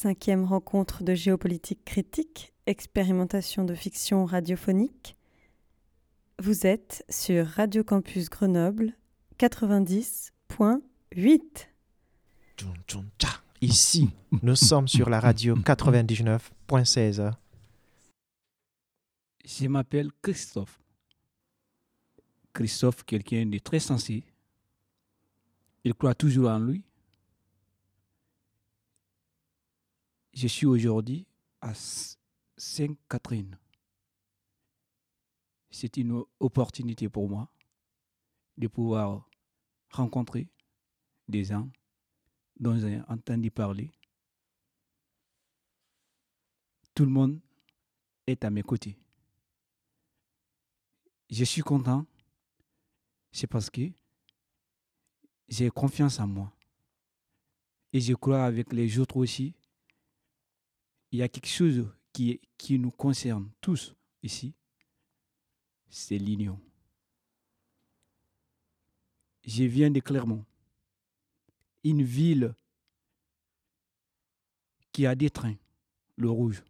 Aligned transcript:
cinquième 0.00 0.46
rencontre 0.46 1.04
de 1.04 1.14
géopolitique 1.14 1.84
critique, 1.84 2.54
expérimentation 2.66 3.64
de 3.64 3.74
fiction 3.74 4.24
radiophonique. 4.24 5.14
Vous 6.42 6.66
êtes 6.66 7.04
sur 7.10 7.46
Radio 7.46 7.84
Campus 7.84 8.30
Grenoble 8.30 8.94
90.8. 9.38 11.42
Ici, 13.60 14.08
nous 14.40 14.56
sommes 14.56 14.88
sur 14.88 15.10
la 15.10 15.20
radio 15.20 15.54
99.16. 15.56 17.32
Je 19.44 19.68
m'appelle 19.68 20.08
Christophe. 20.22 20.80
Christophe, 22.54 23.04
quelqu'un 23.04 23.44
de 23.44 23.58
très 23.58 23.80
sensé. 23.80 24.24
Il 25.84 25.92
croit 25.92 26.14
toujours 26.14 26.48
en 26.48 26.58
lui. 26.58 26.82
Je 30.40 30.48
suis 30.48 30.64
aujourd'hui 30.64 31.26
à 31.60 31.74
Sainte-Catherine. 32.56 33.58
C'est 35.68 35.98
une 35.98 36.24
opportunité 36.38 37.10
pour 37.10 37.28
moi 37.28 37.52
de 38.56 38.66
pouvoir 38.66 39.28
rencontrer 39.90 40.48
des 41.28 41.44
gens 41.44 41.68
dont 42.58 42.74
j'ai 42.78 43.02
entendu 43.08 43.50
parler. 43.50 43.92
Tout 46.94 47.04
le 47.04 47.10
monde 47.10 47.38
est 48.26 48.42
à 48.42 48.48
mes 48.48 48.62
côtés. 48.62 48.96
Je 51.28 51.44
suis 51.44 51.60
content, 51.60 52.06
c'est 53.30 53.46
parce 53.46 53.68
que 53.68 53.92
j'ai 55.48 55.68
confiance 55.68 56.18
en 56.18 56.26
moi. 56.26 56.50
Et 57.92 58.00
je 58.00 58.14
crois 58.14 58.46
avec 58.46 58.72
les 58.72 58.98
autres 58.98 59.18
aussi, 59.18 59.54
il 61.12 61.18
y 61.18 61.22
a 61.22 61.28
quelque 61.28 61.48
chose 61.48 61.88
qui, 62.12 62.40
nous 62.78 62.90
concerne 62.90 63.50
tous 63.60 63.94
ici, 64.22 64.54
c'est 65.88 66.18
l'union. 66.18 66.60
Je 69.44 69.64
viens 69.64 69.90
de 69.90 70.00
Clermont, 70.00 70.44
une 71.82 72.02
ville 72.02 72.54
qui 74.92 75.06
a 75.06 75.14
des 75.14 75.30
trains, 75.30 75.56
le 76.16 76.30
rouge. 76.30 76.62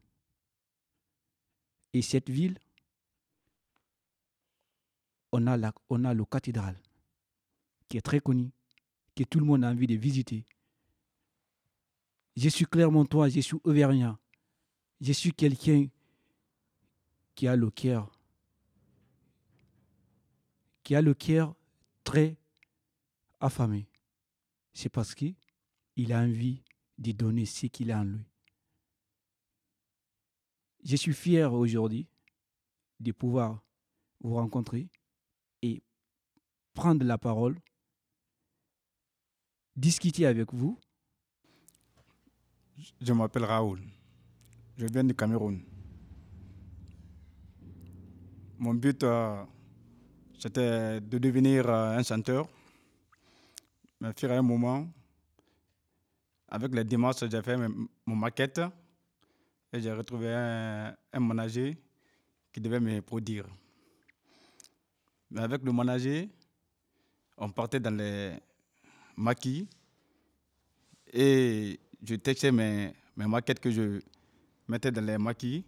Et 1.93 2.03
cette 2.03 2.31
ville, 2.31 2.59
on 5.33 5.47
a, 5.47 5.57
la, 5.57 5.75
le 5.91 6.25
cathédrale, 6.25 6.81
qui 7.89 7.97
est 7.97 8.03
très 8.03 8.21
connu, 8.21 8.51
que 9.15 9.25
tout 9.25 9.41
le 9.41 9.45
monde 9.45 9.65
a 9.65 9.71
envie 9.71 9.87
de 9.87 9.97
visiter. 9.97 10.45
Je 12.37 12.49
suis 12.49 12.65
Clermontois, 12.65 13.29
je 13.29 13.41
suis 13.41 13.57
Auvergnat. 13.65 14.19
Je 15.01 15.13
suis 15.13 15.33
quelqu'un 15.33 15.87
qui 17.35 17.49
a 17.49 17.57
le 17.57 17.71
cœur, 17.71 18.13
qui 20.83 20.95
a 20.95 21.01
le 21.01 21.15
cœur 21.15 21.57
très 22.05 22.37
affamé. 23.41 23.89
C'est 24.75 24.91
parce 24.91 25.15
qu'il 25.15 26.13
a 26.13 26.21
envie 26.21 26.63
de 26.99 27.13
donner 27.13 27.47
ce 27.47 27.67
qu'il 27.67 27.91
a 27.91 28.01
en 28.01 28.05
lui. 28.05 28.25
Je 30.85 30.97
suis 30.97 31.15
fier 31.15 31.53
aujourd'hui 31.53 32.07
de 33.01 33.13
pouvoir 33.13 33.63
vous 34.21 34.35
rencontrer 34.35 34.89
et 35.63 35.83
prendre 36.75 37.05
la 37.05 37.17
parole, 37.17 37.59
discuter 39.77 40.27
avec 40.27 40.53
vous. 40.53 40.79
Je 43.01 43.13
m'appelle 43.13 43.45
Raoul. 43.45 43.81
Je 44.81 44.87
viens 44.87 45.05
du 45.05 45.15
Cameroun. 45.15 45.61
Mon 48.59 48.73
but, 48.73 49.03
euh, 49.03 49.45
c'était 50.39 51.03
de 51.03 51.19
devenir 51.19 51.69
euh, 51.69 51.99
un 51.99 52.03
chanteur. 52.03 52.49
Mais 54.01 54.09
à 54.25 54.39
un 54.39 54.41
moment, 54.41 54.89
avec 56.49 56.75
les 56.75 56.85
démarches, 56.85 57.29
j'ai 57.31 57.43
fait 57.43 57.59
mon 58.07 58.17
maquette 58.17 58.63
et 59.71 59.83
j'ai 59.83 59.93
retrouvé 59.93 60.33
un, 60.33 60.97
un 61.13 61.21
manager 61.21 61.75
qui 62.51 62.61
devait 62.63 62.81
me 62.81 63.03
produire. 63.03 63.45
Mais 65.31 65.43
avec 65.43 65.63
le 65.63 65.73
manager, 65.73 66.25
on 67.37 67.51
partait 67.51 67.81
dans 67.81 67.95
les 67.95 68.33
maquis 69.15 69.69
et 71.13 71.79
je 72.03 72.15
textais 72.15 72.51
mes 72.51 72.95
maquettes 73.15 73.61
que 73.61 73.71
je 73.71 74.01
mettais 74.71 74.91
dans 74.91 75.05
les 75.05 75.19
maquis. 75.19 75.65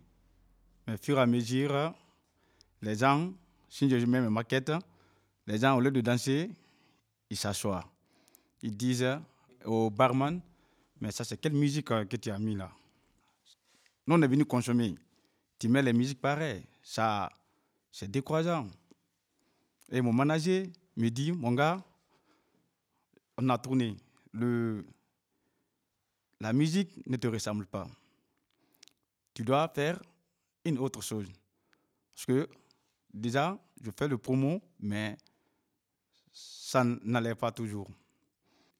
Mais 0.86 0.94
au 0.94 0.96
fur 0.96 1.18
et 1.18 1.20
à 1.20 1.26
mesure, 1.26 1.94
les 2.80 2.96
gens, 2.96 3.32
si 3.68 3.88
je 3.88 4.06
mets 4.06 4.20
mes 4.20 4.28
maquettes, 4.28 4.72
les 5.46 5.58
gens, 5.58 5.76
au 5.76 5.80
lieu 5.80 5.90
de 5.90 6.00
danser, 6.00 6.50
ils 7.28 7.36
s'assoient. 7.36 7.84
Ils 8.62 8.76
disent 8.76 9.18
au 9.64 9.90
barman, 9.90 10.40
mais 11.00 11.10
ça 11.10 11.24
c'est 11.24 11.36
quelle 11.40 11.54
musique 11.54 11.86
que 11.86 12.16
tu 12.16 12.30
as 12.30 12.38
mis 12.38 12.54
là? 12.54 12.70
Nous 14.06 14.14
on 14.14 14.22
est 14.22 14.28
venu 14.28 14.44
consommer. 14.44 14.94
Tu 15.58 15.68
mets 15.68 15.82
les 15.82 15.92
musiques 15.92 16.20
pareilles, 16.20 16.64
ça 16.82 17.30
c'est 17.90 18.10
décourageant. 18.10 18.68
Et 19.90 20.00
mon 20.00 20.12
manager 20.12 20.66
me 20.96 21.08
dit, 21.08 21.32
mon 21.32 21.52
gars, 21.52 21.82
on 23.36 23.48
a 23.48 23.58
tourné. 23.58 23.96
Le, 24.32 24.84
la 26.40 26.52
musique 26.52 27.06
ne 27.06 27.16
te 27.16 27.26
ressemble 27.26 27.66
pas. 27.66 27.86
Tu 29.34 29.42
dois 29.44 29.68
faire 29.68 30.00
une 30.64 30.78
autre 30.78 31.00
chose. 31.02 31.26
Parce 32.14 32.26
que 32.26 32.48
déjà, 33.12 33.58
je 33.82 33.90
fais 33.90 34.08
le 34.08 34.18
promo, 34.18 34.60
mais 34.80 35.16
ça 36.32 36.84
n'allait 36.84 37.34
pas 37.34 37.50
toujours. 37.50 37.88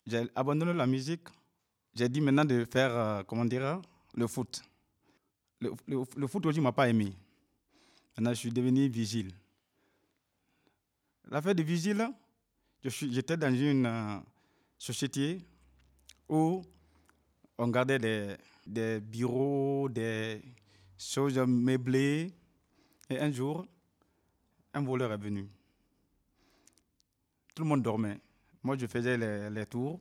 J'ai 0.06 0.26
abandonné 0.34 0.72
la 0.72 0.86
musique. 0.86 1.28
J'ai 1.94 2.08
dit 2.08 2.20
maintenant 2.20 2.44
de 2.44 2.66
faire, 2.70 2.90
euh, 2.94 3.22
comment 3.24 3.44
dire, 3.44 3.80
le 4.14 4.26
foot. 4.26 4.62
Le, 5.60 6.26
foot 6.26 6.46
aussi 6.46 6.58
ne 6.58 6.64
m'a 6.64 6.72
pas 6.72 6.88
aimé. 6.88 7.14
Maintenant, 8.16 8.30
je 8.30 8.38
suis 8.38 8.50
devenu 8.50 8.88
vigile. 8.88 9.32
L'affaire 11.30 11.54
de 11.54 11.62
vigile, 11.62 12.08
j'étais 12.82 13.36
dans 13.36 13.54
une 13.54 13.86
euh, 13.86 14.18
société 14.76 15.38
où 16.28 16.62
on 17.58 17.68
gardait 17.68 17.98
des, 17.98 18.36
des, 18.66 19.00
bureaux, 19.00 19.88
des 19.88 20.42
choses 20.98 21.38
meublées. 21.38 22.32
Et 23.10 23.18
un 23.18 23.30
jour, 23.30 23.66
un 24.74 24.82
voleur 24.82 25.12
est 25.12 25.18
venu. 25.18 25.48
Tout 27.54 27.62
le 27.62 27.68
monde 27.68 27.82
dormait. 27.82 28.18
Moi, 28.62 28.76
je 28.78 28.86
faisais 28.86 29.16
les, 29.50 29.66
tours 29.66 30.00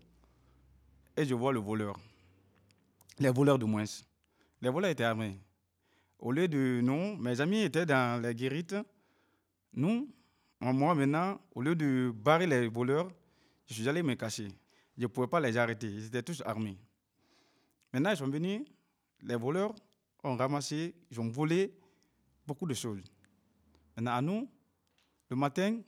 et 1.18 1.26
je 1.26 1.34
vois 1.34 1.52
le 1.52 1.60
voleur. 1.60 1.98
Les 3.20 3.30
voleurs 3.30 3.60
de 3.60 3.66
moins. 3.66 3.84
Les 4.62 4.70
voleurs 4.70 4.92
étaient 4.92 5.04
armés. 5.04 5.40
Au 6.20 6.32
lieu 6.32 6.48
de 6.48 6.80
nous, 6.82 7.18
mes 7.18 7.42
amis 7.42 7.62
étaient 7.62 7.86
dans 7.86 8.22
les 8.22 8.36
guérites. 8.36 8.76
Nous, 9.74 10.08
moi, 10.62 10.94
maintenant, 10.94 11.42
au 11.56 11.62
lieu 11.62 11.76
de 11.76 12.14
barrer 12.16 12.46
les 12.46 12.68
voleurs, 12.68 13.12
je 13.66 13.74
suis 13.74 13.90
allé 13.90 14.04
me 14.04 14.14
cacher. 14.14 14.48
Je 14.98 15.04
ne 15.04 15.08
pouvais 15.08 15.28
pas 15.28 15.40
les 15.40 15.58
arrêter. 15.58 15.88
Ils 15.88 16.06
étaient 16.06 16.22
tous 16.22 16.44
armés. 16.46 16.78
Maintenant, 17.94 18.12
ils 18.12 18.18
sont 18.18 18.28
venus. 18.29 18.62
Les 19.22 19.35
voleurs 19.35 19.74
ont 20.24 20.35
ramassé, 20.35 20.96
ils 21.09 21.19
ont 21.19 21.29
volé 21.29 21.74
beaucoup 22.46 22.68
de 22.68 22.74
choses. 22.74 23.03
Maintenant, 23.96 24.13
à 24.13 24.22
nous, 24.22 24.50
le 25.29 25.35
matin, 25.35 25.79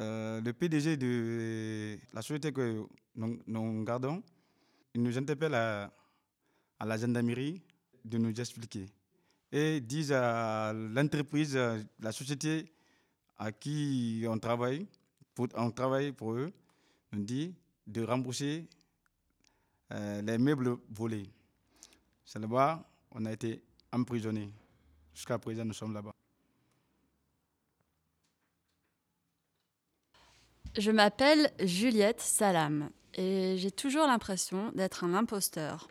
euh, 0.00 0.40
le 0.40 0.52
PDG 0.52 0.96
de 0.96 1.98
la 2.12 2.22
société 2.22 2.52
que 2.52 2.84
nous, 3.14 3.84
gardons, 3.84 4.22
il 4.94 5.02
nous 5.02 5.16
interpelle 5.18 5.54
à, 5.54 5.92
la 6.84 6.96
gendarmerie 6.96 7.62
de 8.04 8.18
nous 8.18 8.32
expliquer. 8.40 8.86
Et 9.52 9.80
disent 9.80 10.12
à 10.12 10.72
l'entreprise, 10.72 11.56
la 12.00 12.12
société 12.12 12.72
à 13.36 13.52
qui 13.52 14.24
on 14.28 14.38
travaille, 14.38 14.86
pour, 15.34 15.46
on 15.54 15.70
travaille 15.70 16.12
pour 16.12 16.32
eux, 16.32 16.52
nous 17.12 17.22
dit 17.22 17.54
de 17.86 18.02
rembourser 18.02 18.66
les 19.92 20.38
meubles 20.38 20.76
volés. 20.90 21.30
C'est 22.24 22.40
on 23.14 23.24
a 23.26 23.32
été 23.32 23.62
emprisonnés. 23.92 24.50
Jusqu'à 25.14 25.38
présent, 25.38 25.64
nous 25.64 25.74
sommes 25.74 25.92
là-bas. 25.92 26.14
Je 30.78 30.90
m'appelle 30.90 31.52
Juliette 31.60 32.22
Salam 32.22 32.88
et 33.14 33.56
j'ai 33.58 33.70
toujours 33.70 34.06
l'impression 34.06 34.72
d'être 34.72 35.04
un 35.04 35.12
imposteur 35.12 35.88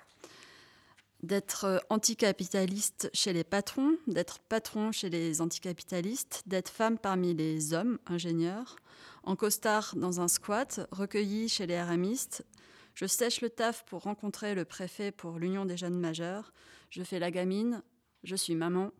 d'être 1.24 1.66
euh, 1.66 1.78
anticapitaliste 1.90 3.10
chez 3.14 3.34
les 3.34 3.44
patrons, 3.44 3.96
d'être 4.08 4.40
patron 4.40 4.92
chez 4.92 5.10
les 5.10 5.42
anticapitalistes, 5.42 6.44
d'être 6.46 6.70
femme 6.70 6.98
parmi 6.98 7.34
les 7.34 7.74
hommes 7.74 8.00
ingénieurs, 8.08 8.76
en 9.24 9.36
costard 9.36 9.94
dans 9.96 10.20
un 10.20 10.28
squat, 10.28 10.88
recueillie 10.92 11.48
chez 11.48 11.68
les 11.68 11.82
RMistes, 11.82 12.46
Je 12.96 13.06
sèche 13.06 13.42
le 13.42 13.50
taf 13.50 13.86
pour 13.86 14.04
rencontrer 14.04 14.56
le 14.56 14.66
préfet 14.66 15.12
pour 15.12 15.40
l'Union 15.40 15.66
des 15.66 15.78
jeunes 15.78 16.00
majeurs. 16.00 16.54
Je 16.90 17.04
fais 17.04 17.20
la 17.20 17.32
gamine. 17.32 17.82
Je 18.24 18.36
suis 18.36 18.56
maman. 18.56 18.92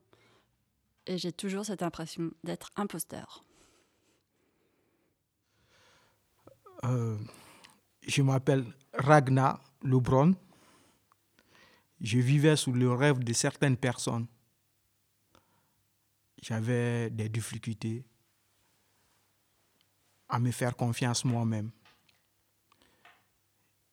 Et 1.08 1.18
j'ai 1.18 1.32
toujours 1.32 1.66
cette 1.66 1.84
impression 1.84 2.32
d'être 2.44 2.72
imposteur. 2.76 3.44
Euh, 6.84 7.18
je 8.08 8.22
m'appelle 8.22 8.66
Ragnar 8.94 9.62
Lebron. 9.84 10.36
Je 12.00 12.18
vivais 12.18 12.56
sous 12.56 12.72
le 12.72 12.92
rêve 12.92 13.20
de 13.20 13.34
certaines 13.34 13.78
personnes. 13.78 14.28
J'avais 16.42 17.12
des 17.12 17.30
difficultés 17.30 18.04
à 20.28 20.40
me 20.40 20.50
faire 20.50 20.76
confiance 20.76 21.24
moi-même. 21.26 21.72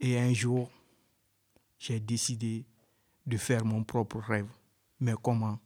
Et 0.00 0.18
un 0.18 0.32
jour, 0.32 0.70
j'ai 1.78 2.00
décidé 2.00 2.64
de 3.26 3.36
faire 3.36 3.64
mon 3.64 3.84
propre 3.84 4.18
rêve. 4.18 4.48
Mais 5.00 5.14
comment? 5.22 5.58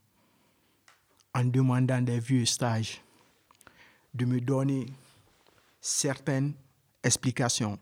En 1.34 1.44
demandant 1.44 2.02
des 2.02 2.20
vieux 2.20 2.44
stages, 2.44 3.00
de 4.12 4.24
me 4.24 4.40
donner 4.40 4.86
certaines 5.80 6.54
explications 7.02 7.78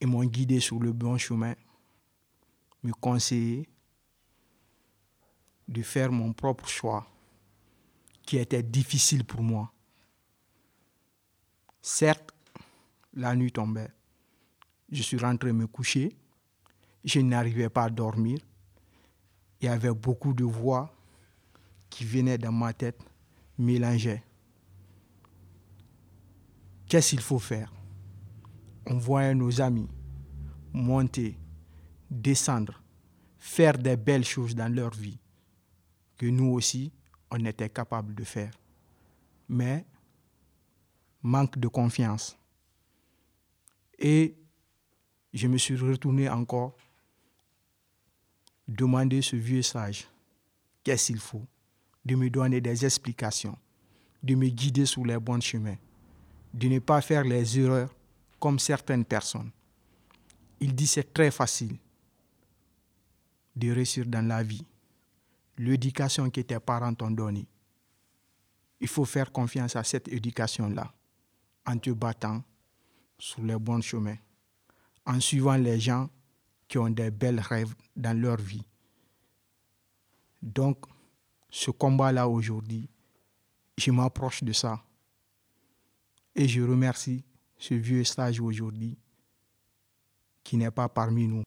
et 0.00 0.06
m'ont 0.06 0.24
guidé 0.24 0.60
sur 0.60 0.78
le 0.78 0.92
bon 0.92 1.18
chemin, 1.18 1.54
me 2.82 2.92
conseiller 2.92 3.68
de 5.66 5.82
faire 5.82 6.12
mon 6.12 6.32
propre 6.32 6.68
choix 6.68 7.06
qui 8.22 8.38
était 8.38 8.62
difficile 8.62 9.24
pour 9.24 9.42
moi. 9.42 9.72
Certes, 11.80 12.30
la 13.14 13.34
nuit 13.34 13.52
tombait. 13.52 13.90
Je 14.90 15.02
suis 15.02 15.18
rentré 15.18 15.52
me 15.52 15.66
coucher. 15.66 16.16
Je 17.04 17.20
n'arrivais 17.20 17.68
pas 17.68 17.84
à 17.84 17.90
dormir. 17.90 18.38
Il 19.60 19.66
y 19.66 19.68
avait 19.68 19.92
beaucoup 19.92 20.32
de 20.34 20.44
voix 20.44 20.94
qui 21.90 22.04
venaient 22.04 22.38
dans 22.38 22.52
ma 22.52 22.72
tête, 22.72 22.98
mélanger. 23.58 24.22
Qu'est-ce 26.86 27.10
qu'il 27.10 27.20
faut 27.20 27.38
faire? 27.38 27.72
On 28.86 28.98
voyait 28.98 29.34
nos 29.34 29.60
amis 29.60 29.88
monter, 30.72 31.38
descendre, 32.10 32.82
faire 33.38 33.78
des 33.78 33.96
belles 33.96 34.24
choses 34.24 34.54
dans 34.54 34.72
leur 34.72 34.90
vie 34.90 35.18
que 36.16 36.26
nous 36.26 36.52
aussi, 36.52 36.92
on 37.30 37.44
était 37.44 37.70
capable 37.70 38.14
de 38.14 38.24
faire. 38.24 38.52
Mais 39.48 39.86
manque 41.22 41.58
de 41.58 41.68
confiance. 41.68 42.36
Et 43.98 44.36
je 45.34 45.48
me 45.48 45.58
suis 45.58 45.76
retourné 45.76 46.28
encore 46.28 46.76
demander 48.68 49.20
ce 49.20 49.36
vieux 49.36 49.62
sage 49.62 50.08
qu'est-ce 50.84 51.08
qu'il 51.08 51.18
faut, 51.18 51.44
de 52.04 52.14
me 52.14 52.30
donner 52.30 52.60
des 52.60 52.84
explications, 52.84 53.58
de 54.22 54.34
me 54.34 54.48
guider 54.48 54.86
sur 54.86 55.04
les 55.04 55.18
bons 55.18 55.42
chemins, 55.42 55.76
de 56.52 56.68
ne 56.68 56.78
pas 56.78 57.00
faire 57.00 57.24
les 57.24 57.58
erreurs 57.58 57.94
comme 58.38 58.58
certaines 58.58 59.04
personnes. 59.04 59.50
Il 60.60 60.74
dit 60.74 60.86
c'est 60.86 61.12
très 61.12 61.30
facile 61.30 61.76
de 63.56 63.72
réussir 63.72 64.06
dans 64.06 64.26
la 64.26 64.42
vie. 64.42 64.64
L'éducation 65.58 66.30
que 66.30 66.40
tes 66.40 66.58
parents 66.58 66.94
t'ont 66.94 67.10
donnée. 67.10 67.46
Il 68.80 68.88
faut 68.88 69.04
faire 69.04 69.30
confiance 69.30 69.76
à 69.76 69.84
cette 69.84 70.08
éducation-là 70.08 70.92
en 71.66 71.78
te 71.78 71.90
battant 71.90 72.42
sur 73.18 73.42
les 73.42 73.56
bons 73.56 73.80
chemins, 73.80 74.16
en 75.06 75.20
suivant 75.20 75.56
les 75.56 75.78
gens 75.78 76.08
qui 76.68 76.78
ont 76.78 76.90
des 76.90 77.10
belles 77.10 77.40
rêves 77.40 77.74
dans 77.96 78.18
leur 78.18 78.36
vie. 78.36 78.64
Donc, 80.42 80.84
ce 81.50 81.70
combat-là 81.70 82.28
aujourd'hui, 82.28 82.88
je 83.78 83.90
m'approche 83.90 84.42
de 84.42 84.52
ça. 84.52 84.82
Et 86.34 86.48
je 86.48 86.62
remercie 86.62 87.24
ce 87.58 87.74
vieux 87.74 88.04
stage 88.04 88.40
aujourd'hui 88.40 88.98
qui 90.42 90.56
n'est 90.56 90.70
pas 90.70 90.88
parmi 90.88 91.26
nous. 91.26 91.44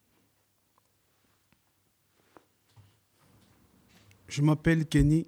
Je 4.26 4.42
m'appelle 4.42 4.86
Kenny. 4.86 5.26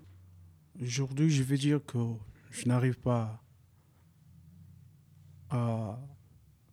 Aujourd'hui, 0.80 1.30
je 1.30 1.42
vais 1.42 1.56
dire 1.56 1.84
que 1.84 1.98
je 2.50 2.66
n'arrive 2.66 2.98
pas 2.98 3.42
à 5.48 5.98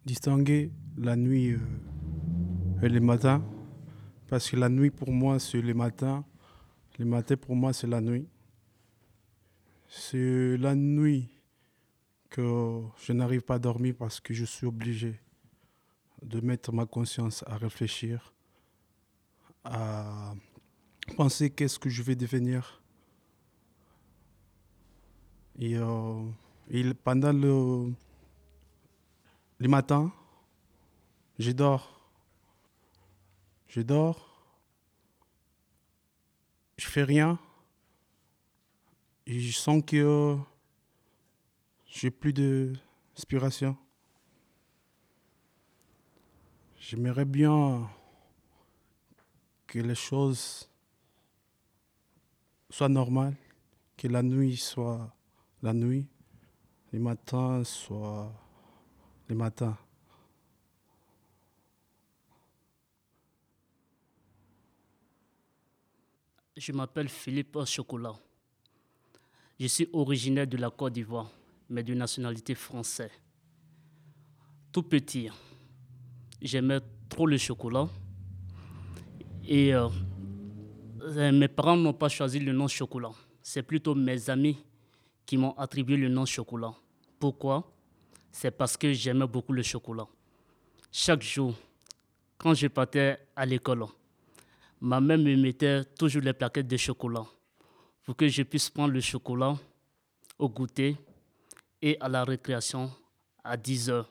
distinguer 0.08 0.72
la 0.98 1.18
nuit 1.18 1.52
euh, 1.52 1.60
et 2.82 2.88
le 2.88 3.02
matin. 3.02 3.44
Parce 4.30 4.50
que 4.50 4.56
la 4.56 4.70
nuit 4.70 4.90
pour 4.90 5.12
moi 5.12 5.38
c'est 5.38 5.62
le 5.62 5.74
matin. 5.74 6.24
Le 6.98 7.06
matin 7.06 7.36
pour 7.36 7.56
moi 7.56 7.74
c'est 7.74 7.88
la 7.88 8.00
nuit. 8.00 8.28
C'est 9.90 10.58
la 10.58 10.76
nuit 10.76 11.30
que 12.30 12.82
je 13.04 13.12
n'arrive 13.14 13.42
pas 13.42 13.56
à 13.56 13.60
dormir 13.60 13.96
parce 14.00 14.20
que 14.22 14.34
je 14.34 14.46
suis 14.46 14.66
obligé 14.66 15.20
de 16.24 16.40
mettre 16.40 16.72
ma 16.72 16.86
conscience 16.86 17.44
à 17.46 17.58
réfléchir, 17.58 18.34
à 19.64 20.34
penser 21.18 21.50
qu'est-ce 21.50 21.80
que 21.80 21.90
je 21.90 22.02
vais 22.02 22.16
devenir. 22.16 22.82
Et, 25.60 25.78
euh, 25.78 26.24
pendant 27.04 27.34
le, 27.34 27.94
le 29.60 29.68
matin, 29.68 30.12
je 31.40 31.52
dors. 31.52 32.00
Je 33.68 33.82
dors. 33.82 34.28
Je 36.78 36.88
fais 36.88 37.04
rien. 37.04 37.40
Et 39.26 39.40
je 39.40 39.58
sens 39.58 39.84
que 39.86 40.38
j'ai 41.86 42.12
plus 42.12 42.34
d'inspiration. 42.34 43.76
J'aimerais 46.78 47.26
bien 47.26 47.90
que 49.66 49.80
les 49.80 49.96
choses 49.96 50.70
soient 52.70 52.88
normales, 52.88 53.36
que 53.98 54.08
la 54.08 54.24
nuit 54.24 54.56
soit 54.56 55.14
la 55.62 55.74
nuit, 55.74 56.08
les 56.94 57.00
matins 57.00 57.64
soient 57.64 58.32
les 59.30 59.36
matins. 59.36 59.78
Je 66.56 66.72
m'appelle 66.72 67.10
Philippe 67.10 67.58
Chocolat. 67.66 68.16
Je 69.60 69.68
suis 69.68 69.90
originaire 69.94 70.48
de 70.48 70.58
la 70.58 70.70
Côte 70.70 70.94
d'Ivoire, 70.94 71.30
mais 71.70 71.84
de 71.84 71.94
nationalité 71.94 72.56
française. 72.56 73.12
Tout 74.72 74.84
petit, 74.84 75.30
j'aimais 76.42 76.80
trop 77.10 77.26
le 77.28 77.38
chocolat. 77.38 77.88
Et 79.48 79.74
euh, 79.74 79.88
mes 81.32 81.48
parents 81.48 81.78
n'ont 81.78 81.94
pas 81.94 82.10
choisi 82.10 82.40
le 82.40 82.54
nom 82.54 82.68
chocolat. 82.68 83.12
C'est 83.42 83.64
plutôt 83.64 83.96
mes 83.96 84.30
amis 84.30 84.58
qui 85.26 85.38
m'ont 85.38 85.54
attribué 85.58 85.96
le 85.96 86.10
nom 86.10 86.26
chocolat. 86.26 86.74
Pourquoi? 87.20 87.77
C'est 88.40 88.52
parce 88.52 88.78
que 88.78 88.94
j'aimais 88.94 89.26
beaucoup 89.26 89.52
le 89.52 89.64
chocolat. 89.64 90.06
Chaque 90.92 91.24
jour, 91.24 91.56
quand 92.38 92.54
je 92.54 92.68
partais 92.68 93.18
à 93.36 93.48
l'école, 93.48 93.86
ma 94.80 95.02
mère 95.02 95.18
me 95.18 95.36
mettait 95.36 95.84
toujours 95.98 96.22
les 96.22 96.34
plaquettes 96.34 96.68
de 96.68 96.78
chocolat 96.78 97.26
pour 98.04 98.16
que 98.16 98.28
je 98.28 98.44
puisse 98.44 98.70
prendre 98.70 98.94
le 98.94 99.02
chocolat 99.02 99.56
au 100.38 100.50
goûter 100.50 100.98
et 101.82 101.98
à 102.00 102.08
la 102.08 102.24
récréation 102.24 102.92
à 103.44 103.58
10 103.58 103.90
heures. 103.90 104.08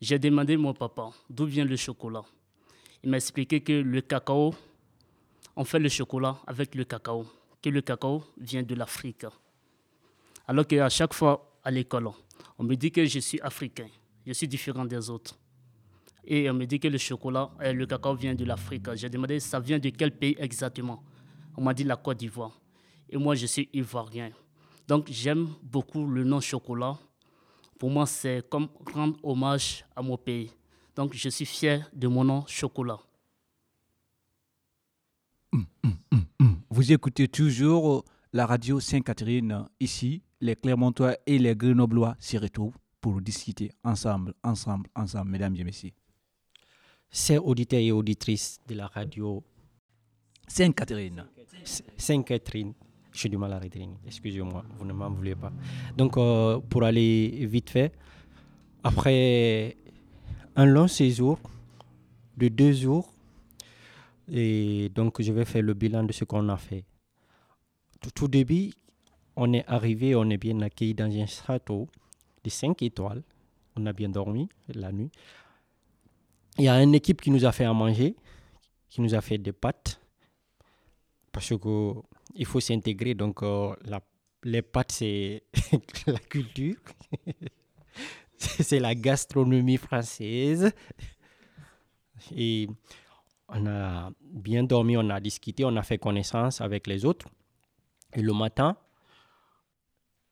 J'ai 0.00 0.20
demandé 0.20 0.54
à 0.54 0.58
mon 0.58 0.72
papa 0.72 1.10
d'où 1.28 1.46
vient 1.46 1.64
le 1.64 1.74
chocolat. 1.74 2.22
Il 3.02 3.10
m'a 3.10 3.16
expliqué 3.16 3.60
que 3.60 3.72
le 3.72 4.02
cacao, 4.02 4.54
on 5.56 5.64
fait 5.64 5.80
le 5.80 5.88
chocolat 5.88 6.38
avec 6.46 6.76
le 6.76 6.84
cacao, 6.84 7.26
que 7.60 7.70
le 7.70 7.80
cacao 7.80 8.22
vient 8.38 8.62
de 8.62 8.76
l'Afrique. 8.76 9.26
Alors 10.46 10.64
qu'à 10.64 10.88
chaque 10.88 11.12
fois 11.12 11.58
à 11.64 11.72
l'école, 11.72 12.12
on 12.58 12.64
me 12.64 12.74
dit 12.74 12.90
que 12.90 13.04
je 13.04 13.18
suis 13.20 13.40
africain, 13.40 13.88
je 14.26 14.32
suis 14.32 14.48
différent 14.48 14.84
des 14.84 15.10
autres. 15.10 15.38
Et 16.24 16.50
on 16.50 16.54
me 16.54 16.64
dit 16.66 16.80
que 16.80 16.88
le 16.88 16.98
chocolat, 16.98 17.50
le 17.60 17.86
cacao 17.86 18.16
vient 18.16 18.34
de 18.34 18.44
l'Afrique. 18.44 18.86
J'ai 18.94 19.08
demandé 19.08 19.38
ça 19.38 19.60
vient 19.60 19.78
de 19.78 19.90
quel 19.90 20.10
pays 20.10 20.34
exactement? 20.38 21.02
On 21.56 21.62
m'a 21.62 21.72
dit 21.72 21.84
la 21.84 21.96
Côte 21.96 22.18
d'Ivoire. 22.18 22.60
Et 23.08 23.16
moi, 23.16 23.36
je 23.36 23.46
suis 23.46 23.68
ivoirien. 23.72 24.30
Donc 24.88 25.06
j'aime 25.08 25.48
beaucoup 25.62 26.04
le 26.06 26.24
nom 26.24 26.40
chocolat. 26.40 26.98
Pour 27.78 27.90
moi, 27.90 28.06
c'est 28.06 28.48
comme 28.48 28.68
rendre 28.92 29.16
hommage 29.22 29.84
à 29.94 30.02
mon 30.02 30.16
pays. 30.16 30.50
Donc 30.96 31.14
je 31.14 31.28
suis 31.28 31.46
fier 31.46 31.88
de 31.92 32.08
mon 32.08 32.24
nom 32.24 32.44
chocolat. 32.46 32.98
Hum, 35.52 35.66
hum, 35.84 36.24
hum, 36.40 36.60
Vous 36.70 36.90
écoutez 36.92 37.28
toujours 37.28 38.04
la 38.32 38.46
radio 38.46 38.80
Sainte-Catherine 38.80 39.66
ici, 39.80 40.22
les 40.40 40.56
Clermontois 40.56 41.16
et 41.26 41.38
les 41.38 41.54
Grenoblois 41.54 42.16
s'y 42.18 42.38
retrouvent 42.38 42.76
pour 43.00 43.20
discuter 43.20 43.70
ensemble, 43.84 44.34
ensemble, 44.42 44.88
ensemble, 44.94 45.30
mesdames 45.30 45.56
et 45.56 45.64
messieurs. 45.64 45.92
Chers 47.10 47.46
auditeurs 47.46 47.80
et 47.80 47.92
auditrices 47.92 48.58
de 48.66 48.74
la 48.74 48.88
radio 48.88 49.42
Sainte-Catherine. 50.48 51.24
Sainte-Catherine, 51.96 52.74
j'ai 53.12 53.28
du 53.28 53.36
mal 53.36 53.52
à 53.52 53.58
retenir, 53.58 53.96
excusez-moi, 54.06 54.64
vous 54.78 54.84
ne 54.84 54.92
m'en 54.92 55.10
voulez 55.10 55.34
pas. 55.34 55.52
Donc, 55.96 56.16
euh, 56.16 56.60
pour 56.60 56.84
aller 56.84 57.46
vite 57.46 57.70
fait, 57.70 57.92
après 58.82 59.76
un 60.54 60.66
long 60.66 60.88
séjour 60.88 61.38
de 62.36 62.48
deux 62.48 62.72
jours, 62.72 63.12
et 64.30 64.90
donc 64.94 65.22
je 65.22 65.32
vais 65.32 65.44
faire 65.44 65.62
le 65.62 65.74
bilan 65.74 66.04
de 66.04 66.12
ce 66.12 66.24
qu'on 66.24 66.48
a 66.48 66.56
fait. 66.56 66.84
Tout, 68.14 68.28
début, 68.28 68.72
on 69.36 69.52
est 69.52 69.64
arrivé, 69.66 70.14
on 70.14 70.28
est 70.30 70.36
bien 70.36 70.60
accueilli 70.60 70.94
dans 70.94 71.10
un 71.10 71.26
château 71.26 71.88
de 72.44 72.50
5 72.50 72.82
étoiles. 72.82 73.22
On 73.76 73.84
a 73.86 73.92
bien 73.92 74.08
dormi 74.08 74.48
la 74.68 74.92
nuit. 74.92 75.10
Il 76.58 76.64
y 76.64 76.68
a 76.68 76.82
une 76.82 76.94
équipe 76.94 77.20
qui 77.20 77.30
nous 77.30 77.44
a 77.44 77.52
fait 77.52 77.64
à 77.64 77.72
manger, 77.72 78.16
qui 78.88 79.00
nous 79.00 79.14
a 79.14 79.20
fait 79.20 79.38
des 79.38 79.52
pâtes. 79.52 80.00
Parce 81.32 81.48
qu'il 81.48 82.46
faut 82.46 82.60
s'intégrer, 82.60 83.14
donc 83.14 83.42
euh, 83.42 83.74
la- 83.84 84.00
les 84.44 84.62
pâtes, 84.62 84.92
c'est 84.92 85.42
la 86.06 86.18
culture. 86.18 86.76
c'est 88.38 88.78
la 88.80 88.94
gastronomie 88.94 89.76
française. 89.76 90.72
Et 92.34 92.68
on 93.48 93.66
a 93.66 94.10
bien 94.22 94.64
dormi, 94.64 94.96
on 94.96 95.10
a 95.10 95.20
discuté, 95.20 95.64
on 95.64 95.76
a 95.76 95.82
fait 95.82 95.98
connaissance 95.98 96.60
avec 96.60 96.86
les 96.86 97.04
autres. 97.04 97.26
Et 98.14 98.22
le 98.22 98.32
matin, 98.32 98.76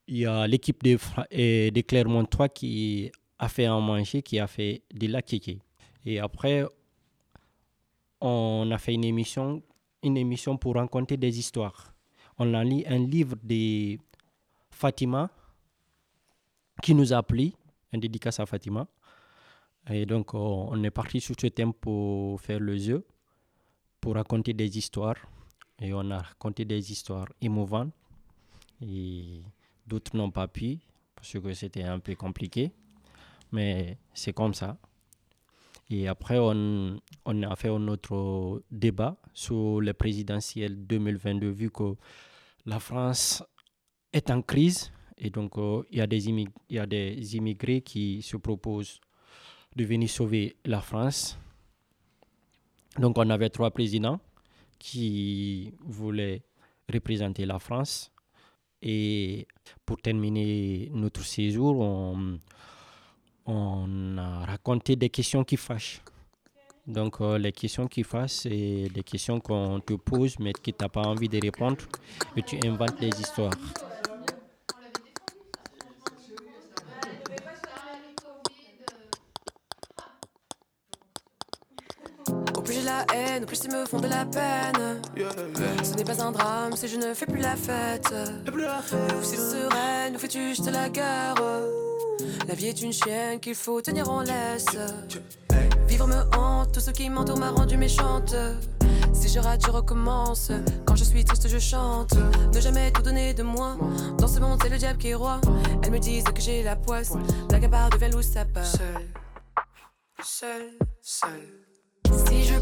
il 0.07 0.19
y 0.19 0.27
a 0.27 0.47
l'équipe 0.47 0.83
de, 0.83 0.99
de 1.71 1.81
Clermont 1.83 2.25
3 2.25 2.49
qui 2.49 3.11
a 3.39 3.49
fait 3.49 3.67
à 3.67 3.79
manger, 3.79 4.23
qui 4.23 4.39
a 4.39 4.47
fait 4.47 4.83
de 4.93 5.07
la 5.07 5.23
kéké. 5.23 5.61
Et 6.05 6.19
après, 6.19 6.65
on 8.21 8.71
a 8.71 8.79
fait 8.79 8.95
une 8.95 9.05
émission, 9.05 9.63
une 10.03 10.17
émission 10.17 10.57
pour 10.57 10.75
raconter 10.75 11.17
des 11.17 11.39
histoires. 11.39 11.95
On 12.39 12.53
a 12.55 12.65
lu 12.65 12.83
un 12.87 12.99
livre 12.99 13.37
de 13.43 13.99
Fatima 14.71 15.31
qui 16.83 16.95
nous 16.95 17.13
a 17.13 17.23
plu, 17.23 17.53
un 17.93 17.99
dédicace 17.99 18.41
à 18.41 18.47
Fatima. 18.47 18.87
Et 19.91 20.07
donc, 20.07 20.35
on 20.35 20.69
on 20.71 20.83
est 20.83 20.91
parti 20.91 21.21
sur 21.21 21.35
ce 21.39 21.47
thème 21.49 21.73
pour 21.73 22.41
faire 22.41 22.61
le 22.61 22.77
jeu, 22.77 23.07
pour 24.01 24.15
raconter 24.15 24.53
des 24.53 24.77
histoires. 24.79 25.17
Et 25.81 25.93
on 25.93 26.11
a 26.11 26.19
raconté 26.19 26.65
des 26.65 26.93
histoires 26.93 27.29
émouvantes. 27.41 27.93
Et 28.81 29.43
d'autres 29.87 30.17
n'ont 30.17 30.31
pas 30.31 30.49
pu, 30.49 30.79
parce 31.15 31.33
que 31.33 31.53
c'était 31.53 31.85
un 31.85 31.99
peu 31.99 32.15
compliqué. 32.15 32.73
Mais 33.53 33.99
c'est 34.13 34.33
comme 34.33 34.55
ça. 34.55 34.77
Et 35.91 36.09
après, 36.09 36.39
on, 36.39 36.99
a 37.27 37.57
fait 37.57 37.69
un 37.69 37.89
autre 37.89 38.63
débat 38.71 39.17
sur 39.33 39.81
le 39.81 39.93
présidentiel 39.93 40.87
2022, 40.87 41.51
vu 41.51 41.71
que 41.71 41.97
la 42.67 42.81
France 42.81 43.43
est 44.13 44.31
en 44.31 44.43
crise. 44.43 44.91
Et 45.19 45.31
donc, 45.31 45.59
euh, 45.59 45.83
il 45.91 45.97
y, 45.97 46.75
y 46.75 46.79
a 46.79 46.87
des 46.87 47.37
immigrés 47.37 47.83
qui 47.83 48.23
se 48.23 48.37
proposent 48.37 49.01
de 49.77 49.85
venir 49.85 50.09
sauver 50.09 50.57
la 50.65 50.81
France. 50.81 51.39
Donc, 52.99 53.19
on 53.19 53.29
avait 53.31 53.51
trois 53.51 53.71
présidents 53.71 54.21
qui 54.79 55.73
voulaient 55.81 56.43
représenter 56.93 57.47
la 57.47 57.59
France. 57.59 58.11
Et 58.83 59.47
pour 59.87 60.01
terminer 60.01 60.91
notre 60.93 61.25
séjour, 61.25 61.81
on, 61.81 62.39
on 63.47 64.19
a 64.19 64.45
raconté 64.45 64.97
des 64.97 65.09
questions 65.09 65.45
qui 65.45 65.57
fâchent. 65.57 66.03
Donc, 66.87 67.21
euh, 67.21 67.39
les 67.39 67.53
questions 67.53 67.87
qui 67.87 68.03
fâchent, 68.03 68.33
c'est 68.33 68.89
des 68.93 69.03
questions 69.03 69.41
qu'on 69.41 69.81
te 69.81 69.95
pose, 69.95 70.39
mais 70.39 70.53
que 70.53 70.71
tu 70.71 70.89
pas 70.89 71.03
envie 71.03 71.31
de 71.31 71.41
répondre, 71.41 71.79
et 72.37 72.43
tu 72.43 72.59
inventes 72.67 73.01
des 73.01 73.09
histoires. 73.09 73.53
Plus 82.65 82.75
j'ai 82.75 82.83
la 82.83 83.05
haine, 83.15 83.45
au 83.45 83.47
plus 83.47 83.61
ils 83.65 83.71
me 83.71 83.85
font 83.85 84.01
de 84.01 84.09
la 84.09 84.25
peine. 84.25 85.01
Ce 85.83 85.95
n'est 85.95 86.05
pas 86.05 86.23
un 86.23 86.33
drame 86.33 86.75
si 86.77 86.89
je 86.89 86.97
ne 86.97 87.15
fais 87.15 87.27
plus 87.27 87.41
la 87.41 87.57
fête. 87.57 88.13
Nous, 88.47 89.23
s'il 89.23 89.39
serait, 89.39 90.11
nous 90.11 90.19
fais-tu 90.19 90.49
juste 90.49 90.71
la 90.71 90.89
guerre? 90.89 91.35
La 92.49 92.55
vie 92.55 92.69
est 92.69 92.81
une 92.81 92.93
chienne 92.93 93.39
qu'il 93.41 93.55
faut 93.55 93.81
tenir 93.81 94.09
en 94.11 94.23
laisse. 94.23 94.67
Vivre 95.87 96.07
me 96.07 96.23
hante, 96.37 96.73
tout 96.73 96.81
ce 96.81 96.91
qui 96.91 97.09
m'entoure 97.11 97.39
m'a 97.39 97.51
rendu 97.51 97.77
méchante. 97.77 98.35
Si 99.13 99.29
je 99.29 99.39
rate, 99.39 99.65
je 99.67 99.71
recommence. 99.71 100.51
Quand 100.87 100.97
je 100.97 101.05
suis 101.05 101.25
triste, 101.25 101.49
je 101.49 101.59
chante. 101.59 102.15
Ne 102.53 102.61
jamais 102.61 102.91
tout 102.91 103.03
donner 103.03 103.35
de 103.35 103.43
moi. 103.43 103.77
Dans 104.19 104.29
ce 104.29 104.41
monde, 104.41 104.59
c'est 104.63 104.71
le 104.71 104.79
diable 104.79 104.99
qui 104.99 105.09
est 105.09 105.15
roi. 105.15 105.41
Elles 105.83 105.91
me 105.91 105.99
disent 105.99 106.25
que 106.25 106.41
j'ai 106.41 106.63
la 106.63 106.77
poisse. 106.77 107.13
À 107.53 107.69
part 107.69 107.91
devient 107.91 108.11
loup, 108.11 108.23
ça 108.23 108.45
part. 108.45 108.65
Seul, 108.65 109.11
seul, 110.23 110.71
seul. 111.01 111.64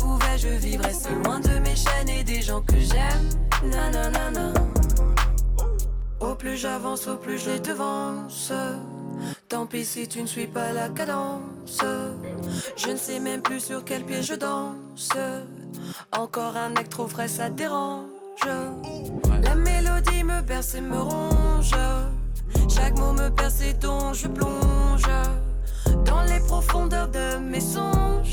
Pouvais, 0.00 0.38
je 0.38 0.48
vivrais 0.48 0.94
seul, 0.94 1.22
loin 1.22 1.40
de 1.40 1.58
mes 1.60 1.76
chaînes 1.76 2.08
et 2.08 2.24
des 2.24 2.42
gens 2.42 2.62
que 2.62 2.78
j'aime. 2.78 3.28
Na, 3.70 3.90
na, 3.90 4.10
na, 4.10 4.30
na. 4.30 4.52
Au 6.20 6.34
plus 6.34 6.56
j'avance, 6.56 7.06
au 7.06 7.16
plus 7.16 7.38
je 7.38 7.50
les 7.50 7.60
devance. 7.60 8.52
Tant 9.48 9.66
pis 9.66 9.84
si 9.84 10.08
tu 10.08 10.22
ne 10.22 10.26
suis 10.26 10.46
pas 10.46 10.72
la 10.72 10.88
cadence. 10.88 11.82
Je 12.76 12.90
ne 12.90 12.96
sais 12.96 13.20
même 13.20 13.42
plus 13.42 13.60
sur 13.60 13.84
quel 13.84 14.04
pied 14.04 14.22
je 14.22 14.34
danse. 14.34 15.10
Encore 16.12 16.56
un 16.56 16.74
acte 16.76 16.92
trop 16.92 17.08
frais, 17.08 17.28
ça 17.28 17.50
dérange. 17.50 18.06
La 19.42 19.54
mélodie 19.54 20.24
me 20.24 20.40
berce 20.40 20.74
et 20.74 20.80
me 20.80 20.98
ronge. 20.98 21.74
Chaque 22.68 22.98
mot 22.98 23.12
me 23.12 23.28
perce 23.28 23.60
et 23.62 23.74
dont 23.74 24.12
je 24.14 24.28
plonge. 24.28 25.02
Dans 26.04 26.22
les 26.22 26.40
profondeurs 26.40 27.08
de 27.08 27.36
mes 27.38 27.60
songes. 27.60 28.32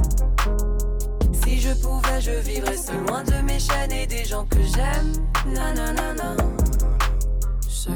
je 1.61 1.73
pouvais, 1.75 2.19
je 2.21 2.31
vivrais 2.31 2.75
seul 2.75 3.05
loin 3.05 3.23
de 3.23 3.39
mes 3.43 3.59
chaînes 3.59 3.91
et 3.91 4.07
des 4.07 4.25
gens 4.25 4.45
que 4.45 4.61
j'aime. 4.61 5.11
Nanana. 5.45 6.35
Seul, 7.61 7.93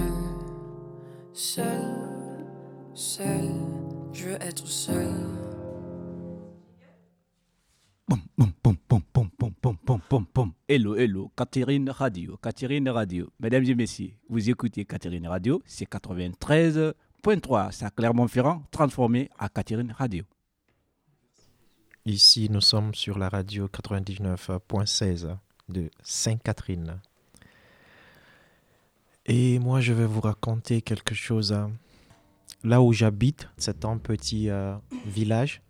seul, 1.34 2.46
seul, 2.94 3.50
je 4.14 4.26
veux 4.26 4.42
être 4.42 4.68
seul. 4.68 5.14
Hello, 10.68 10.96
hello, 10.96 11.32
Catherine 11.36 11.90
Radio, 11.90 12.38
Catherine 12.38 12.90
Radio. 12.90 13.30
Mesdames 13.40 13.64
et 13.64 13.76
messieurs, 13.76 14.12
vous 14.30 14.50
écoutez 14.50 14.86
Catherine 14.86 15.28
Radio, 15.28 15.62
c'est 15.66 15.90
93.3, 15.90 17.72
ça 17.72 17.90
Clermont-Ferrand 17.90 18.64
transformé 18.72 19.30
à 19.40 19.50
Catherine 19.50 19.94
Radio. 19.98 20.24
Ici, 22.06 22.50
nous 22.52 22.62
sommes 22.62 22.94
sur 22.94 23.18
la 23.18 23.30
radio 23.30 23.68
99.16 23.68 25.36
de 25.70 25.90
Sainte-Catherine. 26.04 27.00
Et 29.26 29.58
moi, 29.58 29.82
je 29.82 29.92
vais 29.92 30.06
vous 30.06 30.22
raconter 30.22 30.84
quelque 30.84 31.16
chose. 31.16 31.52
hein. 31.52 31.72
Là 32.64 32.82
où 32.84 32.94
j'habite, 32.94 33.50
c'est 33.58 33.86
un 33.86 33.98
petit 33.98 34.50
euh, 34.52 34.76
village. 35.08 35.64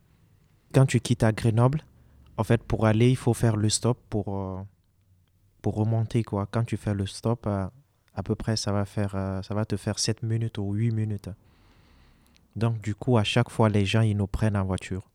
Quand 0.74 0.86
tu 0.86 1.00
quittes 1.00 1.24
à 1.24 1.32
Grenoble, 1.32 1.82
en 2.36 2.44
fait, 2.44 2.62
pour 2.64 2.86
aller, 2.86 3.10
il 3.12 3.16
faut 3.16 3.34
faire 3.34 3.56
le 3.56 3.70
stop 3.70 3.98
pour, 4.10 4.38
euh, 4.38 4.62
pour 5.62 5.76
remonter. 5.76 6.24
Quoi. 6.24 6.48
Quand 6.52 6.66
tu 6.66 6.76
fais 6.76 6.94
le 6.94 7.06
stop, 7.08 7.48
euh, 7.48 7.66
à 8.14 8.24
peu 8.24 8.36
près, 8.36 8.58
ça 8.58 8.74
va, 8.74 8.84
faire, 8.84 9.12
ça 9.12 9.54
va 9.56 9.64
te 9.64 9.78
faire 9.78 10.00
7 10.00 10.22
minutes 10.22 10.58
ou 10.58 10.74
8 10.74 10.92
minutes. 10.92 11.30
Donc, 12.58 12.82
du 12.82 12.94
coup, 12.94 13.18
à 13.18 13.24
chaque 13.24 13.50
fois, 13.50 13.70
les 13.70 13.86
gens, 13.86 14.02
ils 14.02 14.18
nous 14.18 14.28
prennent 14.28 14.58
en 14.58 14.66
voiture. 14.66 15.10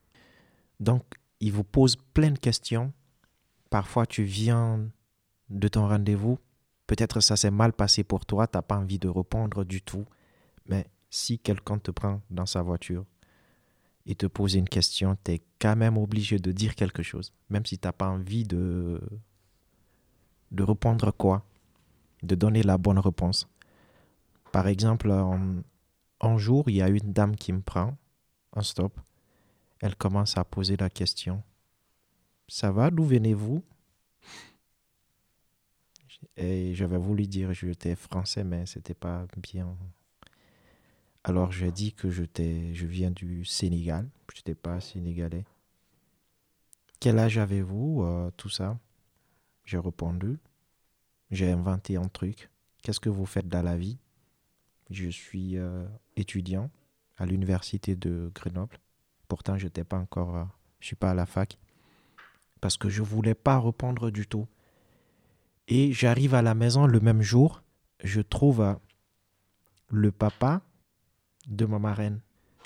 Donc, 0.81 1.03
ils 1.39 1.53
vous 1.53 1.63
posent 1.63 1.95
plein 1.95 2.31
de 2.31 2.39
questions. 2.39 2.91
Parfois, 3.69 4.05
tu 4.07 4.23
viens 4.23 4.89
de 5.49 5.67
ton 5.67 5.87
rendez-vous. 5.87 6.39
Peut-être 6.87 7.21
ça 7.21 7.37
s'est 7.37 7.51
mal 7.51 7.71
passé 7.71 8.03
pour 8.03 8.25
toi, 8.25 8.47
tu 8.47 8.57
n'as 8.57 8.63
pas 8.63 8.77
envie 8.77 8.99
de 8.99 9.07
répondre 9.07 9.63
du 9.63 9.81
tout. 9.81 10.05
Mais 10.65 10.87
si 11.09 11.39
quelqu'un 11.39 11.77
te 11.77 11.91
prend 11.91 12.21
dans 12.31 12.47
sa 12.47 12.63
voiture 12.63 13.05
et 14.07 14.15
te 14.15 14.25
pose 14.25 14.55
une 14.55 14.67
question, 14.67 15.15
tu 15.23 15.33
es 15.33 15.41
quand 15.59 15.75
même 15.75 15.97
obligé 15.97 16.39
de 16.39 16.51
dire 16.51 16.73
quelque 16.75 17.03
chose. 17.03 17.31
Même 17.49 17.65
si 17.65 17.77
tu 17.77 17.87
n'as 17.87 17.93
pas 17.93 18.09
envie 18.09 18.43
de, 18.43 18.99
de 20.49 20.63
répondre 20.63 21.11
quoi 21.11 21.45
De 22.23 22.33
donner 22.33 22.63
la 22.63 22.79
bonne 22.79 22.99
réponse. 22.99 23.47
Par 24.51 24.67
exemple, 24.67 25.11
un, 25.11 25.61
un 26.21 26.37
jour, 26.37 26.69
il 26.69 26.77
y 26.77 26.81
a 26.81 26.89
une 26.89 27.13
dame 27.13 27.35
qui 27.35 27.53
me 27.53 27.61
prend 27.61 27.95
un 28.53 28.63
stop 28.63 28.99
elle 29.81 29.95
commence 29.95 30.37
à 30.37 30.43
poser 30.43 30.77
la 30.77 30.89
question. 30.89 31.43
Ça 32.47 32.71
va, 32.71 32.91
d'où 32.91 33.03
venez-vous? 33.03 33.63
Et 36.37 36.73
j'avais 36.75 36.97
voulu 36.97 37.27
dire 37.27 37.51
j'étais 37.53 37.95
français, 37.95 38.43
mais 38.43 38.65
c'était 38.65 38.93
pas 38.93 39.25
bien. 39.37 39.75
Alors 41.23 41.51
j'ai 41.51 41.71
dit 41.71 41.93
que 41.93 42.09
je 42.09 42.85
viens 42.85 43.11
du 43.11 43.43
Sénégal, 43.43 44.07
je 44.33 44.39
n'étais 44.39 44.55
pas 44.55 44.79
sénégalais. 44.79 45.45
Quel 46.99 47.17
âge 47.17 47.39
avez-vous 47.39 48.03
euh, 48.03 48.29
Tout 48.37 48.49
ça? 48.49 48.77
J'ai 49.65 49.79
répondu. 49.79 50.37
J'ai 51.31 51.51
inventé 51.51 51.95
un 51.95 52.07
truc. 52.07 52.51
Qu'est-ce 52.83 52.99
que 52.99 53.09
vous 53.09 53.25
faites 53.25 53.47
dans 53.47 53.63
la 53.63 53.75
vie? 53.75 53.97
Je 54.91 55.09
suis 55.09 55.57
euh, 55.57 55.87
étudiant 56.15 56.69
à 57.17 57.25
l'université 57.25 57.95
de 57.95 58.31
Grenoble. 58.35 58.77
Pourtant, 59.31 59.57
je 59.57 59.63
n'étais 59.63 59.85
pas 59.85 59.97
encore, 59.97 60.35
euh, 60.35 60.43
je 60.81 60.87
suis 60.87 60.97
pas 60.97 61.11
à 61.11 61.13
la 61.13 61.25
fac 61.25 61.57
parce 62.59 62.75
que 62.75 62.89
je 62.89 63.01
voulais 63.01 63.33
pas 63.33 63.61
répondre 63.61 64.11
du 64.11 64.27
tout. 64.27 64.45
Et 65.69 65.93
j'arrive 65.93 66.35
à 66.35 66.41
la 66.41 66.53
maison 66.53 66.85
le 66.85 66.99
même 66.99 67.21
jour, 67.21 67.63
je 68.03 68.19
trouve 68.19 68.59
euh, 68.59 68.73
le 69.87 70.11
papa 70.11 70.59
de 71.47 71.65
ma 71.65 71.79
marraine. 71.79 72.19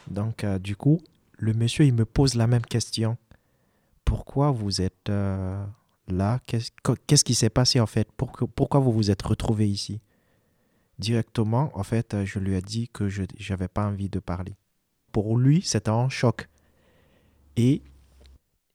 Donc, 0.08 0.44
euh, 0.44 0.58
du 0.58 0.76
coup, 0.76 1.04
le 1.38 1.54
monsieur, 1.54 1.86
il 1.86 1.94
me 1.94 2.04
pose 2.04 2.34
la 2.34 2.48
même 2.48 2.66
question. 2.66 3.16
Pourquoi 4.04 4.50
vous 4.50 4.82
êtes 4.82 5.12
là? 6.08 6.40
Qu'est-ce 6.48 6.72
qu- 6.84 7.00
qu'est-ce 7.06 7.24
qui 7.24 7.36
s'est 7.36 7.52
passé 7.52 7.80
en 7.80 7.86
fait? 7.86 8.10
Pourquoi, 8.12 8.80
vous 8.80 8.92
vous 8.92 9.12
êtes 9.12 9.22
retrouvé 9.22 9.70
ici? 9.70 10.02
Directement, 10.98 11.70
en 11.78 11.84
fait, 11.84 12.26
je 12.26 12.40
lui 12.40 12.56
ai 12.56 12.62
dit 12.64 12.90
que 12.90 13.08
je 13.08 13.22
n'avais 13.52 13.68
pas 13.68 13.86
envie 13.86 14.10
de 14.10 14.18
parler. 14.18 14.56
Pour 15.12 15.38
lui, 15.38 15.62
c'était 15.62 15.92
un 15.92 16.10
choc. 16.10 16.50
Et 17.58 17.82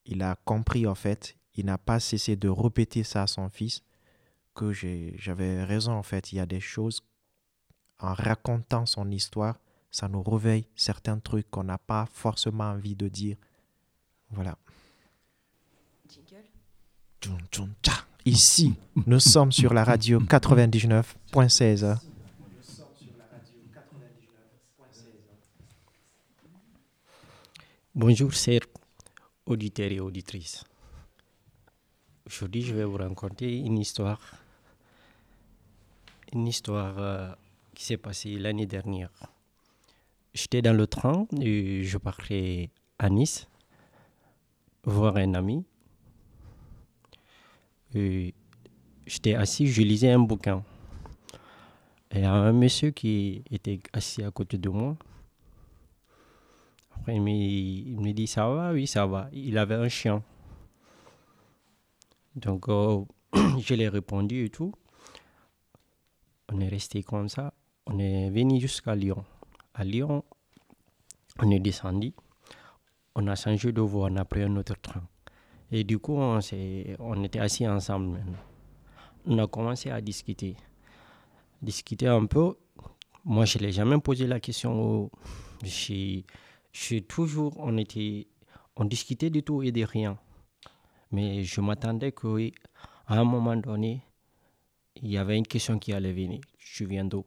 il 0.06 0.22
a 0.22 0.36
compris, 0.44 0.86
en 0.86 0.94
fait, 0.94 1.36
il 1.54 1.66
n'a 1.66 1.78
pas 1.78 2.00
cessé 2.00 2.36
de 2.36 2.48
répéter 2.48 3.02
ça 3.04 3.22
à 3.24 3.26
son 3.26 3.48
fils, 3.48 3.82
que 4.54 4.72
j'ai- 4.72 5.14
j'avais 5.18 5.62
raison, 5.64 5.92
en 5.92 6.02
fait. 6.02 6.32
Il 6.32 6.36
y 6.36 6.40
a 6.40 6.46
des 6.46 6.60
choses, 6.60 7.02
en 7.98 8.14
racontant 8.14 8.86
son 8.86 9.10
histoire, 9.10 9.58
ça 9.90 10.08
nous 10.08 10.22
réveille 10.22 10.66
certains 10.76 11.18
trucs 11.18 11.50
qu'on 11.50 11.64
n'a 11.64 11.78
pas 11.78 12.06
forcément 12.12 12.64
envie 12.70 12.94
de 12.94 13.08
dire. 13.08 13.36
Voilà. 14.30 14.56
Ici, 18.24 18.74
nous 19.06 19.20
sommes 19.20 19.52
sur 19.52 19.72
la 19.74 19.84
radio 19.84 20.20
99.16. 20.20 21.98
Bonjour, 27.94 28.32
chers 28.32 28.69
auditeurs 29.50 29.90
et 29.90 30.00
auditrices. 30.00 30.64
Aujourd'hui, 32.26 32.62
je 32.62 32.74
vais 32.74 32.84
vous 32.84 32.96
raconter 32.96 33.58
une 33.58 33.78
histoire. 33.78 34.20
Une 36.32 36.46
histoire 36.46 36.94
euh, 36.98 37.32
qui 37.74 37.84
s'est 37.84 37.96
passée 37.96 38.38
l'année 38.38 38.66
dernière. 38.66 39.10
J'étais 40.32 40.62
dans 40.62 40.76
le 40.76 40.86
train 40.86 41.26
et 41.40 41.82
je 41.82 41.98
parlais 41.98 42.70
à 42.98 43.10
Nice 43.10 43.48
voir 44.84 45.16
un 45.16 45.34
ami. 45.34 45.64
J'étais 47.92 49.34
assis, 49.34 49.66
je 49.66 49.82
lisais 49.82 50.12
un 50.12 50.20
bouquin. 50.20 50.62
Et 52.12 52.24
un 52.24 52.52
monsieur 52.52 52.90
qui 52.90 53.42
était 53.50 53.80
assis 53.92 54.22
à 54.22 54.30
côté 54.30 54.58
de 54.58 54.68
moi. 54.68 54.96
Après, 57.00 57.16
il 57.16 57.22
me, 57.22 58.12
dit 58.12 58.26
Ça 58.26 58.46
va 58.48 58.72
Oui, 58.72 58.86
ça 58.86 59.06
va. 59.06 59.28
Il 59.32 59.56
avait 59.56 59.74
un 59.74 59.88
chien. 59.88 60.22
Donc, 62.36 62.68
euh, 62.68 63.04
je 63.58 63.74
l'ai 63.74 63.88
répondu 63.88 64.44
et 64.44 64.50
tout. 64.50 64.72
On 66.52 66.60
est 66.60 66.68
resté 66.68 67.02
comme 67.02 67.28
ça. 67.28 67.54
On 67.86 67.98
est 67.98 68.28
venu 68.30 68.60
jusqu'à 68.60 68.94
Lyon. 68.94 69.24
À 69.74 69.84
Lyon, 69.84 70.24
on 71.38 71.50
est 71.50 71.58
descendu. 71.60 72.12
On 73.14 73.26
a 73.28 73.34
changé 73.34 73.72
de 73.72 73.80
voie, 73.80 74.08
on 74.10 74.16
a 74.16 74.24
pris 74.24 74.42
un 74.42 74.54
autre 74.56 74.74
train. 74.80 75.02
Et 75.72 75.84
du 75.84 75.98
coup, 75.98 76.14
on, 76.16 76.38
on 76.98 77.24
était 77.24 77.38
assis 77.38 77.66
ensemble 77.66 78.08
maintenant. 78.08 78.38
On 79.26 79.38
a 79.38 79.46
commencé 79.46 79.90
à 79.90 80.00
discuter. 80.00 80.56
Discuter 81.62 82.08
un 82.08 82.26
peu. 82.26 82.54
Moi, 83.24 83.44
je 83.44 83.58
ne 83.58 83.64
l'ai 83.64 83.72
jamais 83.72 83.98
posé 83.98 84.26
la 84.26 84.40
question. 84.40 84.72
au- 85.04 85.10
J'ai 85.62 86.24
j'ai 86.72 87.02
toujours, 87.02 87.54
on 87.58 87.76
était, 87.78 88.26
on 88.76 88.84
discutait 88.84 89.30
de 89.30 89.40
tout 89.40 89.62
et 89.62 89.72
de 89.72 89.82
rien. 89.84 90.18
Mais 91.12 91.42
je 91.42 91.60
m'attendais 91.60 92.12
qu'à 92.12 92.28
un 93.08 93.24
moment 93.24 93.56
donné, 93.56 94.02
il 94.96 95.10
y 95.10 95.18
avait 95.18 95.36
une 95.36 95.46
question 95.46 95.78
qui 95.78 95.92
allait 95.92 96.12
venir. 96.12 96.40
Je 96.58 96.84
viens 96.84 97.04
d'où? 97.04 97.24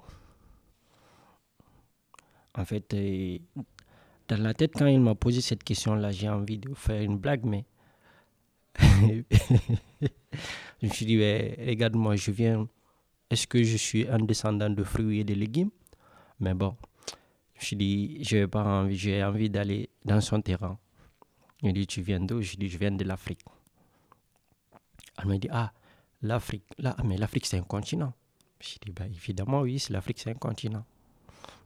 En 2.55 2.65
fait, 2.65 2.93
euh, 2.93 3.39
dans 4.27 4.41
la 4.41 4.53
tête, 4.53 4.73
quand 4.75 4.85
il 4.85 4.99
m'a 5.01 5.15
posé 5.15 5.41
cette 5.41 5.63
question-là, 5.63 6.11
j'ai 6.11 6.29
envie 6.29 6.57
de 6.59 6.73
faire 6.75 7.01
une 7.01 7.17
blague, 7.17 7.43
mais 7.45 7.65
je 8.79 9.23
me 10.83 10.89
suis 10.89 11.05
dit, 11.05 11.17
Ouais, 11.17 11.55
regarde-moi, 11.67 12.15
je 12.15 12.31
viens. 12.31 12.67
Est-ce 13.29 13.47
que 13.47 13.63
je 13.63 13.77
suis 13.77 14.07
un 14.07 14.19
descendant 14.19 14.69
de 14.69 14.83
fruits 14.83 15.19
et 15.19 15.23
de 15.23 15.33
légumes? 15.33 15.71
Mais 16.39 16.53
bon, 16.53 16.75
je 17.63 17.75
je 18.23 18.37
n'ai 18.37 18.47
pas 18.47 18.63
envie, 18.63 18.97
j'ai 18.97 19.23
envie 19.23 19.49
d'aller 19.49 19.89
dans 20.05 20.21
son 20.21 20.41
terrain. 20.41 20.77
Il 21.61 21.73
dit, 21.73 21.87
tu 21.87 22.01
viens 22.01 22.19
d'où? 22.19 22.41
Je 22.41 22.55
dis, 22.57 22.69
je 22.69 22.77
viens 22.77 22.91
de 22.91 23.03
l'Afrique. 23.05 23.41
Elle 25.17 25.27
me 25.27 25.37
dit, 25.37 25.49
ah, 25.51 25.71
l'Afrique, 26.21 26.65
là, 26.77 26.95
mais 27.03 27.17
l'Afrique 27.17 27.45
c'est 27.45 27.57
un 27.57 27.63
continent. 27.63 28.13
Je 28.59 28.75
dis, 28.85 28.91
bah, 28.91 29.07
évidemment, 29.07 29.61
oui, 29.61 29.83
l'Afrique 29.89 30.19
c'est 30.19 30.29
un 30.31 30.35
continent. 30.35 30.85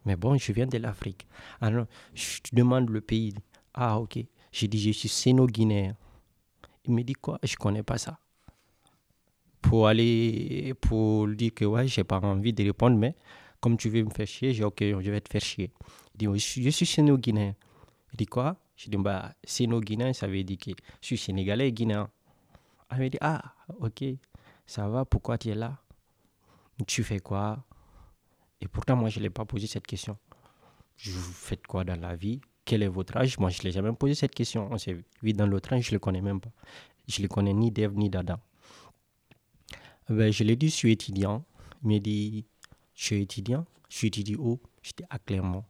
Mais 0.06 0.16
bon, 0.16 0.38
je 0.38 0.52
viens 0.54 0.68
de 0.68 0.78
l'Afrique. 0.78 1.28
Alors, 1.62 1.88
je 2.14 2.40
demande 2.54 2.90
le 2.90 3.02
pays. 3.02 3.34
Ah, 3.74 4.00
ok. 4.00 4.20
J'ai 4.52 4.68
dit, 4.68 4.80
je 4.80 4.92
suis 4.92 5.10
séno-guinéen. 5.10 5.96
Il 6.86 6.94
me 6.94 7.04
dit, 7.04 7.14
quoi? 7.14 7.40
Je 7.44 7.54
ne 7.54 7.58
connais 7.58 7.84
pas 7.84 7.98
ça. 7.98 8.20
pour 9.62 9.88
aller, 9.88 10.74
pour 10.82 11.28
lui 11.28 11.36
dire 11.38 11.54
que 11.54 11.66
ouais, 11.66 11.88
j'ai 11.88 12.04
pas 12.04 12.20
envie 12.20 12.54
de 12.54 12.64
répondre, 12.64 12.98
mais 12.98 13.16
comme 13.60 13.78
tu 13.78 13.90
veux 13.90 14.04
me 14.04 14.10
faire 14.10 14.28
chier, 14.28 14.54
j'ai 14.54 14.64
ok, 14.64 14.80
je 14.80 15.12
vais 15.12 15.22
te 15.22 15.30
faire 15.30 15.42
chier. 15.42 15.72
Il 16.16 16.30
dit, 16.30 16.40
je 16.40 16.70
suis, 16.70 16.86
sénégalais. 16.86 17.56
Il 18.14 18.18
dit 18.18 18.26
quoi? 18.26 18.58
Je 18.76 18.90
dis, 18.90 18.98
bah, 18.98 19.34
sénégalais, 19.44 20.14
ça 20.14 20.28
veut 20.28 20.44
dire 20.44 20.58
que 20.58 20.72
je 21.02 21.06
suis 21.08 21.18
sénégalais 21.18 21.70
et 21.70 21.72
guinéen. 21.72 22.10
Ah, 22.90 23.04
il 23.04 23.10
dit, 23.10 23.18
ah, 23.22 23.42
ok, 23.80 24.04
ça 24.66 24.88
va, 24.88 25.06
pourquoi 25.06 25.38
tu 25.38 25.50
es 25.50 25.56
là? 25.56 25.78
Tu 26.86 27.04
fais 27.04 27.20
quoi? 27.20 27.64
Et 28.62 28.68
pourtant, 28.68 28.96
moi, 28.96 29.10
je 29.10 29.20
ne 29.20 29.24
l'ai 29.24 29.30
pas 29.30 29.46
posé 29.46 29.68
cette 29.68 29.86
question. 29.86 30.18
Vous 31.06 31.32
faites 31.34 31.66
quoi 31.68 31.84
dans 31.84 32.00
la 32.00 32.16
vie? 32.16 32.42
Quel 32.66 32.84
est 32.84 32.88
votre 32.88 33.18
âge? 33.18 33.38
Moi, 33.40 33.50
je 33.50 33.60
ne 33.60 33.64
l'ai 33.64 33.72
jamais 33.72 33.94
posé 33.94 34.16
cette 34.16 34.34
question. 34.34 34.68
On 34.72 34.78
s'est 34.78 34.98
vu 35.22 35.34
dans 35.34 35.48
le 35.48 35.62
train, 35.62 35.80
je 35.80 35.90
ne 35.90 35.96
le 35.96 36.00
connais 36.00 36.22
même 36.22 36.40
pas. 36.40 36.52
Je 37.08 37.20
ne 37.20 37.24
le 37.24 37.28
connais 37.30 37.54
ni 37.54 37.72
d'Ève 37.72 37.94
ni 37.96 38.10
d'Adam. 38.10 38.38
Ben, 40.10 40.32
je 40.32 40.44
lui 40.44 40.52
ai 40.52 40.56
dit, 40.56 40.70
je 40.70 40.76
suis 40.76 40.92
étudiant. 40.92 41.46
Il 41.84 41.90
m'a 41.90 42.00
dit, 42.00 42.46
je 42.98 43.04
suis 43.04 43.22
étudiant? 43.22 43.66
Je 43.90 43.98
suis 43.98 44.08
étudiant 44.08 44.40
où? 44.40 44.60
Je 44.82 44.92
dis, 44.98 45.06
à 45.10 45.20
Clermont. 45.20 45.64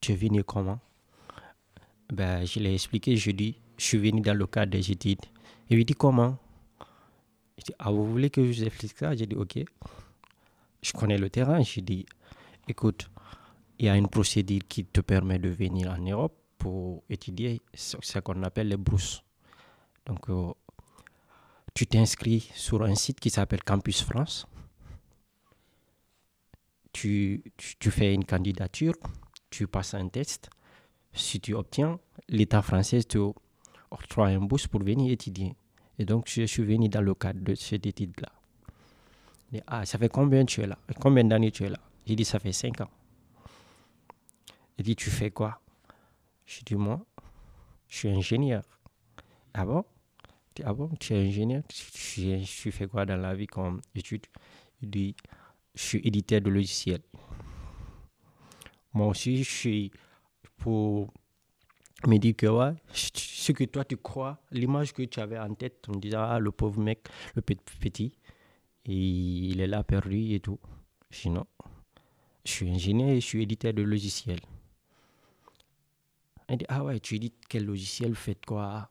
Tu 0.00 0.12
es 0.12 0.16
venu 0.16 0.42
comment? 0.42 0.80
Ben, 2.12 2.44
Je 2.44 2.58
lui 2.58 2.66
ai 2.66 2.74
expliqué, 2.74 3.16
je 3.16 3.30
dis, 3.30 3.56
je 3.78 3.84
suis 3.84 3.98
venu 3.98 4.20
dans 4.20 4.36
le 4.36 4.46
cadre 4.46 4.72
des 4.72 4.90
études. 4.90 5.24
Il 5.70 5.76
lui 5.76 5.84
dit, 5.84 5.94
comment? 5.94 6.36
Je 7.58 7.64
dis, 7.64 7.72
ah, 7.78 7.92
vous 7.92 8.10
voulez 8.10 8.28
que 8.28 8.42
je 8.42 8.48
vous 8.48 8.64
explique 8.64 8.98
ça? 8.98 9.14
J'ai 9.14 9.26
dit, 9.26 9.36
ok. 9.36 9.60
Je 10.82 10.92
connais 10.92 11.16
le 11.16 11.30
terrain. 11.30 11.62
J'ai 11.62 11.80
dit, 11.80 12.04
écoute, 12.66 13.08
il 13.78 13.86
y 13.86 13.88
a 13.88 13.96
une 13.96 14.08
procédure 14.08 14.62
qui 14.68 14.84
te 14.84 15.00
permet 15.00 15.38
de 15.38 15.48
venir 15.48 15.90
en 15.92 15.98
Europe 15.98 16.36
pour 16.58 17.04
étudier 17.08 17.62
ce 17.72 18.18
qu'on 18.18 18.42
appelle 18.42 18.68
les 18.68 18.76
brousses. 18.76 19.22
Donc, 20.06 20.28
euh, 20.28 20.52
tu 21.72 21.86
t'inscris 21.86 22.50
sur 22.54 22.82
un 22.82 22.96
site 22.96 23.20
qui 23.20 23.30
s'appelle 23.30 23.62
Campus 23.62 24.02
France. 24.02 24.48
Tu, 27.00 27.44
tu, 27.78 27.92
fais 27.92 28.12
une 28.12 28.24
candidature, 28.24 28.94
tu 29.50 29.68
passes 29.68 29.94
un 29.94 30.08
test. 30.08 30.50
Si 31.12 31.38
tu 31.38 31.54
obtiens, 31.54 32.00
l'État 32.28 32.60
français 32.60 33.04
te 33.04 33.18
octroie 33.92 34.26
un 34.26 34.40
bourse 34.40 34.66
pour 34.66 34.82
venir 34.82 35.12
étudier. 35.12 35.54
Et 36.00 36.04
donc, 36.04 36.28
je 36.28 36.42
suis 36.42 36.64
venu 36.64 36.88
dans 36.88 37.00
le 37.00 37.14
cadre 37.14 37.38
de 37.40 37.54
cette 37.54 37.86
étude-là. 37.86 38.32
Ah, 39.68 39.86
ça 39.86 39.96
fait 39.96 40.08
combien 40.08 40.44
tu 40.44 40.60
es 40.60 40.66
là? 40.66 40.76
Combien 41.00 41.22
d'années 41.22 41.52
tu 41.52 41.62
es 41.62 41.68
là? 41.68 41.78
J'ai 42.04 42.16
dit, 42.16 42.24
ça 42.24 42.40
fait 42.40 42.50
5 42.50 42.80
ans. 42.80 42.90
Il 44.76 44.84
dit, 44.84 44.96
tu 44.96 45.08
fais 45.08 45.30
quoi? 45.30 45.60
Je 46.46 46.62
dis, 46.64 46.74
moi, 46.74 47.00
je 47.86 47.96
suis 47.96 48.08
ingénieur. 48.08 48.64
Ah 49.54 49.64
bon? 49.64 49.84
Ah 50.64 50.72
bon, 50.72 50.90
tu 50.98 51.14
es 51.14 51.28
ingénieur? 51.28 51.62
Tu, 51.68 52.72
fais 52.72 52.88
quoi 52.88 53.06
dans 53.06 53.18
la 53.18 53.36
vie 53.36 53.46
comme 53.46 53.82
étude? 53.94 54.26
Il 54.82 54.90
dit, 54.90 55.14
je 55.78 55.84
suis 55.84 56.00
éditeur 56.02 56.40
de 56.40 56.50
logiciels. 56.50 57.02
Moi 58.92 59.06
aussi, 59.06 59.44
je 59.44 59.50
suis 59.50 59.92
pour 60.56 61.12
me 62.04 62.18
dire 62.18 62.34
que 62.34 62.46
ouais, 62.46 62.74
ce 62.92 63.52
que 63.52 63.62
toi 63.62 63.84
tu 63.84 63.96
crois, 63.96 64.40
l'image 64.50 64.92
que 64.92 65.02
tu 65.02 65.20
avais 65.20 65.38
en 65.38 65.54
tête, 65.54 65.86
en 65.88 65.96
disant, 65.96 66.22
ah, 66.22 66.40
le 66.40 66.50
pauvre 66.50 66.80
mec, 66.80 67.06
le 67.36 67.42
petit, 67.42 68.12
et 68.86 68.92
il 68.92 69.60
est 69.60 69.68
là 69.68 69.84
perdu 69.84 70.34
et 70.34 70.40
tout. 70.40 70.58
Sinon, 71.12 71.46
je 72.44 72.50
suis 72.50 72.68
ingénieur 72.68 73.10
et 73.10 73.20
je 73.20 73.26
suis 73.26 73.42
éditeur 73.44 73.72
de 73.72 73.82
logiciels. 73.82 74.40
Il 76.50 76.56
dit, 76.56 76.64
ah 76.68 76.82
ouais, 76.82 76.98
tu 76.98 77.14
édites 77.14 77.46
quel 77.48 77.64
logiciel, 77.64 78.16
faites 78.16 78.44
quoi? 78.44 78.90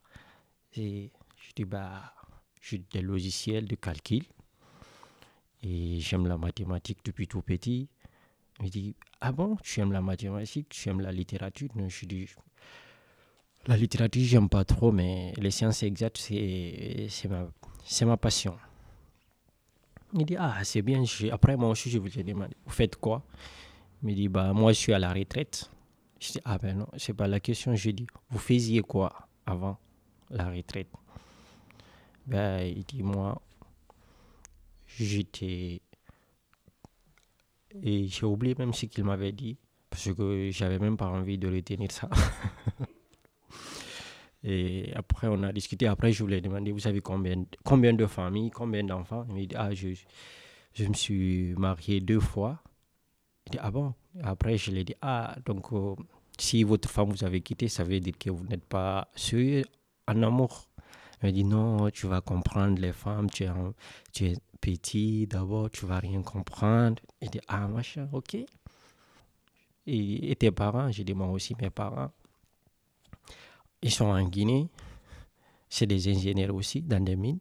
Et 0.78 1.12
Je 1.36 1.52
dis, 1.54 1.66
bah, 1.66 2.14
j'ai 2.62 2.78
des 2.78 3.02
logiciels 3.02 3.68
de 3.68 3.76
calcul 3.76 4.24
et 5.68 6.00
j'aime 6.00 6.28
la 6.28 6.38
mathématique 6.38 7.00
depuis 7.04 7.28
tout 7.28 7.42
petit. 7.42 7.90
Il 8.64 8.70
dit, 8.70 8.96
ah 9.22 9.32
bon, 9.32 9.58
tu 9.62 9.80
aimes 9.82 9.92
la 9.92 10.02
mathématique, 10.02 10.70
tu 10.70 10.90
aimes 10.90 11.02
la 11.02 11.12
littérature? 11.12 11.70
Je 11.88 12.06
dis, 12.06 12.30
la 13.68 13.76
littérature, 13.76 14.24
j'aime 14.24 14.50
pas 14.50 14.64
trop, 14.64 14.92
mais 14.92 15.34
les 15.38 15.52
sciences 15.52 15.84
exactes, 15.84 16.18
c'est 16.18 17.28
ma, 17.30 17.48
ma 18.06 18.18
passion. 18.18 18.58
Il 20.14 20.26
dit, 20.26 20.38
ah, 20.38 20.64
c'est 20.64 20.82
bien. 20.82 21.04
Après, 21.32 21.58
moi 21.58 21.70
aussi, 21.70 21.90
je 21.90 22.00
vous 22.00 22.18
ai 22.18 22.24
demandé, 22.24 22.56
vous 22.66 22.72
faites 22.72 22.96
quoi? 22.96 23.24
Il 24.02 24.10
me 24.10 24.14
dit, 24.16 24.30
bah, 24.30 24.54
moi, 24.54 24.72
je 24.72 24.78
suis 24.78 24.94
à 24.94 25.00
la 25.00 25.12
retraite. 25.12 25.70
Je 26.20 26.32
dis, 26.32 26.40
ah 26.46 26.58
ben 26.58 26.78
non, 26.80 26.88
c'est 26.98 27.14
pas 27.14 27.28
la 27.28 27.40
question. 27.40 27.76
Je 27.76 27.92
dis, 27.92 28.08
vous 28.30 28.40
faisiez 28.40 28.82
quoi 28.82 29.28
avant 29.46 29.78
la 30.32 30.50
retraite? 30.50 30.88
Ben, 32.26 32.62
Il 32.62 32.84
dit, 32.86 33.04
moi, 33.04 33.40
j'étais. 35.04 35.82
Et 37.84 38.08
j'ai 38.08 38.26
oublié 38.26 38.56
même 38.58 38.74
ce 38.74 38.86
qu'il 38.86 39.04
m'avait 39.04 39.32
dit, 39.32 39.58
parce 39.90 40.12
que 40.14 40.50
j'avais 40.52 40.80
même 40.80 40.98
pas 40.98 41.08
envie 41.08 41.38
de 41.38 41.48
retenir 41.48 41.92
ça. 41.92 42.10
Et 44.44 44.94
après, 44.96 45.28
on 45.28 45.44
a 45.44 45.52
discuté. 45.52 45.88
Après, 45.88 46.12
je 46.12 46.24
voulais 46.24 46.42
demander, 46.42 46.72
vous 46.72 46.80
savez 46.80 47.02
combien, 47.02 47.44
combien 47.64 47.94
de 47.94 48.06
familles, 48.06 48.52
combien 48.52 48.84
d'enfants? 48.84 49.26
Il 49.30 49.36
m'a 49.36 49.42
dit, 49.42 49.56
ah, 49.56 49.74
je, 49.74 49.90
je 50.74 50.86
me 50.86 50.94
suis 50.94 51.54
marié 51.58 52.00
deux 52.00 52.20
fois. 52.20 52.62
Il 53.48 53.52
dit, 53.52 53.58
ah 53.62 53.72
bon? 53.72 53.94
Après, 54.24 54.58
je 54.58 54.72
lui 54.72 54.80
ai 54.80 54.84
dit, 54.84 54.96
ah, 55.02 55.36
donc, 55.46 55.74
euh, 55.74 55.96
si 56.40 56.64
votre 56.64 56.90
femme 56.90 57.10
vous 57.10 57.24
avez 57.24 57.42
quitté, 57.42 57.68
ça 57.68 57.84
veut 57.84 58.00
dire 58.00 58.18
que 58.18 58.30
vous 58.30 58.46
n'êtes 58.46 58.66
pas 58.66 59.10
sérieux 59.16 59.64
en 60.08 60.22
amour? 60.24 60.70
Il 61.22 61.26
m'a 61.26 61.32
dit, 61.32 61.44
non, 61.44 61.90
tu 61.90 62.08
vas 62.08 62.22
comprendre 62.22 62.80
les 62.80 62.94
femmes, 62.94 63.30
tu 63.30 63.44
es, 63.44 64.36
petit, 64.62 65.26
d'abord, 65.28 65.70
tu 65.72 65.86
vas 65.86 66.00
rien 66.00 66.22
comprendre. 66.22 67.02
Il 67.22 67.30
dit, 67.30 67.40
ah, 67.48 67.68
machin, 67.68 68.08
ok. 68.12 68.38
Et, 69.88 70.36
tes 70.36 70.52
parents 70.52 70.92
J'ai 70.92 71.04
dit, 71.04 71.14
moi 71.14 71.28
aussi, 71.28 71.56
mes 71.60 71.70
parents. 71.70 72.12
Ils 73.82 73.92
sont 73.92 74.06
en 74.06 74.24
Guinée. 74.24 74.70
C'est 75.70 75.88
des 75.88 76.08
ingénieurs 76.10 76.54
aussi 76.54 76.82
dans 76.82 77.04
des 77.04 77.16
mines. 77.16 77.40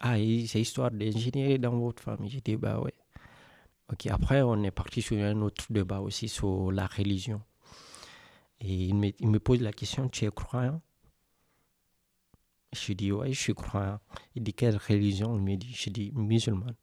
Ah, 0.00 0.16
c'est 0.46 0.60
histoire 0.60 0.90
d'ingénierie 0.90 1.58
dans 1.58 1.76
votre 1.78 2.02
famille. 2.02 2.30
J'ai 2.30 2.40
dit, 2.40 2.56
bah 2.56 2.80
ouais. 2.80 2.94
Ok, 3.92 4.06
après, 4.06 4.42
on 4.42 4.62
est 4.62 4.70
parti 4.70 5.00
sur 5.02 5.16
un 5.18 5.40
autre 5.42 5.64
débat 5.70 6.00
aussi 6.00 6.28
sur 6.28 6.70
la 6.72 6.86
religion. 6.86 7.40
Et 8.60 8.86
il 8.86 8.94
me 8.94 9.38
pose 9.38 9.60
la 9.60 9.72
question, 9.72 10.08
tu 10.08 10.24
es 10.24 10.30
croyant? 10.30 10.80
Je 12.76 12.92
dis, 12.92 13.12
ouais, 13.12 13.32
je 13.32 13.40
suis 13.40 13.54
croyant. 13.54 13.98
Il 14.34 14.42
dit, 14.42 14.52
quelle 14.52 14.76
religion? 14.76 15.34
Il 15.36 15.42
me 15.42 15.56
dit, 15.56 15.72
je 15.72 15.90
dis, 15.90 16.12
musulman. 16.14 16.74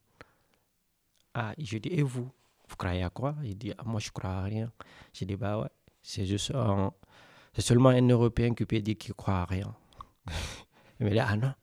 Ah, 1.34 1.54
je 1.58 1.78
dis, 1.78 1.90
et 1.90 2.04
vous? 2.04 2.30
Vous 2.68 2.76
croyez 2.76 3.04
à 3.04 3.10
quoi? 3.10 3.36
Il 3.44 3.58
dit, 3.58 3.74
ah, 3.78 3.84
moi, 3.86 4.00
je 4.00 4.10
crois 4.12 4.32
à 4.32 4.44
rien. 4.44 4.72
Je 5.14 5.26
dis, 5.26 5.36
bah 5.36 5.60
ouais, 5.60 5.70
c'est 6.02 6.26
juste 6.26 6.52
c'est 7.54 7.62
seulement 7.62 7.90
un 7.90 8.08
Européen 8.08 8.54
qui 8.56 8.66
peut 8.66 8.80
dire 8.80 8.98
qu'il 8.98 9.14
croit 9.14 9.42
à 9.42 9.46
rien. 9.46 9.76
Il 11.00 11.06
me 11.06 11.12
dit, 11.12 11.20
ah 11.20 11.36
non. 11.36 11.54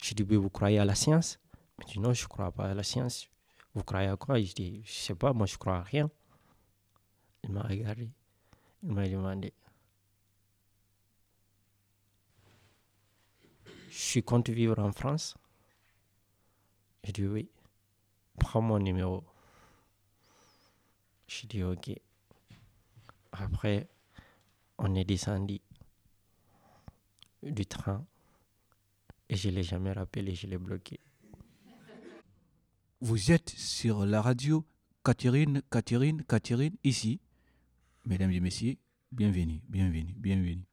Je 0.00 0.14
dis, 0.14 0.22
vous 0.22 0.48
croyez 0.48 0.78
à 0.78 0.84
la 0.84 0.94
science? 0.94 1.40
Il 1.78 1.84
me 1.84 1.92
dit, 1.92 1.98
non, 1.98 2.12
je 2.12 2.22
ne 2.22 2.28
crois 2.28 2.52
pas 2.52 2.70
à 2.70 2.74
la 2.74 2.84
science. 2.84 3.28
Vous 3.74 3.82
croyez 3.82 4.08
à 4.08 4.16
quoi? 4.16 4.40
Je 4.40 4.52
dis, 4.52 4.82
je 4.84 4.90
ne 4.90 4.94
sais 4.94 5.14
pas, 5.14 5.32
moi 5.32 5.46
je 5.46 5.56
crois 5.56 5.76
à 5.78 5.82
rien. 5.82 6.08
Il 7.44 7.50
m'a 7.50 7.62
regardé. 7.62 8.10
Il 8.82 8.92
m'a 8.92 9.08
demandé. 9.08 9.52
Je 13.90 14.20
compte 14.20 14.50
vivre 14.50 14.78
en 14.78 14.92
France 14.92 15.34
Je 17.04 17.12
dis 17.12 17.26
oui. 17.26 17.48
Prends 18.38 18.60
mon 18.60 18.78
numéro. 18.78 19.24
Je 21.26 21.46
dis 21.46 21.62
ok. 21.62 21.90
Après, 23.32 23.88
on 24.78 24.94
est 24.94 25.04
descendu 25.04 25.60
du 27.42 27.66
train 27.66 28.04
et 29.28 29.36
je 29.36 29.48
ne 29.48 29.56
l'ai 29.56 29.62
jamais 29.62 29.92
rappelé, 29.92 30.34
je 30.34 30.46
l'ai 30.46 30.58
bloqué. 30.58 31.00
Vous 33.00 33.30
êtes 33.30 33.50
sur 33.50 34.04
la 34.06 34.20
radio 34.22 34.66
Catherine, 35.04 35.62
Catherine, 35.70 36.24
Catherine, 36.24 36.76
ici. 36.84 37.20
Mesdames 38.04 38.32
et 38.32 38.40
messieurs, 38.40 38.76
bienvenue, 39.12 39.60
bienvenue, 39.68 40.14
bienvenue. 40.16 40.67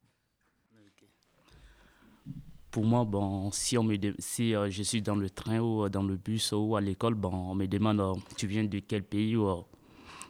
Pour 2.75 2.83
moi, 2.83 3.05
bon, 3.05 3.51
si, 3.51 3.77
on 3.77 3.85
me 3.85 3.95
si 4.19 4.53
euh, 4.53 4.69
je 4.69 4.83
suis 4.83 5.01
dans 5.01 5.15
le 5.15 5.29
train 5.29 5.59
ou 5.59 5.87
dans 5.87 6.03
le 6.03 6.17
bus 6.17 6.51
ou 6.51 6.75
à 6.75 6.81
l'école, 6.81 7.13
bon, 7.13 7.31
on 7.31 7.55
me 7.55 7.67
demande 7.67 8.01
euh, 8.01 8.13
tu 8.35 8.47
viens 8.47 8.65
de 8.65 8.79
quel 8.79 9.01
pays 9.01 9.37
ou 9.37 9.47
euh, 9.47 9.61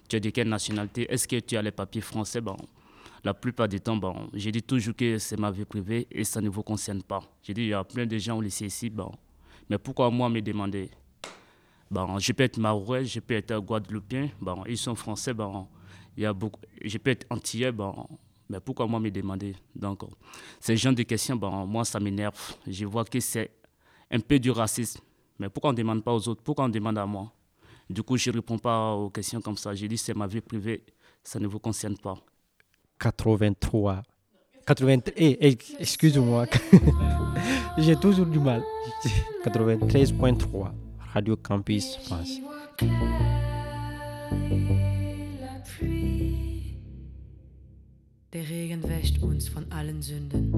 tu 0.08 0.18
es 0.18 0.20
de 0.20 0.30
quelle 0.30 0.50
nationalité, 0.50 1.12
est-ce 1.12 1.28
que 1.28 1.40
tu 1.40 1.58
as 1.58 1.64
les 1.64 1.72
papiers 1.72 2.02
français? 2.02 2.42
Bon, 2.42 2.56
la 3.24 3.34
plupart 3.34 3.68
du 3.68 3.82
temps, 3.82 3.98
bon, 3.98 4.30
j'ai 4.32 4.52
dit 4.52 4.62
toujours 4.62 4.96
que 4.96 5.18
c'est 5.18 5.40
ma 5.40 5.50
vie 5.50 5.66
privée 5.66 6.06
et 6.12 6.24
ça 6.24 6.40
ne 6.40 6.48
vous 6.48 6.62
concerne 6.62 7.02
pas. 7.02 7.24
J'ai 7.42 7.56
dit, 7.56 7.62
il 7.62 7.70
y 7.70 7.74
a 7.74 7.84
plein 7.84 8.06
de 8.06 8.18
gens 8.20 8.38
au 8.38 8.42
lycée 8.42 8.68
ici, 8.68 8.92
bon, 8.92 9.12
mais 9.68 9.80
pourquoi 9.80 10.12
moi 10.12 10.30
me 10.30 10.40
demander? 10.40 10.92
Bon, 11.90 12.20
je 12.20 12.32
peux 12.32 12.44
être 12.44 12.60
marois, 12.60 13.02
je 13.02 13.22
peux 13.22 13.34
être 13.34 13.58
guadeloupéen, 13.58 14.30
bon, 14.40 14.64
ils 14.68 14.78
sont 14.78 14.94
français, 14.94 15.34
bon, 15.34 15.66
y 16.16 16.26
a 16.26 16.32
beaucoup, 16.32 16.62
je 16.84 16.96
peux 17.00 17.10
être 17.10 17.26
antillais, 17.32 17.72
mais 18.50 18.60
pourquoi 18.60 18.88
moi 18.88 19.00
me 19.00 19.10
demander 19.10 19.56
Donc, 19.76 20.04
ce 20.60 20.76
genre 20.76 20.94
de 20.94 21.04
questions, 21.04 21.36
bon, 21.36 21.66
moi, 21.66 21.84
ça 21.86 22.00
m'énerve. 22.00 22.36
Je 22.68 22.86
vois 22.86 23.06
que 23.06 23.20
c'est 23.20 23.52
un 24.12 24.20
peu 24.20 24.40
du 24.40 24.52
racisme. 24.52 25.00
Mais 25.40 25.50
pourquoi 25.50 25.72
on 25.72 25.74
ne 25.74 25.78
demande 25.78 26.04
pas 26.04 26.14
aux 26.14 26.28
autres? 26.28 26.42
Pourquoi 26.44 26.66
on 26.66 26.70
demande 26.70 26.98
à 26.98 27.06
moi? 27.06 27.32
Du 27.90 28.02
coup, 28.04 28.18
je 28.18 28.30
ne 28.30 28.36
réponds 28.36 28.58
pas 28.58 28.94
aux 28.94 29.10
questions 29.10 29.42
comme 29.42 29.58
ça. 29.58 29.74
J'ai 29.74 29.88
dit, 29.88 29.98
c'est 29.98 30.14
ma 30.16 30.28
vie 30.28 30.42
privée, 30.42 30.84
ça 31.24 31.40
ne 31.40 31.48
vous 31.48 31.60
concerne 31.60 31.98
pas. 31.98 32.16
83. 33.00 34.04
83. 34.66 35.14
Eh, 35.18 35.38
eh, 35.42 35.58
excuse-moi. 35.80 36.46
J'ai 37.78 37.96
toujours 37.96 38.26
du 38.26 38.40
mal. 38.40 38.64
93.3. 39.46 40.72
Radio 41.14 41.36
Campus 41.38 41.98
France. 41.98 42.40
Der 48.36 48.50
Regen 48.50 48.84
wäscht 48.84 49.24
uns 49.24 49.48
von 49.48 49.72
allen 49.72 50.02
Sünden. 50.02 50.52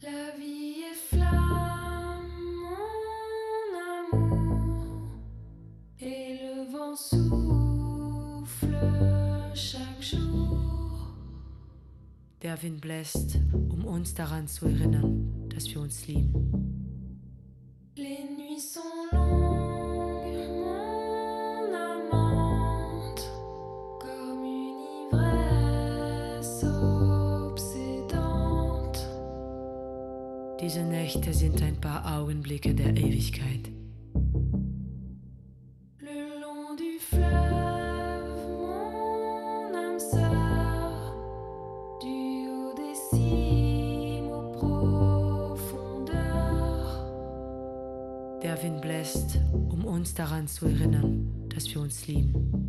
La 0.00 0.34
vie 0.36 0.82
est 0.90 0.98
flamme, 1.08 2.26
mon 2.64 4.18
amour, 4.18 5.08
et 6.00 6.40
le 6.40 6.66
vent 6.72 6.96
souffle 6.96 8.74
chaque 9.54 10.02
jour. 10.02 11.14
Der 12.42 12.60
Wind 12.60 12.80
bläst, 12.80 13.38
um 13.52 13.84
uns 13.84 14.14
daran 14.14 14.48
zu 14.48 14.66
erinnern, 14.66 15.48
dass 15.48 15.70
wir 15.70 15.80
uns 15.80 16.08
lieben. 16.08 16.34
Les 17.94 18.18
nuits 18.36 18.74
sont 18.74 18.82
longues, 19.12 19.25
Diese 30.66 30.82
Nächte 30.82 31.32
sind 31.32 31.62
ein 31.62 31.80
paar 31.80 32.18
Augenblicke 32.18 32.74
der 32.74 32.88
Ewigkeit. 32.96 33.70
Der 48.42 48.60
Wind 48.60 48.82
bläst, 48.82 49.38
um 49.52 49.84
uns 49.84 50.14
daran 50.14 50.48
zu 50.48 50.66
erinnern, 50.66 51.48
dass 51.48 51.72
wir 51.72 51.80
uns 51.80 52.08
lieben. 52.08 52.65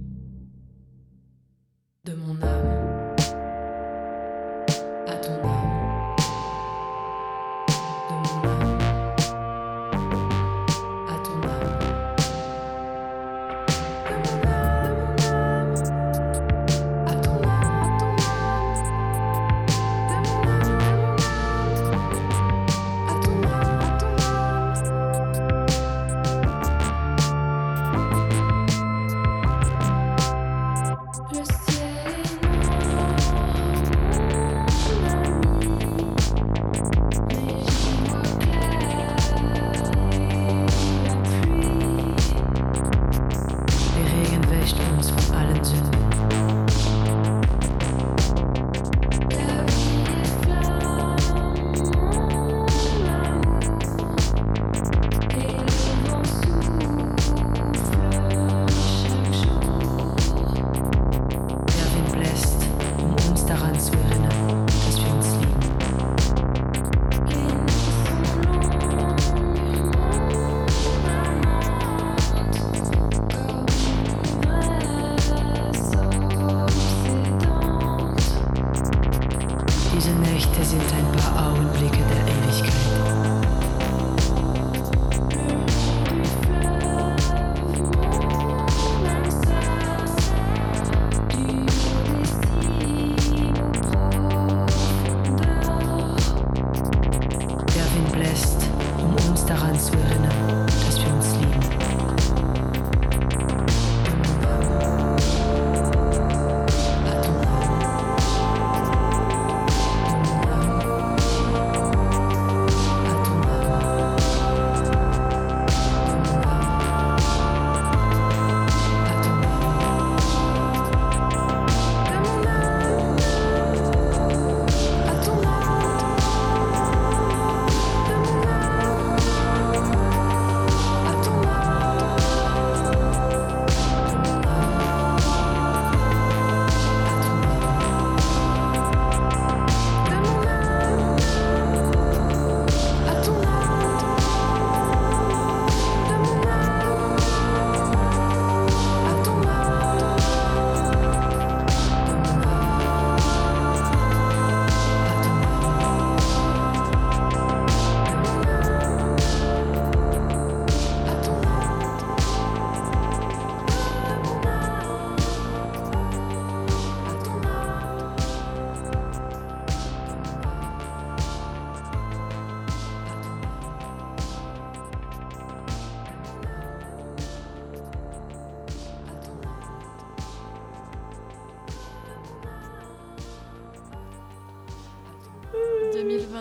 Diese 80.07 80.19
Nächte 80.19 80.63
sind 80.63 80.81
ein 80.93 81.11
paar 81.17 81.49
Augenblicke 81.51 81.97
der 81.97 82.33
Ewigkeit. 82.33 82.86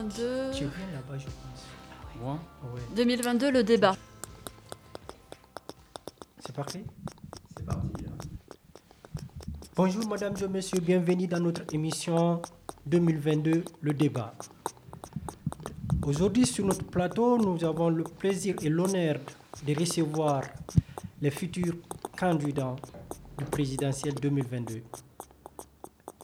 2022. 0.03 0.51
Tu 0.53 0.65
viens 0.65 0.93
là-bas, 0.93 1.19
je 1.19 1.25
pense. 1.25 2.21
Moi 2.21 2.39
2022, 2.95 3.51
le 3.51 3.63
débat. 3.65 3.97
C'est 6.39 6.55
parti? 6.55 6.81
Bonjour 9.75 10.07
madame 10.09 10.35
et 10.43 10.49
messieurs, 10.49 10.81
bienvenue 10.81 11.27
dans 11.27 11.41
notre 11.41 11.63
émission 11.73 12.41
2022, 12.87 13.65
le 13.81 13.93
débat. 13.93 14.35
Aujourd'hui 16.07 16.47
sur 16.47 16.65
notre 16.65 16.85
plateau, 16.85 17.39
nous 17.39 17.65
avons 17.65 17.89
le 17.91 18.05
plaisir 18.05 18.55
et 18.63 18.69
l'honneur 18.69 19.17
de 19.67 19.79
recevoir 19.79 20.43
les 21.21 21.31
futurs 21.31 21.75
candidats 22.19 22.77
du 23.39 23.45
présidentiel 23.45 24.15
2022. 24.15 24.83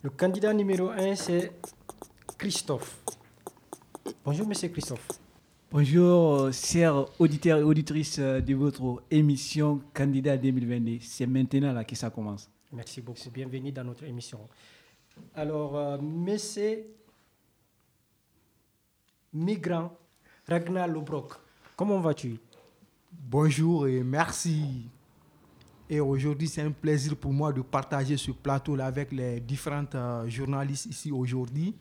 Le 0.02 0.10
candidat 0.10 0.52
numéro 0.54 0.88
un, 0.90 1.14
c'est 1.14 1.52
Christophe. 2.38 3.01
Bonjour 4.24 4.46
monsieur 4.46 4.68
Christophe. 4.68 5.08
Bonjour, 5.72 6.42
euh, 6.42 6.52
chers 6.52 7.06
auditeurs 7.20 7.58
et 7.58 7.62
auditrices 7.64 8.20
euh, 8.20 8.40
de 8.40 8.54
votre 8.54 9.02
émission 9.10 9.80
Candidat 9.92 10.36
2022. 10.36 10.98
C'est 11.00 11.26
maintenant 11.26 11.72
là 11.72 11.82
que 11.82 11.96
ça 11.96 12.08
commence. 12.08 12.48
Merci 12.72 13.00
beaucoup. 13.00 13.18
Bienvenue 13.34 13.72
dans 13.72 13.82
notre 13.82 14.04
émission. 14.04 14.38
Alors, 15.34 15.76
euh, 15.76 15.98
monsieur 15.98 16.84
migrant 19.32 19.90
Ragnar 20.46 20.86
Lobrock, 20.86 21.32
comment 21.74 21.98
vas-tu? 21.98 22.38
Bonjour 23.10 23.88
et 23.88 24.04
merci. 24.04 24.88
Et 25.90 25.98
aujourd'hui, 25.98 26.46
c'est 26.46 26.62
un 26.62 26.70
plaisir 26.70 27.16
pour 27.16 27.32
moi 27.32 27.52
de 27.52 27.60
partager 27.60 28.16
ce 28.16 28.30
plateau-là 28.30 28.86
avec 28.86 29.10
les 29.10 29.40
différentes 29.40 29.96
euh, 29.96 30.28
journalistes 30.28 30.86
ici 30.86 31.10
aujourd'hui 31.10 31.74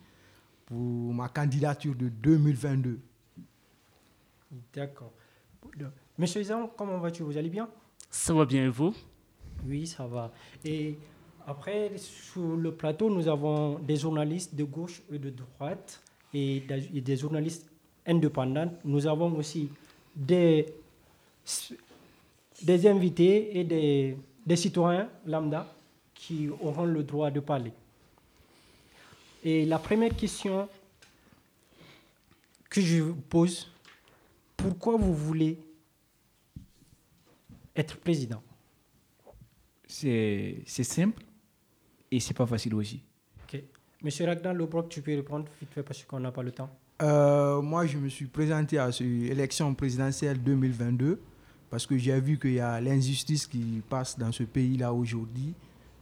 pour 0.72 1.14
ma 1.14 1.28
candidature 1.28 1.94
de 1.94 2.08
2022. 2.08 2.98
D'accord. 4.74 5.12
Monsieur 6.18 6.42
Zan, 6.44 6.72
comment 6.78 6.98
vas-tu? 6.98 7.24
Vous 7.24 7.38
allez 7.38 7.50
bien? 7.50 7.68
Ça 8.10 8.34
va 8.34 8.46
bien 8.46 8.66
et 8.66 8.70
vous? 8.70 8.94
Oui, 9.68 9.86
ça 9.86 10.08
va. 10.08 10.32
Et 10.64 10.98
après, 11.46 11.92
sur 11.98 12.56
le 12.56 12.74
plateau, 12.74 13.10
nous 13.10 13.28
avons 13.28 13.80
des 13.80 13.98
journalistes 13.98 14.56
de 14.56 14.64
gauche 14.64 15.02
et 15.12 15.20
de 15.20 15.30
droite 15.30 16.02
et 16.34 16.62
des 16.62 16.90
et 16.98 17.02
des 17.02 17.18
journalistes 17.18 17.70
indépendants. 18.08 18.72
Nous 18.86 19.06
avons 19.08 19.36
aussi 19.36 19.70
des, 20.16 20.74
des 22.64 22.88
invités 22.88 23.60
et 23.60 23.66
des, 23.66 24.18
des 24.46 24.56
citoyens 24.56 25.10
lambda 25.26 25.68
qui 26.14 26.48
auront 26.48 26.86
le 26.86 27.04
droit 27.04 27.30
de 27.30 27.42
parler. 27.42 27.74
Et 29.44 29.66
la 29.66 29.80
première 29.80 30.16
question 30.16 30.70
que 32.70 32.80
je 32.80 33.02
vous 33.02 33.16
pose, 33.16 33.72
pourquoi 34.56 34.98
vous 34.98 35.14
voulez 35.14 35.58
être 37.76 37.98
président? 37.98 38.44
C'est 39.88 40.64
simple 40.66 41.24
et 42.10 42.20
c'est 42.20 42.34
pas 42.34 42.46
facile 42.46 42.76
aussi. 42.76 43.02
Ok. 43.44 43.62
Monsieur 44.04 44.26
Ragnar 44.26 44.54
Lobrock, 44.54 44.90
tu 44.90 45.02
peux 45.02 45.16
répondre 45.16 45.46
vite 45.60 45.74
fait 45.74 45.84
parce 45.84 46.04
qu'on 46.04 46.20
n'a 46.20 46.32
pas 46.32 46.44
le 46.44 46.52
temps. 46.52 46.70
Euh, 47.02 47.62
moi, 47.62 47.88
je 47.88 47.98
me 47.98 48.10
suis 48.10 48.28
présenté 48.28 48.78
à 48.78 48.92
cette 48.92 49.08
élection 49.08 49.74
présidentielle 49.74 50.42
2022 50.42 51.20
parce 51.70 51.88
que 51.88 51.98
j'ai 51.98 52.20
vu 52.20 52.38
qu'il 52.38 52.54
y 52.54 52.60
a 52.60 52.80
l'injustice 52.80 53.48
qui 53.48 53.82
passe 53.90 54.18
dans 54.18 54.32
ce 54.32 54.44
pays-là 54.44 54.94
aujourd'hui. 54.94 55.56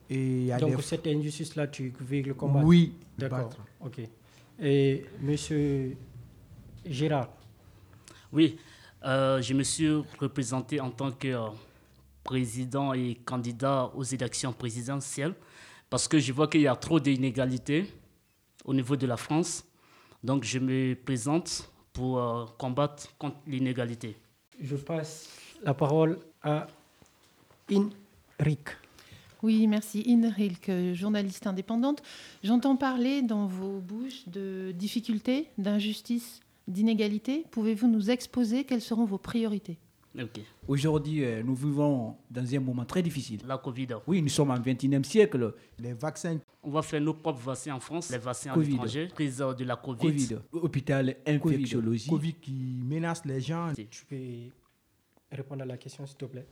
Et 0.10 0.16
il 0.18 0.46
y 0.46 0.52
a 0.52 0.58
Donc 0.58 0.76
des... 0.76 0.82
cette 0.82 1.06
injustice-là, 1.08 1.68
tu 1.68 1.94
veux 2.00 2.22
le 2.22 2.34
combattre 2.34 2.66
Oui, 2.66 2.94
D'accord. 3.18 3.52
Ok. 3.82 4.00
Et 4.62 5.06
monsieur 5.22 5.96
Gérard, 6.86 7.30
Oui, 8.34 8.58
euh, 9.06 9.42
je 9.42 9.54
me 9.54 9.64
suis 9.64 9.90
représenté 10.20 10.80
en 10.82 10.90
tant 10.90 11.12
que 11.12 11.28
euh, 11.28 11.48
président 12.24 12.94
et 12.94 13.16
candidat 13.26 13.92
aux 13.96 14.04
élections 14.04 14.52
présidentielles 14.52 15.34
parce 15.90 16.08
que 16.08 16.20
je 16.20 16.34
vois 16.34 16.48
qu'il 16.48 16.62
y 16.62 16.68
a 16.68 16.76
trop 16.76 17.00
d'inégalités 17.00 17.86
au 18.66 18.74
niveau 18.74 18.96
de 18.96 19.08
la 19.08 19.18
France. 19.18 19.64
Donc 20.24 20.44
je 20.44 20.60
me 20.60 20.96
présente 20.96 21.72
pour 21.94 22.20
euh, 22.20 22.46
combattre 22.58 23.16
contre 23.18 23.38
l'inégalité. 23.48 24.18
je 24.60 24.76
passe 24.76 25.30
la 25.64 25.74
parole 25.74 26.20
à 26.44 26.68
Inric. 27.72 28.68
Oui, 29.42 29.68
merci. 29.68 30.04
Inrilk, 30.08 30.72
journaliste 30.94 31.48
indépendante. 31.48 32.02
J'entends 32.44 32.76
parler 32.76 33.22
dans 33.22 33.48
vos 33.48 33.80
bouches 33.80 34.28
de 34.28 34.72
difficultés, 34.72 35.48
d'injustice, 35.58 36.42
d'inégalité. 36.68 37.46
Pouvez-vous 37.52 37.88
nous 37.88 38.12
exposer 38.12 38.64
quelles 38.64 38.82
seront 38.82 39.06
vos 39.06 39.18
priorités? 39.18 39.78
Aujourd'hui, 40.68 41.24
euh, 41.24 41.44
nous 41.44 41.56
vivons 41.56 42.16
dans 42.30 42.56
un 42.56 42.60
moment 42.60 42.86
très 42.86 43.02
difficile. 43.02 43.42
La 43.48 43.58
Covid. 43.58 43.88
Oui, 44.08 44.22
nous 44.22 44.30
sommes 44.30 44.52
au 44.52 44.56
21e 44.56 45.04
siècle. 45.04 45.54
Les 45.78 45.94
vaccins, 45.94 46.40
On 46.64 46.72
va 46.72 46.82
faire 46.82 47.02
nos 47.02 47.14
propres 47.14 47.40
vaccins 47.40 47.76
en 47.76 47.80
France, 47.80 48.10
les 48.12 48.18
vaccins 48.18 48.54
Covid. 48.54 48.68
à 48.68 48.72
l'étranger, 48.72 49.08
crise 49.14 49.42
euh, 49.42 49.54
de 49.54 49.64
la 49.64 49.76
Covid. 49.76 50.00
Covid, 50.02 50.38
hôpital, 50.52 51.16
infectiologie. 51.26 52.10
Covid 52.10 52.34
qui 52.34 52.82
menace 52.84 53.24
les 53.26 53.40
gens. 53.40 53.72
Tu 53.76 54.06
peux 54.06 54.16
répondre 55.32 55.62
à 55.62 55.66
la 55.66 55.78
question, 55.78 56.06
s'il 56.06 56.18
te 56.18 56.26
plaît? 56.26 56.48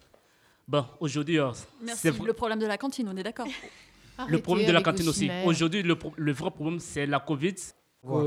Bon, 0.67 0.85
aujourd'hui, 0.99 1.39
euh, 1.39 1.51
Merci. 1.81 2.09
Le 2.11 2.33
problème 2.33 2.59
de 2.59 2.65
la 2.65 2.77
cantine, 2.77 3.07
on 3.07 3.15
est 3.17 3.23
d'accord 3.23 3.47
le 4.29 4.39
problème 4.41 4.65
de 4.67 4.71
la 4.71 4.81
cantine 4.81 5.07
aussi. 5.07 5.29
Aujourd'hui, 5.45 5.83
le, 5.83 6.31
vrai 6.33 6.49
problème, 6.49 6.79
c'est 6.79 7.05
la 7.05 7.19
Covid. 7.19 7.53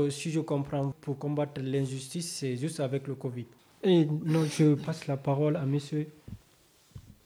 Si 0.09 0.31
je 0.31 0.39
comprends, 0.39 0.91
pour 1.01 1.17
combattre 1.19 1.61
l'injustice, 1.61 2.31
c'est 2.37 2.55
juste 2.55 2.79
avec 2.79 3.07
le 3.07 3.15
Covid. 3.15 3.45
Et 3.83 4.05
non, 4.05 4.45
je 4.45 4.75
passe 4.75 5.05
la 5.07 5.17
parole 5.17 5.55
à 5.57 5.65
monsieur 5.65 6.07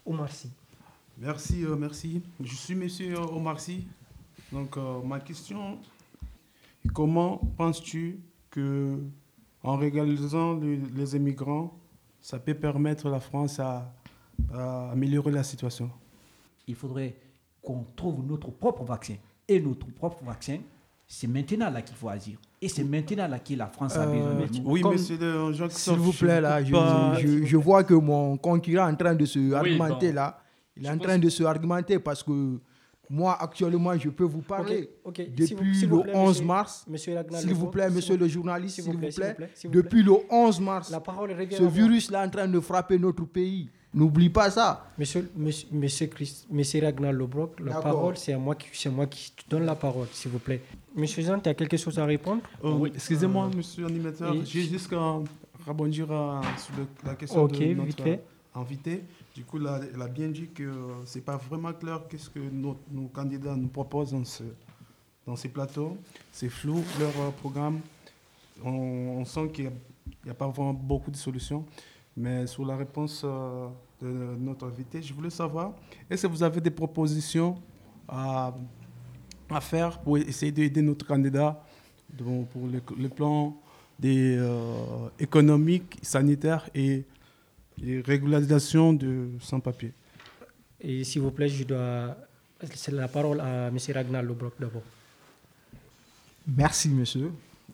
Omar 0.06 0.32
Sy. 0.32 0.50
Merci, 1.18 1.64
euh, 1.64 1.76
merci. 1.76 2.22
Je 2.42 2.56
suis 2.56 2.74
monsieur 2.76 3.16
Omar 3.20 3.60
Sy. 3.60 3.86
Donc, 4.52 4.76
euh, 4.78 5.00
ma 5.04 5.20
question, 5.20 5.78
comment 6.94 7.38
penses-tu 7.58 8.20
que, 8.50 8.98
en 9.64 9.78
régularisant 9.78 10.54
le- 10.54 10.80
les 10.96 11.16
immigrants, 11.16 11.78
ça 12.22 12.40
peut 12.40 12.54
permettre 12.56 13.10
la 13.10 13.20
France 13.20 13.60
à, 13.60 13.94
à 14.54 14.92
améliorer 14.92 15.32
la 15.32 15.44
situation 15.44 15.90
Il 16.68 16.76
faudrait 16.76 17.16
qu'on 17.62 17.84
trouve 17.96 18.26
notre 18.26 18.52
propre 18.52 18.84
vaccin. 18.84 19.16
Et 19.48 19.60
notre 19.60 19.88
propre 19.88 20.24
vaccin, 20.24 20.58
c'est 21.08 21.28
maintenant 21.28 21.70
là 21.70 21.82
qu'il 21.82 21.96
faut 21.96 22.10
agir. 22.10 22.38
Et 22.62 22.68
c'est 22.70 22.84
maintenant 22.84 23.28
là 23.28 23.38
que 23.40 23.54
la 23.54 23.68
France 23.68 23.96
a 23.96 24.08
Euh, 24.08 24.46
besoin. 24.48 24.64
Oui, 24.66 24.82
Comme- 24.82 25.54
gens 25.54 25.68
qui 25.68 25.76
S'il 25.76 25.94
vous 25.98 26.14
plaît, 26.14 26.42
là, 26.42 26.64
je, 26.64 26.72
pas- 26.72 27.14
je- 27.20 27.44
je 27.46 27.58
vois 27.58 27.84
que 27.84 27.94
mon 27.94 28.38
concurrent 28.38 28.88
est 28.88 28.92
en 28.92 28.96
train 28.96 29.14
de 29.14 29.26
se 29.26 29.54
argumenter 29.54 30.10
bon. 30.10 30.16
là. 30.16 30.40
Il 30.78 30.86
est 30.86 30.90
en 30.90 30.98
train 30.98 31.18
de 31.20 31.30
se 31.30 31.44
argumenter 31.44 32.00
parce 32.00 32.22
que 32.24 32.60
moi, 33.10 33.38
actuellement, 33.40 33.96
je 33.98 34.10
peux 34.10 34.24
vous 34.24 34.42
parler. 34.42 34.90
Depuis 35.06 35.86
vous- 35.86 35.98
le 35.98 36.04
plaît, 36.04 36.12
11 36.16 36.28
monsieur- 36.30 36.46
mars, 36.46 36.86
Monsieur 36.90 37.14
s'il 37.38 37.54
vous 37.54 37.68
plaît, 37.68 37.90
monsieur 37.92 38.18
le 38.18 38.28
journaliste, 38.28 38.76
s'il 38.76 38.86
vous 38.86 38.94
vous 38.94 38.98
plaît, 38.98 39.38
depuis 39.66 40.02
le 40.02 40.14
11 40.32 40.60
mars, 40.60 40.90
La 40.90 41.00
parole 41.00 41.32
revient 41.32 41.56
ce 41.56 41.64
virus-là 41.64 42.24
est 42.24 42.28
en 42.28 42.30
train 42.32 42.48
de 42.48 42.60
frapper 42.60 42.98
notre 42.98 43.24
pays. 43.26 43.70
N'oublie 43.96 44.30
pas 44.30 44.52
ça. 44.52 44.88
Monsieur, 44.98 45.32
monsieur, 45.38 45.68
monsieur, 45.72 46.08
Christ- 46.08 46.46
monsieur 46.52 46.82
Ragnar 46.84 47.14
Lobrock, 47.14 47.58
la 47.62 47.80
parole, 47.80 48.18
c'est 48.18 48.34
à 48.34 48.38
moi 48.38 48.54
qui, 48.56 48.68
c'est 48.74 48.90
moi 48.90 49.06
qui 49.08 49.32
te 49.32 49.50
donne 49.50 49.64
la 49.66 49.76
parole, 49.76 50.08
s'il 50.12 50.32
vous 50.32 50.40
plaît. 50.40 50.62
Monsieur 50.94 51.24
Jean, 51.24 51.40
tu 51.40 51.48
as 51.48 51.54
quelque 51.54 51.78
chose 51.78 51.98
à 51.98 52.06
répondre? 52.06 52.42
Oh, 52.62 52.76
oui, 52.82 52.92
excusez-moi, 52.94 53.50
monsieur 53.56 53.84
l'animateur. 53.84 54.34
et- 54.36 54.46
J'ai 54.46 54.64
juste 54.64 54.90
qu'à 54.90 55.00
rebondir 55.66 56.12
à- 56.12 56.42
sur 56.58 56.76
le- 56.76 56.88
la 57.06 57.16
question 57.16 57.44
Ok, 57.44 57.54
de 57.54 57.58
vite 57.64 57.78
notre 57.78 58.04
fait. 58.04 58.22
invité. 58.54 59.02
Du 59.34 59.44
coup, 59.46 59.60
là, 59.60 59.80
elle 59.94 60.02
a 60.02 60.08
bien 60.10 60.28
dit 60.28 60.48
que 60.54 60.70
c'est 61.06 61.24
pas 61.24 61.38
vraiment 61.38 61.72
clair 61.72 62.02
qu'est-ce 62.10 62.30
que 62.30 62.40
nos, 62.40 62.78
nos 62.92 63.08
candidats 63.08 63.56
nous 63.56 63.68
proposent 63.70 64.12
dans, 64.12 64.26
ce, 64.26 64.44
dans 65.26 65.38
ces 65.38 65.48
plateaux. 65.50 65.98
C'est 66.34 66.50
flou, 66.50 66.84
leur 67.00 67.10
euh, 67.22 67.30
programme. 67.40 67.80
On, 68.64 68.72
on 68.72 69.26
sent 69.26 69.50
qu'il 69.54 69.72
n'y 70.26 70.32
a, 70.32 70.34
pas 70.34 70.48
vraiment 70.50 70.74
beaucoup 70.74 71.12
de 71.12 71.18
solutions. 71.18 71.66
Mais 72.18 72.48
sur 72.48 72.66
la 72.66 72.78
réponse 72.78 73.22
euh, 73.26 73.68
de 74.02 74.08
notre 74.08 74.68
invité, 74.68 75.02
je 75.02 75.14
voulais 75.14 75.30
savoir, 75.30 75.74
est-ce 76.10 76.28
que 76.28 76.32
vous 76.32 76.44
avez 76.44 76.62
des 76.62 76.72
propositions 76.72 77.56
à, 78.08 78.56
à 79.50 79.62
faire 79.62 80.00
pour 80.00 80.18
essayer 80.18 80.52
d'aider 80.52 80.82
notre 80.82 81.06
candidat 81.06 81.62
donc, 82.10 82.48
pour 82.50 82.68
le, 82.68 82.82
le 82.98 83.10
plan 83.10 83.58
des, 84.00 84.38
euh, 84.38 85.10
économique, 85.20 85.98
sanitaire 86.02 86.70
et, 86.74 87.04
et 87.84 88.00
régularisation 88.02 88.94
de 88.94 89.30
sans-papiers? 89.42 89.92
Et 90.80 91.04
s'il 91.04 91.22
vous 91.22 91.32
plaît, 91.32 91.50
je 91.50 91.64
dois 91.66 92.16
laisser 92.62 92.92
la 92.92 93.08
parole 93.10 93.42
à 93.42 93.70
monsieur 93.72 93.94
Ragnar 93.94 94.24
Lobrock 94.24 94.54
d'abord. 94.60 94.84
Merci, 96.48 96.90
monsieur 96.90 97.32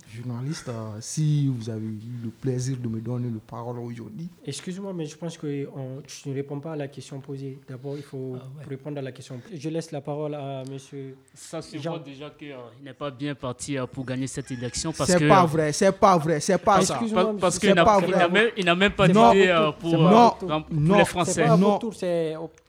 journaliste. 0.10 0.70
Euh, 0.70 0.98
si 1.00 1.48
vous 1.48 1.70
avez 1.70 1.86
eu 1.86 2.00
le 2.24 2.30
plaisir 2.30 2.78
de 2.78 2.88
me 2.88 3.00
donner 3.00 3.30
la 3.30 3.40
parole 3.46 3.80
aujourd'hui, 3.80 4.30
Excuse-moi, 4.46 4.94
mais 4.94 5.06
je 5.06 5.16
pense 5.18 5.38
que 5.38 5.68
on, 5.76 6.02
tu 6.06 6.30
ne 6.30 6.34
réponds 6.36 6.60
pas 6.60 6.74
à 6.74 6.76
la 6.76 6.88
question 6.88 7.20
posée. 7.20 7.58
D'abord, 7.68 7.96
il 7.98 8.04
faut 8.04 8.38
répondre 8.68 8.98
à 8.98 9.02
la 9.02 9.12
question. 9.12 9.40
Je 9.54 9.70
laisse 9.70 9.92
la 9.92 10.02
parole 10.02 10.36
à 10.36 10.64
monsieur. 10.70 11.16
Ça 11.34 11.62
se 11.62 11.78
Jean. 11.78 11.92
voit 11.92 12.00
déjà 12.00 12.30
qu'il 12.32 12.56
n'est 12.84 12.94
pas 12.94 13.12
bien 13.12 13.36
parti 13.36 13.78
euh, 13.78 13.86
pour 13.86 14.06
gagner 14.06 14.28
cette 14.28 14.52
élection. 14.52 14.92
parce 14.92 15.10
c'est 15.12 15.20
que, 15.20 15.28
pas 15.28 15.44
euh, 15.44 15.48
vrai, 15.48 15.72
c'est 15.74 15.92
pas 15.92 16.18
vrai, 16.18 16.40
c'est 16.40 16.58
pas 16.58 16.76
Parce, 16.76 16.88
ça. 16.88 16.94
Excuse-moi, 16.96 17.26
pa- 17.26 17.34
parce 17.40 17.56
c'est 17.56 17.68
qu'il 17.68 17.76
n'a 17.76 17.86
pas 17.86 18.00
même, 18.30 18.50
il 18.58 18.66
n'a 18.66 18.76
même 18.76 18.92
pas 18.94 19.08
Non. 19.08 19.32
d'idée 19.32 19.48
euh, 19.48 19.72
pour, 19.72 19.92
pas 19.92 19.98
euh, 20.42 20.48
Non. 20.48 20.62
pour- 20.64 20.98
les 20.98 21.06
Français. 21.06 21.46
pas 21.46 21.58
Non. 21.58 21.78
tour, 21.80 21.94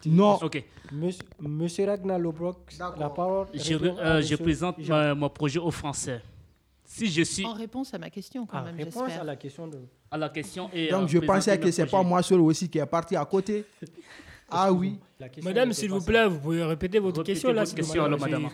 Non, 0.07 0.39
Ok. 0.43 0.63
Monsieur, 0.93 1.23
monsieur 1.41 1.87
Ragnar 1.87 2.19
Lobrock, 2.19 2.57
la 2.99 3.09
parole. 3.09 3.47
Je, 3.55 3.75
euh, 3.75 4.21
je 4.21 4.37
présente 4.37 4.77
mon 5.17 5.31
projet 5.31 5.59
aux 5.59 5.71
Français. 5.71 6.21
Si 6.95 7.07
je 7.11 7.23
suis 7.23 7.45
En 7.47 7.55
réponse 7.55 7.95
à 7.95 7.99
ma 7.99 8.11
question, 8.11 8.45
quand 8.45 8.59
Ah, 8.59 8.65
même, 8.65 8.77
réponse 8.77 9.11
à 9.19 9.25
la 9.25 9.35
question 9.37 9.67
de. 9.67 9.79
à 10.11 10.19
la 10.19 10.29
question 10.29 10.69
et 10.75 10.91
donc 10.91 11.05
euh, 11.05 11.07
je 11.09 11.19
pensais 11.21 11.59
que 11.59 11.71
c'est 11.71 11.87
pas 11.87 12.03
moi 12.03 12.23
seul 12.23 12.41
aussi 12.41 12.69
qui 12.69 12.79
est 12.79 12.87
parti 12.87 13.17
à 13.17 13.25
côté. 13.25 13.65
Ah 14.55 14.71
oui. 14.71 14.99
Madame, 15.43 15.73
s'il 15.73 15.89
vous 15.89 16.01
ça. 16.01 16.07
plaît, 16.07 16.27
vous 16.29 16.39
pouvez 16.39 16.63
répéter 16.63 16.99
votre 16.99 17.21
Répétez 17.21 17.33
question 17.33 17.53
là 17.55 17.65
votre 17.65 17.75
question, 17.75 18.05
alors, 18.05 18.21
madame. 18.21 18.51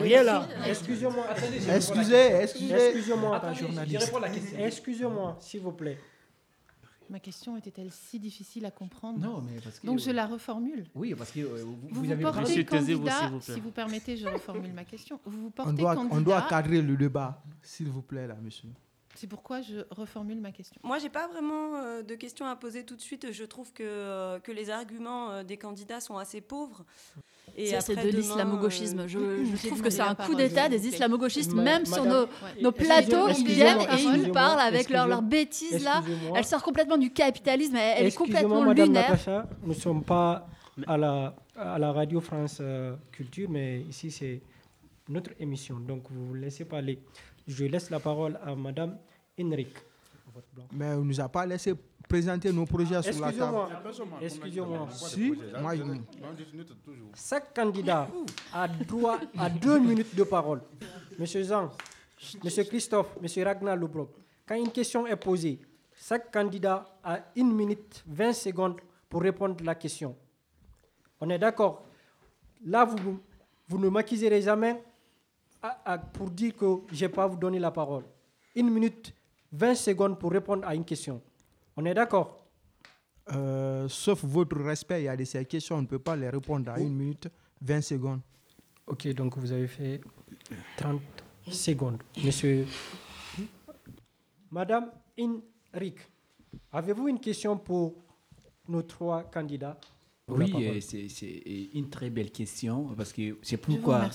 Rien 0.00 0.22
là. 0.22 0.48
Excusez-moi, 0.66 1.26
attendez. 1.28 1.60
je 1.60 1.70
Excusez, 1.70 2.26
excusez. 2.40 2.74
Excusez-moi. 2.74 3.42
Excusez-moi, 4.58 5.36
s'il 5.38 5.60
vous 5.60 5.72
plaît. 5.72 5.98
Ma 7.10 7.20
question 7.20 7.56
était-elle 7.56 7.90
si 7.92 8.18
difficile 8.18 8.64
à 8.66 8.70
comprendre 8.70 9.18
Non, 9.18 9.42
mais 9.42 9.60
parce 9.60 9.78
que- 9.78 9.86
Donc 9.86 9.98
je 9.98 10.10
la 10.10 10.26
reformule. 10.26 10.86
Oui, 10.94 11.14
parce 11.14 11.30
que 11.30 11.40
euh, 11.40 11.62
vous, 11.64 11.76
Vous 11.90 12.02
vous 12.04 12.10
avez 12.10 12.22
portez 12.22 12.40
Monsieur, 12.40 12.64
candidat, 12.64 13.18
s'il 13.20 13.28
vous 13.30 13.38
plaît. 13.40 13.54
si 13.54 13.60
vous 13.60 13.70
permettez, 13.70 14.16
je 14.16 14.26
reformule 14.28 14.72
ma 14.72 14.84
question. 14.84 15.20
Vous 15.24 15.40
vous 15.42 15.46
On 15.48 15.50
portez 15.50 15.72
doit, 15.74 15.94
candidat. 15.94 16.16
on 16.16 16.20
doit 16.22 16.42
cadrer 16.42 16.80
le 16.82 16.96
débat, 16.96 17.42
s'il 17.62 17.88
vous 17.88 18.02
plaît, 18.02 18.26
là, 18.26 18.36
monsieur. 18.42 18.68
C'est 19.16 19.28
pourquoi 19.28 19.60
je 19.62 19.76
reformule 19.90 20.40
ma 20.40 20.50
question. 20.50 20.80
Moi, 20.82 20.98
j'ai 20.98 21.08
pas 21.08 21.28
vraiment 21.28 21.76
euh, 21.76 22.02
de 22.02 22.14
questions 22.16 22.46
à 22.46 22.56
poser 22.56 22.84
tout 22.84 22.96
de 22.96 23.00
suite. 23.00 23.30
Je 23.32 23.44
trouve 23.44 23.72
que, 23.72 23.84
euh, 23.84 24.40
que 24.40 24.50
les 24.50 24.70
arguments 24.70 25.30
euh, 25.30 25.42
des 25.44 25.56
candidats 25.56 26.00
sont 26.00 26.16
assez 26.18 26.40
pauvres. 26.40 26.84
Et 27.56 27.66
Ça, 27.66 27.80
c'est 27.80 27.94
de 27.96 28.08
l'islamo-gauchisme. 28.08 29.00
euh, 29.00 29.08
Je, 29.08 29.66
trouve 29.68 29.80
que 29.80 29.90
c'est 29.90 30.00
un 30.00 30.14
coup 30.14 30.34
d'État 30.34 30.68
des 30.68 30.88
islamo-gauchistes, 30.88 31.54
même 31.54 31.86
sur 31.86 32.04
nos, 32.04 32.72
plateaux, 32.72 33.28
ils 33.28 33.46
viennent 33.46 33.80
et 33.80 34.02
ils 34.02 34.22
nous 34.26 34.32
parlent 34.32 34.60
avec 34.60 34.90
leurs 34.90 35.04
excusez-moi, 35.04 35.22
bêtises 35.22 35.84
là. 35.84 36.02
Elle 36.34 36.44
sort 36.44 36.62
complètement 36.62 36.98
du 36.98 37.12
capitalisme, 37.12 37.76
elle, 37.76 37.96
elle 37.98 38.06
est 38.06 38.16
complètement 38.16 38.62
Madame 38.62 38.86
lunaire. 38.86 39.10
Natacha, 39.10 39.46
nous 39.62 39.68
ne 39.68 39.74
sommes 39.78 40.02
pas 40.02 40.48
à 40.86 40.96
la, 40.96 41.34
à 41.56 41.78
la 41.78 41.92
Radio 41.92 42.20
France 42.20 42.58
euh, 42.60 42.96
Culture, 43.12 43.48
mais 43.48 43.82
ici 43.82 44.10
c'est 44.10 44.40
notre 45.08 45.30
émission, 45.38 45.78
donc 45.78 46.02
vous 46.10 46.26
vous 46.26 46.34
laissez 46.34 46.64
parler. 46.64 46.98
Je 47.46 47.66
laisse 47.66 47.90
la 47.90 48.00
parole 48.00 48.38
à 48.44 48.54
Madame 48.54 48.96
Henrik. 49.40 49.76
Mais 50.72 50.86
on 50.94 51.00
ne 51.00 51.04
nous 51.04 51.20
a 51.20 51.28
pas 51.28 51.46
laissé 51.46 51.74
présenter 52.08 52.52
nos 52.52 52.64
projets 52.66 53.02
sur 53.02 53.20
la 53.20 53.32
table. 53.32 53.56
Excusez-moi, 53.82 54.18
excusez-moi. 54.20 54.88
Si, 54.90 55.32
moi, 55.60 55.74
je- 55.76 55.82
Chaque 57.16 57.54
candidat 57.54 58.08
a 58.52 58.68
droit 58.68 59.18
à 59.38 59.48
deux 59.50 59.78
minutes 59.78 60.14
de 60.14 60.22
parole. 60.24 60.60
Monsieur 61.18 61.42
Zang, 61.42 61.70
Monsieur 62.42 62.64
Christophe, 62.64 63.16
Monsieur 63.20 63.44
Ragnar 63.44 63.76
Lubrock, 63.76 64.10
quand 64.46 64.54
une 64.56 64.70
question 64.70 65.06
est 65.06 65.16
posée, 65.16 65.58
chaque 65.94 66.32
candidat 66.32 66.84
a 67.02 67.18
une 67.36 67.52
minute 67.52 68.02
20 68.06 68.32
secondes 68.32 68.80
pour 69.08 69.22
répondre 69.22 69.56
à 69.60 69.64
la 69.64 69.74
question. 69.74 70.16
On 71.20 71.30
est 71.30 71.38
d'accord 71.38 71.84
Là, 72.66 72.84
vous, 72.86 73.20
vous 73.68 73.78
ne 73.78 73.88
m'accuserez 73.90 74.40
jamais 74.40 74.82
à- 75.62 75.92
à- 75.92 75.98
pour 75.98 76.30
dire 76.30 76.56
que 76.56 76.64
je 76.92 77.04
n'ai 77.04 77.08
pas 77.10 77.26
vous 77.26 77.36
donner 77.36 77.58
la 77.58 77.70
parole. 77.70 78.04
Une 78.54 78.70
minute 78.70 79.12
20 79.52 79.74
secondes 79.74 80.18
pour 80.18 80.32
répondre 80.32 80.66
à 80.66 80.74
une 80.74 80.84
question. 80.84 81.20
On 81.76 81.84
est 81.84 81.94
d'accord? 81.94 82.44
Euh, 83.32 83.88
sauf 83.88 84.22
votre 84.24 84.56
respect, 84.60 85.02
il 85.02 85.04
y 85.04 85.08
a 85.08 85.16
de 85.16 85.24
ces 85.24 85.44
questions, 85.46 85.76
on 85.76 85.82
ne 85.82 85.86
peut 85.86 85.98
pas 85.98 86.14
les 86.14 86.28
répondre 86.28 86.70
à 86.70 86.78
une 86.78 86.94
minute, 86.94 87.28
20 87.62 87.80
secondes. 87.80 88.20
Ok, 88.86 89.08
donc 89.14 89.38
vous 89.38 89.50
avez 89.50 89.66
fait 89.66 90.00
30 90.76 91.00
secondes. 91.50 92.02
Monsieur. 92.22 92.66
Madame 94.50 94.90
Inrik, 95.18 95.98
avez-vous 96.70 97.08
une 97.08 97.18
question 97.18 97.56
pour 97.56 97.94
nos 98.68 98.82
trois 98.82 99.22
candidats? 99.24 99.78
Oui, 100.28 100.50
euh, 100.54 100.80
c'est 100.80 101.42
une 101.74 101.90
très 101.90 102.08
belle 102.08 102.30
question 102.30 102.94
parce 102.96 103.12
que 103.12 103.36
c'est 103.42 103.58
pourquoi. 103.58 104.08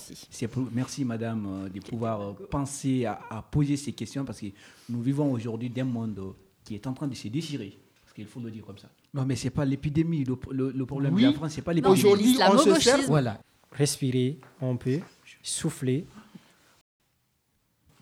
pour, 0.52 0.68
merci 0.72 1.06
Madame 1.06 1.46
euh, 1.66 1.70
de 1.70 1.80
pouvoir 1.82 2.36
penser 2.50 3.06
à, 3.06 3.20
à 3.30 3.42
poser 3.44 3.78
ces 3.78 3.92
questions 3.94 4.26
parce 4.26 4.40
que 4.40 4.48
nous 4.88 5.02
vivons 5.02 5.32
aujourd'hui 5.32 5.70
d'un 5.70 5.84
monde 5.84 6.34
qui 6.70 6.76
est 6.76 6.86
en 6.86 6.94
train 6.94 7.08
de 7.08 7.16
se 7.16 7.28
déchirer. 7.28 7.80
Parce 8.04 8.14
qu'il 8.14 8.28
faut 8.28 8.40
le 8.40 8.52
dire 8.52 8.64
comme 8.64 8.78
ça. 8.78 8.90
Non, 9.16 9.26
mais 9.26 9.36
c'est 9.36 9.50
pas 9.50 9.66
l'épidémie. 9.66 10.24
Le, 10.24 10.38
le- 10.52 10.70
le 10.72 10.86
problème 10.86 11.16
Oui. 11.16 11.24
de 11.24 11.28
la 11.30 11.34
France, 11.34 11.54
c'est 11.54 11.64
pas 11.64 11.72
Non, 11.74 11.78
l'épidémie. 11.94 12.00
Aujourd'hui, 12.00 12.38
on 12.40 12.58
se 12.76 12.80
sert- 12.80 13.02
Voilà. 13.08 13.42
Respirez 13.72 14.40
un 14.62 14.76
peu, 14.76 15.00
soufflez. 15.42 16.06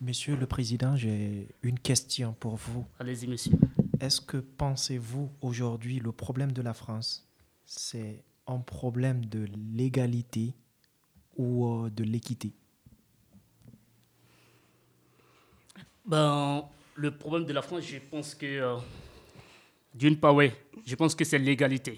Monsieur 0.01 0.36
le 0.36 0.45
Président, 0.45 0.97
j'ai 0.97 1.47
une 1.63 1.80
question 1.80 2.36
pour 2.39 2.57
vous. 2.57 2.86
Allez-y, 2.99 3.28
monsieur. 3.28 3.53
Est-ce 4.01 4.20
que 4.20 4.38
pensez-vous 4.38 5.30
aujourd'hui 5.41 5.99
le 5.99 6.11
problème 6.11 6.51
de 6.51 6.61
la 6.61 6.74
France, 6.74 7.26
c'est 7.65 8.22
un 8.47 8.59
problème 8.59 9.24
de 9.26 9.47
l'égalité 9.74 10.53
ou 11.38 11.65
euh, 11.86 11.89
de 11.89 12.03
l'équité? 12.03 12.51
Ben, 16.05 16.63
le 16.98 17.12
problème 17.16 17.45
de 17.45 17.54
la 17.54 17.62
France, 17.62 17.84
je 17.86 17.98
pense 18.00 18.34
que, 18.36 18.45
euh, 18.45 18.76
d'une 19.93 20.18
part, 20.20 20.36
oui, 20.36 20.52
je 20.86 20.95
pense 20.95 21.14
que 21.16 21.24
c'est 21.24 21.38
l'égalité. 21.39 21.98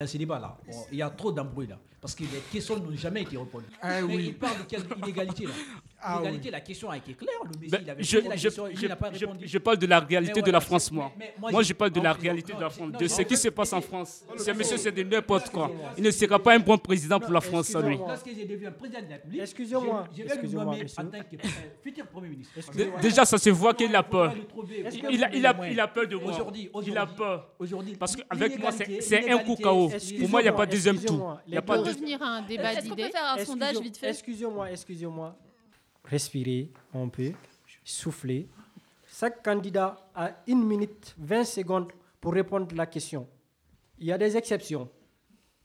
Dans 0.00 0.06
ce 0.06 0.16
débat-là, 0.18 0.56
on- 0.68 0.84
il 0.92 0.98
y 0.98 1.02
a 1.02 1.10
trop 1.10 1.32
d'embrouilles 1.32 1.68
là. 1.68 1.78
Parce 2.00 2.14
que 2.14 2.22
les 2.24 2.40
questions 2.52 2.78
n'ont 2.78 2.94
jamais 2.96 3.22
été 3.22 3.36
répondues. 3.38 3.64
Ah 3.80 4.02
Mais 4.02 4.14
oui. 4.14 4.24
il 4.28 4.34
parle 4.38 4.58
de 4.58 4.64
quelle 4.64 4.84
inégalité 5.02 5.46
là 5.46 5.52
Ah 6.06 6.18
Inégalité, 6.20 6.50
la 6.50 6.60
question 6.60 6.90
a 6.90 6.96
été 6.98 7.14
claire. 7.14 7.32
Le 7.44 7.48
monsieur, 7.58 7.68
Ben, 7.70 7.80
il 7.82 7.90
avait 7.90 8.02
je, 8.02 8.16
posé 8.18 8.28
la 8.28 8.36
je- 8.36 8.42
question, 8.42 8.68
il 8.68 8.78
je- 8.78 8.86
n'a 8.86 8.96
pas 8.96 9.10
je- 9.12 9.18
répondu. 9.20 9.48
je 9.48 9.58
parle 9.58 9.78
de 9.78 9.86
la 9.86 10.00
réalité 10.00 10.42
de 10.42 10.50
la 10.50 10.60
France, 10.60 10.92
moi. 10.92 11.10
mais- 11.18 11.24
mais 11.36 11.40
Moi, 11.40 11.50
moi, 11.52 11.62
je 11.62 11.72
parle 11.72 11.90
de 11.92 11.96
non, 11.98 12.04
la 12.04 12.14
non, 12.14 12.20
réalité 12.20 12.52
non, 12.52 12.58
de 12.58 12.64
la 12.64 12.70
France, 12.70 12.90
non, 12.92 12.98
de 12.98 13.08
ce 13.08 13.22
qui 13.22 13.36
se 13.38 13.48
passe 13.48 13.72
en 13.72 13.80
France. 13.80 14.24
Ce 14.36 14.50
monsieur, 14.50 14.76
c'est 14.76 14.92
de 14.92 15.02
n'importe 15.02 15.48
quoi. 15.50 15.64
excusez-moi. 15.66 15.92
Il 15.96 16.04
ne 16.04 16.10
sera 16.10 16.38
pas 16.38 16.54
un 16.54 16.58
bon 16.58 16.76
président 16.76 17.18
pour 17.18 17.32
la 17.32 17.40
France, 17.40 17.74
lui. 17.76 17.96
Lorsque 17.96 18.28
je 18.28 18.46
deviens 18.46 18.70
président 18.72 19.00
de 19.00 19.06
la 19.08 19.14
République, 19.16 19.40
Excusez-moi, 19.40 20.08
je, 20.12 20.16
vais 20.18 20.22
le 20.24 20.34
excusez-moi, 20.34 20.64
nommer 20.64 20.82
monsieur. 20.82 21.02
en 21.02 21.06
tant 21.06 21.18
que 21.20 21.36
euh, 21.36 21.48
futur 21.82 22.06
Premier 22.06 22.28
ministre. 22.28 22.52
Dé- 22.74 22.90
Déjà, 23.00 23.24
ça 23.24 23.38
se 23.38 23.50
voit 23.50 23.72
qu'il 23.72 23.94
a 23.96 24.02
peur. 24.02 24.34
Il, 25.10 25.24
a, 25.24 25.34
il 25.34 25.46
a, 25.46 25.54
il 25.70 25.80
a 25.80 25.88
peur 25.88 26.06
de 26.06 26.16
moi. 26.16 26.32
Il 26.86 26.98
a 26.98 27.06
peur. 27.06 27.48
Parce 27.98 28.16
qu'avec 28.16 28.58
moi, 28.60 28.70
c'est- 28.72 29.30
un 29.30 29.38
coup 29.38 29.56
KO. 29.56 29.88
Pour 30.20 30.28
moi, 30.28 30.40
il 30.40 30.44
n'y 30.44 30.48
a 30.48 30.52
pas 30.52 30.66
de 30.66 30.72
deuxième 30.72 30.98
tour. 30.98 31.38
Il 31.46 31.52
n'y 31.52 31.56
a 31.56 31.62
pas 31.62 31.76
revenir 31.78 32.22
à 32.22 32.26
un 32.26 32.42
débat 32.42 32.72
Est-ce 32.74 32.82
qu'on 32.82 32.88
peut 32.90 32.94
d'idées, 32.96 33.10
faire 33.10 33.24
un 33.24 33.34
Excusez- 33.36 33.46
sondage 33.52 33.80
vite 33.80 33.96
fait 33.96 34.10
Excusez-moi, 34.10 34.70
excusez-moi. 34.70 35.36
Respirez 36.04 36.70
un 36.92 37.08
peu, 37.08 37.32
soufflez. 37.84 38.48
Chaque 39.06 39.42
candidat 39.42 39.96
a 40.14 40.32
une 40.46 40.64
minute 40.64 41.14
20 41.18 41.44
secondes 41.44 41.92
pour 42.20 42.34
répondre 42.34 42.66
à 42.72 42.74
la 42.74 42.86
question. 42.86 43.26
Il 43.98 44.06
y 44.06 44.12
a 44.12 44.18
des 44.18 44.36
exceptions, 44.36 44.88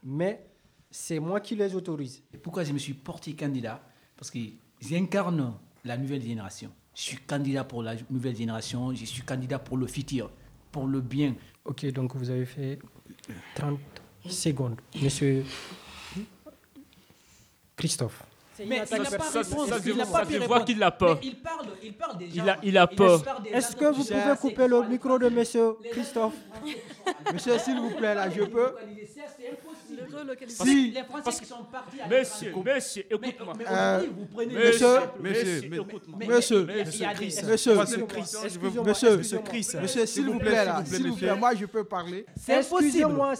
mais 0.03 0.45
c'est 0.89 1.19
moi 1.19 1.39
qui 1.39 1.55
les 1.55 1.75
autorise. 1.75 2.21
Pourquoi 2.41 2.63
je 2.63 2.71
me 2.71 2.77
suis 2.77 2.93
porté 2.93 3.33
candidat? 3.33 3.81
Parce 4.15 4.31
que 4.31 4.39
j'incarne 4.79 5.57
la 5.83 5.97
nouvelle 5.97 6.21
génération. 6.21 6.71
Je 6.95 7.01
suis 7.01 7.17
candidat 7.17 7.63
pour 7.63 7.83
la 7.83 7.95
nouvelle 8.09 8.35
génération, 8.35 8.93
je 8.93 9.05
suis 9.05 9.23
candidat 9.23 9.59
pour 9.59 9.77
le 9.77 9.87
futur, 9.87 10.31
pour 10.71 10.87
le 10.87 11.01
bien. 11.01 11.35
Ok, 11.65 11.85
donc 11.91 12.15
vous 12.15 12.29
avez 12.29 12.45
fait 12.45 12.79
30 13.55 13.79
secondes. 14.27 14.79
Monsieur 15.01 15.43
Christophe. 17.75 18.23
Mais 18.67 18.75
il 18.75 18.79
n'a 18.79 18.85
Ça- 18.85 19.17
pas 19.17 19.23
ça- 19.23 19.39
répondu, 19.41 19.69
ça 19.69 19.77
il 19.77 19.83
se 19.93 19.97
n'a 19.97 20.03
voit- 20.05 20.19
pas 20.19 20.25
qu'il 20.25 20.35
il 20.35 21.35
parle, 21.41 21.65
il 21.83 21.93
parle 21.93 22.17
des 22.17 22.25
Il 22.33 22.49
a- 22.49 22.57
il 22.63 22.77
a 22.77 22.87
peur. 22.87 23.23
Est-ce 23.51 23.75
que 23.75 23.85
vous 23.85 24.03
pouvez 24.03 24.35
couper 24.39 24.67
le 24.67 24.83
micro 24.87 25.17
de 25.19 25.29
monsieur 25.29 25.75
Christophe 25.91 26.33
Monsieur, 27.33 27.57
s'il 27.57 27.79
vous 27.79 27.91
plaît, 27.91 28.15
là, 28.15 28.29
je 28.29 28.43
peux. 28.43 28.71
Si. 30.47 30.91
Les 30.91 31.01
Parce 31.03 31.07
Français 31.21 31.31
que- 31.31 31.43
qui 31.43 31.45
sont 31.49 31.63
partis 31.71 32.01
à 32.01 32.07
Monsieur, 32.07 32.53
monsieur, 32.63 33.03
écoute-moi. 33.09 33.53
Mais 33.57 33.65
Euh, 33.67 33.97
aujourd'hui, 33.97 34.13
vous 34.17 34.25
prenez 34.27 34.53
monsieur, 34.55 34.87
monsieur, 35.19 35.69
Monsieur, 36.19 36.65
monsieur, 36.65 36.67
Excusez-moi, 36.79 37.83
monsieur, 37.83 38.05
excusez-moi, 38.43 38.83
monsieur, 38.85 39.19
excusez-moi. 39.19 39.81
monsieur, 39.81 40.05
s'il 40.05 40.25
vous 40.25 40.39
plaît, 40.39 40.65
là, 40.65 40.83
s'il 40.85 41.07
vous 41.09 41.15
plaît, 41.15 41.35
moi, 41.35 41.55
je 41.55 41.65
peux 41.65 41.83
parler. 41.83 42.25
C'est 42.37 42.53
impossible. 42.55 42.85
Excusez-moi, 42.87 43.35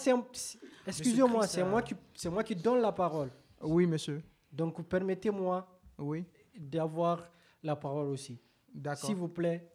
c'est 1.47 1.53
c'est 1.53 1.63
moi 1.63 1.81
qui 1.81 1.95
c'est 2.15 2.29
moi 2.29 2.43
qui 2.43 2.55
donne 2.55 2.81
la 2.81 2.91
parole. 2.91 3.29
Oui, 3.61 3.85
monsieur. 3.85 4.21
Donc 4.51 4.81
permettez-moi 4.87 5.67
Oui, 5.97 6.25
d'avoir 6.57 7.29
la 7.63 7.75
parole 7.75 8.09
aussi. 8.09 8.39
d'accord. 8.73 9.05
S'il 9.05 9.15
vous 9.15 9.27
plaît, 9.27 9.69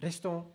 restons 0.00 0.46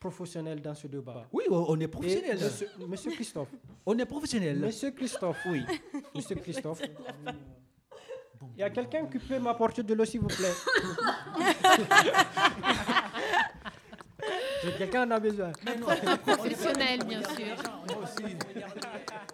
professionnels 0.00 0.60
dans 0.60 0.74
ce 0.74 0.86
débat. 0.86 1.26
Oui, 1.32 1.44
on 1.50 1.78
est 1.80 1.88
professionnel. 1.88 2.38
monsieur, 2.38 2.68
monsieur 2.88 3.10
Christophe, 3.12 3.48
On 3.86 3.96
est 3.98 4.06
professionnel. 4.06 4.58
monsieur 4.58 4.90
Christophe, 4.90 5.38
oui, 5.46 5.62
monsieur 6.14 6.36
Christophe. 6.36 6.82
Il 8.56 8.60
y 8.60 8.62
a 8.62 8.70
quelqu'un 8.70 9.06
qui 9.06 9.18
peut 9.18 9.38
m'apporter 9.38 9.82
de 9.82 9.94
l'eau, 9.94 10.04
s'il 10.04 10.20
vous 10.20 10.26
plaît? 10.28 10.52
Quelqu'un 14.78 15.06
en 15.06 15.10
a 15.12 15.20
besoin. 15.20 15.52
professionnel, 16.26 17.00
bien 17.06 17.22
sûr. 17.22 17.56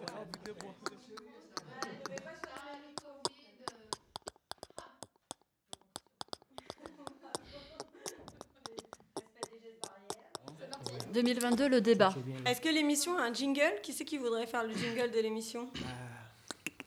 2022, 11.11 11.67
le 11.69 11.81
débat. 11.81 12.13
Est-ce 12.45 12.61
que 12.61 12.69
l'émission 12.69 13.17
a 13.17 13.23
un 13.23 13.33
jingle? 13.33 13.61
Qui 13.83 13.93
c'est 13.93 14.05
qui 14.05 14.17
voudrait 14.17 14.47
faire 14.47 14.63
le 14.63 14.73
jingle 14.73 15.11
de 15.11 15.19
l'émission? 15.19 15.69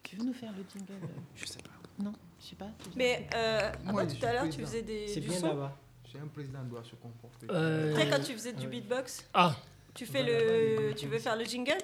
Tu 0.03 0.17
veux 0.17 0.25
nous 0.25 0.33
faire 0.33 0.53
le 0.53 0.65
jingle? 0.73 0.93
Je 1.35 1.47
sais 1.47 1.59
pas. 1.59 1.71
Non, 2.03 2.13
je 2.41 2.47
sais 2.47 2.57
pas. 2.57 2.69
Mais 2.97 3.27
euh, 3.35 3.71
Moi, 3.85 4.03
après, 4.03 4.15
je 4.15 4.21
tout 4.21 4.27
à 4.27 4.33
l'heure, 4.33 4.49
tu 4.51 4.61
faisais 4.61 4.83
des, 4.83 5.09
C'est 5.09 5.21
bien 5.21 5.41
là-bas. 5.41 5.77
C'est 6.11 6.19
un 6.19 6.27
président 6.27 6.63
doit 6.65 6.85
se 6.85 6.95
comporter. 6.97 7.47
Euh, 7.51 7.91
Après, 7.93 8.09
quand 8.09 8.23
tu 8.23 8.33
faisais 8.33 8.53
du 8.53 8.67
beatbox, 8.69 9.29
Ah, 9.35 9.55
tu 9.95 10.07
fais 10.07 10.23
le, 10.23 10.95
tu 10.95 11.07
veux 11.07 11.19
faire 11.19 11.37
le 11.37 11.45
jingle? 11.45 11.79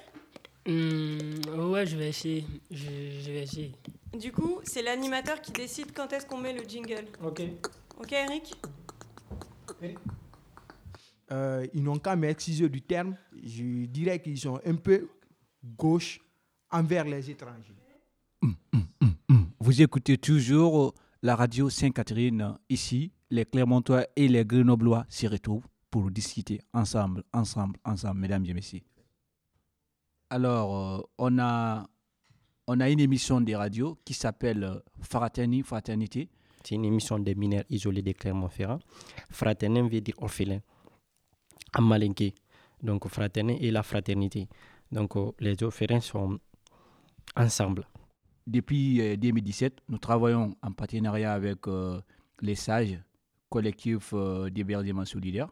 Hum, 0.69 1.71
ouais, 1.71 1.87
je 1.87 1.97
vais 1.97 2.09
essayer. 2.09 2.45
Je, 2.71 2.85
je 3.21 3.31
vais 3.33 3.43
essayer. 3.43 3.73
Du 4.13 4.31
coup, 4.33 4.61
c'est 4.65 4.83
l'animateur 4.83 5.41
qui 5.41 5.53
décide 5.53 5.93
quand 5.93 6.13
est-ce 6.13 6.27
qu'on 6.27 6.39
met 6.39 6.53
le 6.53 6.63
jingle. 6.69 7.07
Ok. 7.25 7.43
Ok, 7.99 8.13
Eric? 8.13 8.55
Euh, 11.33 11.67
ils 11.75 11.83
n'ont 11.83 11.99
qu'à 11.99 12.17
m'excuser 12.17 12.69
du 12.69 12.83
terme, 12.83 13.17
je 13.43 13.87
dirais 13.87 14.21
qu'ils 14.21 14.39
sont 14.39 14.61
un 14.65 14.75
peu 14.75 15.09
gauche 15.77 16.21
envers 16.71 17.05
les 17.05 17.31
étrangers. 17.31 17.75
Vous 19.59 19.83
écoutez 19.83 20.17
toujours 20.19 20.95
la 21.23 21.37
radio 21.37 21.69
Sainte-Catherine 21.69 22.55
ici. 22.69 23.13
Les 23.31 23.45
Clermontois 23.45 24.07
et 24.17 24.27
les 24.27 24.45
Grenoblois 24.45 25.05
s'y 25.09 25.29
retrouvent 25.29 25.67
pour 25.91 26.11
discuter 26.11 26.61
ensemble, 26.73 27.23
ensemble, 27.33 27.79
ensemble, 27.85 28.21
mesdames 28.21 28.45
et 28.47 28.55
messieurs. 28.55 28.81
Alors, 30.31 30.77
euh, 30.77 31.01
on, 31.19 31.39
a, 31.39 31.87
on 32.67 32.81
a 32.81 32.91
une 32.91 33.01
émission 33.01 33.41
de 33.41 33.55
radio 33.55 33.99
qui 34.05 34.15
s'appelle 34.15 34.81
Fraternité, 35.01 35.63
Fraternité. 35.63 36.29
C'est 36.65 36.75
une 36.75 36.85
émission 36.85 37.19
des 37.19 37.35
mineurs 37.35 37.65
isolés 37.71 38.03
de 38.03 38.13
Clermont-Ferrand. 38.13 38.79
Fraternité 39.31 39.97
veut 39.97 40.01
dire 40.01 40.15
orphelin 40.19 40.61
en 41.77 41.83
malinké. 41.83 42.35
Donc, 42.83 43.09
fraternité 43.09 43.67
et 43.67 43.71
la 43.71 43.83
fraternité. 43.83 44.49
Donc, 44.91 45.17
euh, 45.17 45.33
les 45.39 45.63
orphelins 45.63 46.01
sont 46.01 46.39
ensemble. 47.37 47.87
Depuis 48.47 49.01
euh, 49.01 49.17
2017, 49.17 49.83
nous 49.89 49.99
travaillons 49.99 50.55
en 50.63 50.73
partenariat 50.73 51.33
avec 51.33 51.67
euh, 51.69 52.01
les 52.41 52.55
sages, 52.55 52.99
collectif 53.49 54.13
euh, 54.15 54.49
d'hébergement 54.51 55.05
solidaire. 55.05 55.49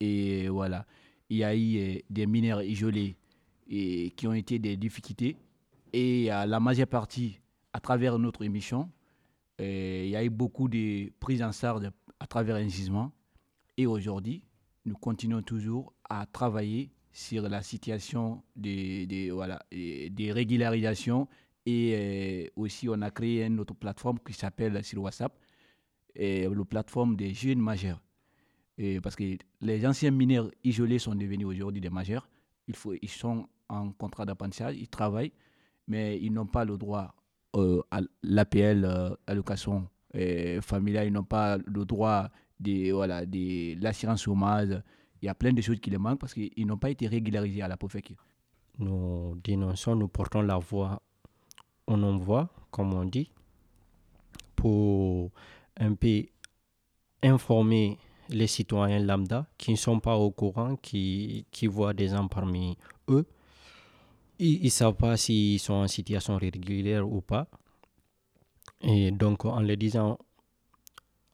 Et 0.00 0.48
voilà, 0.48 0.84
il 1.30 1.38
y 1.38 1.44
a 1.44 1.54
eu 1.54 1.78
euh, 1.78 1.98
des 2.10 2.26
mineurs 2.26 2.62
isolés 2.62 3.16
et, 3.68 4.10
qui 4.16 4.26
ont 4.26 4.34
été 4.34 4.58
des 4.58 4.76
difficultés. 4.76 5.36
Et 5.92 6.32
euh, 6.32 6.46
la 6.46 6.60
majeure 6.60 6.86
partie, 6.86 7.38
à 7.72 7.80
travers 7.80 8.18
notre 8.18 8.42
émission, 8.44 8.90
euh, 9.60 10.02
il 10.04 10.10
y 10.10 10.16
a 10.16 10.24
eu 10.24 10.30
beaucoup 10.30 10.68
de 10.68 11.10
prises 11.20 11.42
en 11.42 11.52
charge 11.52 11.90
à 12.20 12.26
travers 12.26 12.56
un 12.56 12.68
gisement. 12.68 13.12
Et 13.76 13.86
aujourd'hui, 13.86 14.42
nous 14.84 14.96
continuons 14.96 15.42
toujours 15.42 15.92
à 16.08 16.26
travailler 16.26 16.90
sur 17.12 17.48
la 17.48 17.62
situation 17.62 18.42
des, 18.56 19.30
voilà, 19.32 19.62
des 19.70 20.32
régularisations. 20.32 21.28
Et 21.66 21.94
euh, 21.94 22.62
aussi, 22.62 22.88
on 22.88 23.00
a 23.00 23.10
créé 23.10 23.44
une 23.44 23.58
autre 23.60 23.74
plateforme 23.74 24.18
qui 24.18 24.34
s'appelle 24.34 24.84
sur 24.84 25.02
WhatsApp, 25.02 25.32
et 26.14 26.46
la 26.46 26.64
plateforme 26.64 27.16
des 27.16 27.32
jeunes 27.32 27.60
majeurs. 27.60 28.02
Parce 29.02 29.16
que 29.16 29.38
les 29.60 29.86
anciens 29.86 30.10
mineurs 30.10 30.50
isolés 30.62 30.98
sont 30.98 31.14
devenus 31.14 31.46
aujourd'hui 31.46 31.80
des 31.80 31.90
majeurs. 31.90 32.28
Ils 32.66 33.08
sont 33.08 33.48
en 33.68 33.92
contrat 33.92 34.26
d'apprentissage, 34.26 34.76
ils 34.76 34.88
travaillent, 34.88 35.32
mais 35.86 36.18
ils 36.20 36.32
n'ont 36.32 36.46
pas 36.46 36.64
le 36.64 36.76
droit 36.76 37.14
euh, 37.56 37.82
à 37.90 38.00
l'APL, 38.22 38.84
euh, 38.84 39.10
allocation 39.26 39.88
euh, 40.16 40.60
familiale, 40.60 41.06
ils 41.06 41.12
n'ont 41.12 41.22
pas 41.24 41.56
le 41.58 41.84
droit 41.84 42.30
de, 42.64 42.92
voilà, 42.92 43.26
de 43.26 43.80
l'assurance 43.82 44.22
chômage. 44.22 44.82
Il 45.22 45.26
y 45.26 45.28
a 45.28 45.34
plein 45.34 45.52
de 45.52 45.60
choses 45.60 45.80
qui 45.80 45.90
les 45.90 45.98
manquent 45.98 46.20
parce 46.20 46.34
qu'ils 46.34 46.66
n'ont 46.66 46.78
pas 46.78 46.90
été 46.90 47.06
régularisés 47.06 47.62
à 47.62 47.68
la 47.68 47.76
préfecture. 47.76 48.16
Nous 48.78 49.38
dénonçons, 49.42 49.94
nous 49.94 50.08
portons 50.08 50.42
la 50.42 50.58
voix, 50.58 51.00
on 51.86 52.02
envoie, 52.02 52.50
comme 52.70 52.92
on 52.92 53.04
dit, 53.04 53.30
pour 54.56 55.30
un 55.78 55.94
peu 55.94 56.24
informer 57.22 57.98
les 58.28 58.46
citoyens 58.46 59.00
lambda 59.00 59.46
qui 59.58 59.70
ne 59.70 59.76
sont 59.76 60.00
pas 60.00 60.16
au 60.16 60.30
courant, 60.30 60.76
qui, 60.76 61.46
qui 61.50 61.66
voient 61.66 61.94
des 61.94 62.08
gens 62.08 62.26
parmi 62.26 62.76
eux. 63.08 63.26
Ils 64.38 64.64
ne 64.64 64.68
savent 64.68 64.94
pas 64.94 65.16
s'ils 65.16 65.60
sont 65.60 65.74
en 65.74 65.88
situation 65.88 66.36
régulière 66.36 67.08
ou 67.08 67.20
pas. 67.20 67.46
Et 68.80 69.10
donc, 69.12 69.44
en 69.44 69.60
les 69.60 69.76
disant, 69.76 70.18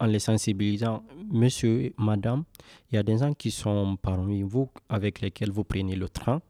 en 0.01 0.07
les 0.07 0.19
sensibilisant, 0.19 1.05
monsieur, 1.31 1.93
madame, 1.99 2.45
il 2.91 2.97
y 2.97 2.99
a 2.99 3.03
des 3.03 3.19
gens 3.19 3.35
qui 3.35 3.51
sont 3.51 3.97
parmi 4.01 4.43
vous 4.43 4.71
avec 4.89 5.21
lesquels 5.21 5.51
vous 5.53 5.63
prenez 5.63 5.95
le 5.95 6.09
train, 6.09 6.41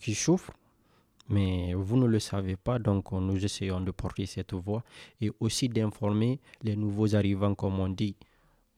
qui 0.00 0.14
souffrent, 0.14 0.52
mais 1.28 1.74
vous 1.74 1.98
ne 1.98 2.06
le 2.06 2.18
savez 2.18 2.56
pas, 2.56 2.78
donc 2.78 3.12
nous 3.12 3.44
essayons 3.44 3.82
de 3.82 3.90
porter 3.90 4.24
cette 4.24 4.54
voix 4.54 4.82
et 5.20 5.30
aussi 5.38 5.68
d'informer 5.68 6.40
les 6.62 6.76
nouveaux 6.76 7.14
arrivants, 7.14 7.54
comme 7.54 7.78
on 7.78 7.90
dit, 7.90 8.16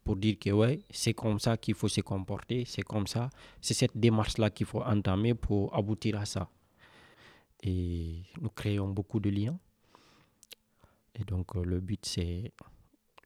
pour 0.02 0.16
dire 0.16 0.36
que 0.40 0.50
ouais, 0.50 0.80
c'est 0.90 1.14
comme 1.14 1.38
ça 1.38 1.56
qu'il 1.56 1.74
faut 1.74 1.86
se 1.86 2.00
comporter, 2.00 2.64
c'est 2.66 2.82
comme 2.82 3.06
ça, 3.06 3.30
c'est 3.60 3.74
cette 3.74 3.96
démarche-là 3.96 4.50
qu'il 4.50 4.66
faut 4.66 4.82
entamer 4.82 5.34
pour 5.34 5.72
aboutir 5.76 6.18
à 6.18 6.24
ça. 6.24 6.48
Et 7.62 8.22
nous 8.40 8.48
créons 8.48 8.88
beaucoup 8.88 9.20
de 9.20 9.30
liens. 9.30 9.58
Et 11.14 11.24
donc 11.24 11.54
euh, 11.54 11.62
le 11.62 11.78
but, 11.80 12.04
c'est 12.04 12.50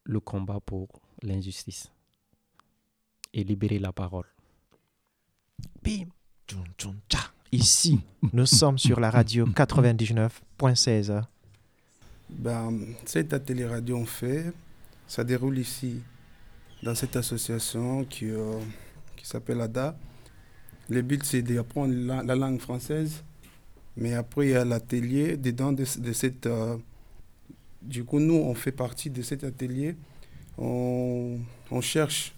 le 0.05 0.21
combat 0.21 0.61
pour 0.61 0.89
l'injustice 1.23 1.91
et 3.33 3.43
libérer 3.43 3.79
la 3.79 3.93
parole. 3.93 4.27
Bim, 5.83 6.07
tchoum, 6.47 6.65
tchoum, 6.79 6.97
tcha. 7.09 7.19
Ici, 7.53 8.01
nous 8.33 8.47
sommes 8.61 8.79
sur 8.79 9.01
la 9.01 9.11
radio 9.11 9.47
99.16. 9.47 11.23
Ben, 12.29 12.81
cet 13.05 13.33
atelier 13.33 13.67
radio 13.67 13.97
on 13.99 14.07
fait, 14.07 14.53
ça 15.07 15.25
déroule 15.25 15.59
ici, 15.59 16.01
dans 16.83 16.95
cette 16.95 17.17
association 17.17 18.05
qui, 18.05 18.31
euh, 18.31 18.59
qui 19.17 19.27
s'appelle 19.27 19.61
ADA. 19.61 19.97
Le 20.89 21.01
but, 21.03 21.23
c'est 21.25 21.43
d'apprendre 21.43 21.95
la, 21.95 22.23
la 22.23 22.35
langue 22.35 22.61
française, 22.61 23.23
mais 23.97 24.15
après, 24.15 24.49
il 24.49 24.51
y 24.51 24.55
a 24.55 24.65
l'atelier 24.65 25.37
dedans 25.37 25.73
de, 25.73 25.85
de 25.99 26.13
cette... 26.13 26.47
euh, 26.47 26.77
du 27.85 28.05
coup, 28.05 28.19
nous, 28.19 28.35
on 28.35 28.55
fait 28.55 28.73
partie 28.73 29.11
de 29.11 29.23
cet 29.23 29.45
atelier. 29.45 29.95
On, 30.57 31.39
cherche, 31.81 32.35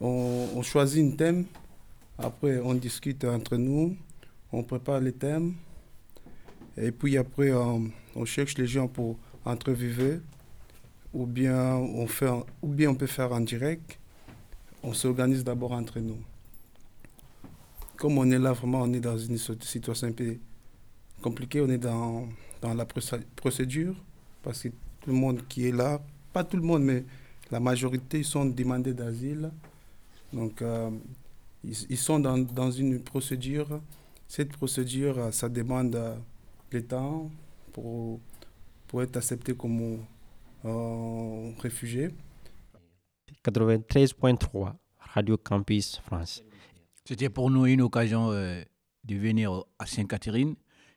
on, 0.00 0.62
choisit 0.62 1.12
un 1.12 1.16
thème. 1.16 1.44
Après, 2.18 2.58
on 2.60 2.74
discute 2.74 3.24
entre 3.24 3.56
nous. 3.56 3.96
On 4.52 4.62
prépare 4.62 5.00
les 5.00 5.12
thèmes. 5.12 5.54
Et 6.76 6.92
puis 6.92 7.16
après, 7.16 7.52
on, 7.52 7.90
cherche 8.24 8.56
les 8.58 8.66
gens 8.66 8.88
pour 8.88 9.18
entrevivre. 9.44 10.20
Ou 11.12 11.26
bien, 11.26 11.74
on 11.74 12.06
ou 12.62 12.68
bien 12.68 12.90
on 12.90 12.94
peut 12.94 13.06
faire 13.06 13.32
en 13.32 13.40
direct. 13.40 13.98
On 14.82 14.92
s'organise 14.92 15.42
d'abord 15.42 15.72
entre 15.72 15.98
nous. 15.98 16.18
Comme 17.96 18.16
on 18.16 18.30
est 18.30 18.38
là, 18.38 18.52
vraiment, 18.52 18.82
on 18.82 18.92
est 18.92 19.00
dans 19.00 19.18
une 19.18 19.36
situation 19.36 20.06
un 20.06 20.12
peu 20.12 20.36
compliquée. 21.20 21.60
On 21.60 21.68
est 21.68 21.78
dans, 21.78 22.28
la 22.62 22.84
procé- 22.84 23.24
procédure. 23.36 23.94
Parce 24.42 24.62
que 24.62 24.68
tout 24.68 25.10
le 25.10 25.12
monde 25.14 25.46
qui 25.48 25.66
est 25.68 25.72
là, 25.72 26.00
pas 26.32 26.44
tout 26.44 26.56
le 26.56 26.62
monde, 26.62 26.82
mais 26.82 27.04
la 27.50 27.60
majorité, 27.60 28.18
ils 28.18 28.24
sont 28.24 28.46
demandés 28.46 28.94
d'asile. 28.94 29.50
Donc, 30.32 30.62
euh, 30.62 30.90
ils, 31.64 31.76
ils 31.90 31.98
sont 31.98 32.18
dans, 32.20 32.38
dans 32.38 32.70
une 32.70 33.00
procédure. 33.00 33.80
Cette 34.28 34.52
procédure, 34.52 35.18
euh, 35.18 35.30
ça 35.32 35.48
demande 35.48 35.94
euh, 35.96 36.16
le 36.70 36.82
temps 36.86 37.30
pour, 37.72 38.20
pour 38.86 39.02
être 39.02 39.16
accepté 39.16 39.54
comme 39.54 39.98
euh, 40.64 41.52
réfugié. 41.58 42.10
93.3 43.44 44.74
Radio 44.98 45.36
Campus 45.38 45.98
France. 46.04 46.42
C'était 47.04 47.30
pour 47.30 47.50
nous 47.50 47.66
une 47.66 47.80
occasion 47.80 48.30
euh, 48.30 48.62
de 49.04 49.16
venir 49.16 49.64
à 49.78 49.86
Sainte-Catherine, 49.86 50.54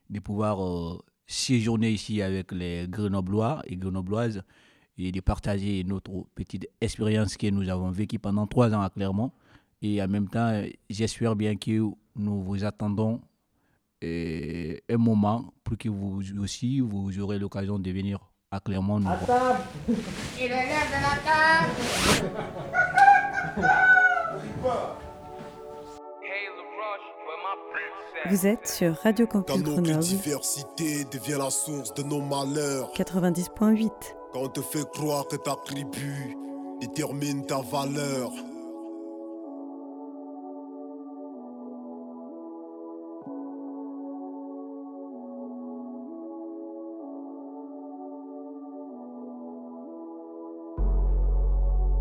de 0.09 0.19
pouvoir 0.19 0.63
euh, 0.63 0.99
séjourner 1.27 1.91
ici 1.91 2.21
avec 2.21 2.51
les 2.51 2.87
Grenoblois 2.87 3.61
et 3.65 3.75
Grenobloises 3.75 4.43
et 4.97 5.11
de 5.11 5.21
partager 5.21 5.83
notre 5.83 6.25
petite 6.35 6.67
expérience 6.79 7.35
que 7.37 7.47
nous 7.47 7.67
avons 7.69 7.91
vécue 7.91 8.19
pendant 8.19 8.45
trois 8.47 8.73
ans 8.73 8.81
à 8.81 8.89
Clermont. 8.89 9.31
Et 9.81 10.01
en 10.01 10.07
même 10.07 10.29
temps, 10.29 10.61
j'espère 10.89 11.35
bien 11.35 11.55
que 11.55 11.71
nous 12.15 12.41
vous 12.43 12.63
attendons 12.63 13.21
euh, 14.03 14.77
un 14.89 14.97
moment 14.97 15.53
pour 15.63 15.77
que 15.77 15.89
vous 15.89 16.21
aussi, 16.39 16.79
vous 16.79 17.19
aurez 17.19 17.39
l'occasion 17.39 17.79
de 17.79 17.91
venir 17.91 18.19
à 18.51 18.59
Clermont 18.59 18.99
nous 18.99 19.05
voir. 19.05 19.57
Il 20.37 20.43
est 20.43 20.49
l'heure 20.49 20.87
de 20.87 20.99
la 21.01 21.17
table. 23.63 24.99
Vous 28.29 28.47
êtes 28.47 28.67
sur 28.67 28.95
Radio 29.03 29.27
Campus 29.27 29.53
Quand 29.53 29.61
notre 29.61 29.81
Grenoble 29.81 29.99
diversité 29.99 31.03
devient 31.11 31.35
la 31.37 31.49
source 31.49 31.93
de 31.93 32.03
nos 32.03 32.21
malheurs. 32.21 32.89
90.8. 32.95 33.91
Quand 34.31 34.43
on 34.43 34.47
te 34.47 34.61
fait 34.61 34.89
croire 34.91 35.27
que 35.27 35.35
ta 35.35 35.55
tribu 35.65 36.37
détermine 36.79 37.45
ta 37.45 37.59
valeur. 37.59 38.31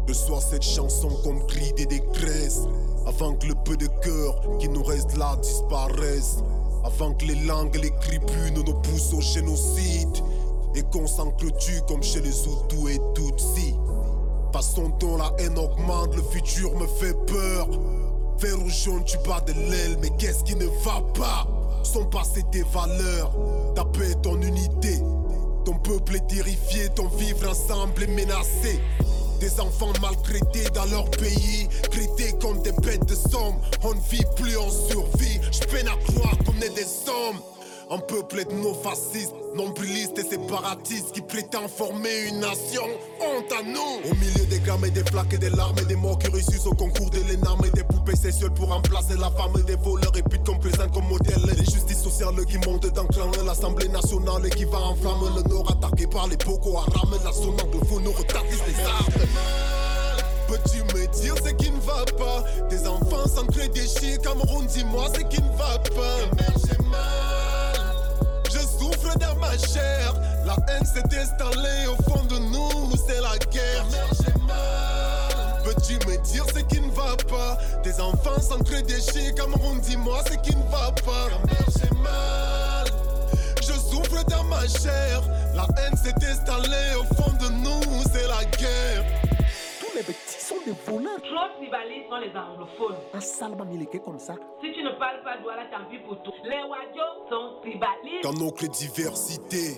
Que 0.06 0.14
soit 0.14 0.40
cette 0.40 0.62
chanson 0.62 1.08
comme 1.24 1.44
cri 1.46 1.72
des 1.72 1.86
décresses 1.86 2.68
Avant 3.06 3.34
que 3.34 3.46
le 3.46 3.54
peu 3.64 3.76
de 3.76 3.86
cœur 3.86 4.40
qui 4.58 4.68
nous 4.68 4.82
reste 4.82 5.16
là 5.16 5.36
disparaisse. 5.42 6.38
Avant 6.84 7.14
que 7.14 7.24
les 7.24 7.36
langues 7.44 7.74
et 7.76 7.80
les 7.80 7.94
tribunes 8.00 8.62
nous 8.64 8.74
poussent 8.74 9.12
au 9.12 9.20
génocide. 9.20 10.16
Et 10.74 10.82
qu'on 10.82 11.06
s'entretue 11.06 11.82
comme 11.86 12.02
chez 12.02 12.20
les 12.20 12.44
Hutus 12.44 12.90
et 12.90 13.00
Tutsis. 13.14 13.76
Façon 14.52 14.90
dont 15.00 15.16
la 15.16 15.32
haine 15.38 15.58
augmente, 15.58 16.14
le 16.14 16.22
futur 16.22 16.74
me 16.78 16.86
fait 16.86 17.14
peur. 17.26 17.68
Vert 18.38 18.62
ou 18.62 18.68
jaune, 18.68 19.04
tu 19.04 19.16
bats 19.26 19.40
de 19.40 19.52
l'aile, 19.52 19.98
mais 20.00 20.10
qu'est-ce 20.18 20.44
qui 20.44 20.54
ne 20.56 20.66
va 20.66 21.00
pas? 21.14 21.46
Sont 21.84 22.06
passées 22.06 22.44
tes 22.50 22.62
valeurs, 22.62 23.32
ta 23.74 23.84
paix, 23.84 24.14
ton 24.22 24.40
unité. 24.40 24.98
Ton 25.64 25.74
peuple 25.74 26.16
est 26.16 26.26
terrifié, 26.26 26.88
ton 26.94 27.06
vivre 27.08 27.48
ensemble 27.48 28.02
est 28.02 28.06
menacé. 28.08 28.80
Des 29.42 29.58
enfants 29.58 29.92
maltraités 30.00 30.70
dans 30.72 30.84
leur 30.84 31.10
pays, 31.10 31.68
traités 31.90 32.32
comme 32.40 32.62
des 32.62 32.70
bêtes 32.70 33.04
de 33.06 33.16
somme. 33.16 33.56
On 33.82 33.92
ne 33.92 34.00
vit 34.08 34.24
plus 34.36 34.56
en 34.56 34.70
survie, 34.70 35.40
je 35.50 35.66
peine 35.66 35.88
à 35.88 35.96
croire 36.12 36.38
qu'on 36.46 36.54
est 36.60 36.72
des 36.76 36.86
hommes. 37.08 37.11
Un 37.92 37.98
peuple 37.98 38.40
ethno-fasciste, 38.40 39.34
nombriliste 39.54 40.18
et 40.18 40.22
séparatiste 40.22 41.12
qui 41.12 41.20
prétend 41.20 41.68
former 41.68 42.28
une 42.28 42.40
nation. 42.40 42.84
Honte 43.20 43.52
à 43.52 43.62
nous 43.62 44.10
Au 44.10 44.14
milieu 44.14 44.46
des 44.46 44.60
gammes 44.60 44.86
et 44.86 44.90
des 44.90 45.04
flaques 45.04 45.34
et 45.34 45.36
des 45.36 45.50
larmes 45.50 45.76
et 45.78 45.84
des 45.84 45.96
morts 45.96 46.18
qui 46.18 46.30
réussissent 46.30 46.64
au 46.64 46.74
concours 46.74 47.10
de 47.10 47.20
l'énorme 47.28 47.62
et 47.66 47.70
des 47.70 47.84
poupées 47.84 48.16
sexuelles 48.16 48.54
pour 48.54 48.70
remplacer 48.70 49.14
la 49.18 49.30
femme 49.32 49.52
et 49.60 49.62
des 49.64 49.76
voleurs 49.76 50.16
et 50.16 50.22
putes 50.22 50.58
présente 50.58 50.90
comme 50.94 51.06
modèle. 51.06 51.42
Les 51.54 51.66
justices 51.66 52.02
sociales 52.02 52.34
qui 52.46 52.56
montent 52.66 52.86
dans 52.94 53.02
le 53.02 53.08
clan, 53.08 53.30
l'Assemblée 53.44 53.88
nationale 53.88 54.48
qui 54.48 54.64
va 54.64 54.78
en 54.78 54.94
flamme, 54.94 55.30
le 55.36 55.42
nord 55.50 55.70
attaqué 55.70 56.06
par 56.06 56.28
les 56.28 56.38
Boko 56.38 56.78
Haram, 56.78 57.10
la 57.22 57.30
le 57.30 57.86
faux 57.86 58.00
nous 58.00 58.12
retardissent 58.12 58.66
les 58.68 58.84
armes. 58.86 59.28
Peux-tu 60.48 60.78
me 60.96 61.06
dire 61.20 61.34
ce 61.44 61.50
qui 61.50 61.70
ne 61.70 61.80
va 61.80 62.06
pas? 62.16 62.42
Tes 62.70 62.86
enfants 62.86 63.28
sans 63.28 63.44
crédit 63.48 63.86
chez 63.86 64.16
Cameroun, 64.16 64.64
dis-moi 64.66 65.08
ce 65.14 65.20
qui 65.24 65.42
ne 65.42 65.56
va 65.58 65.78
pas. 65.94 66.18
J'ai 66.64 66.88
mal. 66.88 67.41
La 70.46 70.56
haine 70.68 70.86
s'est 70.86 71.18
installée 71.18 71.86
au 71.86 72.02
fond 72.04 72.24
de 72.24 72.38
nous, 72.38 72.96
c'est 73.06 73.20
la 73.20 73.36
guerre. 73.50 73.84
Merde, 73.90 74.16
j'ai 74.24 74.40
mal. 74.46 75.62
Peux-tu 75.62 75.94
me 76.08 76.16
dire 76.22 76.46
ce 76.54 76.60
qui 76.60 76.80
ne 76.80 76.90
va 76.90 77.16
pas? 77.28 77.58
Tes 77.82 78.00
enfants 78.00 78.40
crédit 78.64 79.02
chez 79.02 79.34
Cameroun, 79.34 79.78
dis-moi 79.80 80.20
ce 80.26 80.38
qui 80.38 80.56
ne 80.56 80.62
va 80.70 80.90
pas. 81.04 81.28
J'ai 81.76 81.94
mal. 81.98 82.86
Je 83.60 83.74
souffre 83.74 84.24
dans 84.24 84.44
ma 84.44 84.66
chair. 84.66 85.22
La 85.54 85.66
haine 85.76 85.98
s'est 85.98 86.14
installée 86.26 86.94
au 86.98 87.14
fond 87.14 87.32
de 87.32 87.48
nous, 87.52 88.02
c'est 88.10 88.26
la 88.28 88.44
guerre. 88.56 89.04
Voleurs. 90.70 91.20
Trop 91.22 91.58
tribalistes 91.58 92.08
sont 92.08 92.16
les 92.18 92.30
anglophones. 92.36 92.96
Un 93.14 93.20
sale 93.20 93.56
comme 94.04 94.18
ça. 94.18 94.34
Si 94.62 94.72
tu 94.72 94.82
ne 94.82 94.90
parles 94.90 95.22
pas 95.24 95.38
Douala, 95.38 95.64
tant 95.70 95.84
pis 95.90 95.98
pour 95.98 96.22
toi. 96.22 96.32
Les 96.44 96.62
Wadjo 96.62 97.28
sont 97.28 97.60
tribalistes. 97.62 98.22
Quand 98.22 98.38
notre 98.38 98.66
diversité 98.68 99.76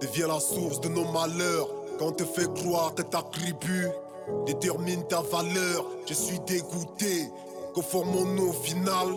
devient 0.00 0.26
la 0.28 0.40
source 0.40 0.80
de 0.80 0.88
nos 0.88 1.10
malheurs, 1.10 1.68
quand 1.98 2.08
on 2.08 2.12
te 2.12 2.24
fait 2.24 2.52
croire 2.54 2.94
que 2.94 3.02
ta 3.02 3.22
tribu 3.22 3.88
détermine 4.46 5.06
ta 5.08 5.22
valeur, 5.22 5.86
je 6.06 6.14
suis 6.14 6.38
dégoûté. 6.40 7.30
Que 7.74 7.80
formons-nous 7.80 8.48
au 8.48 8.52
final 8.52 9.08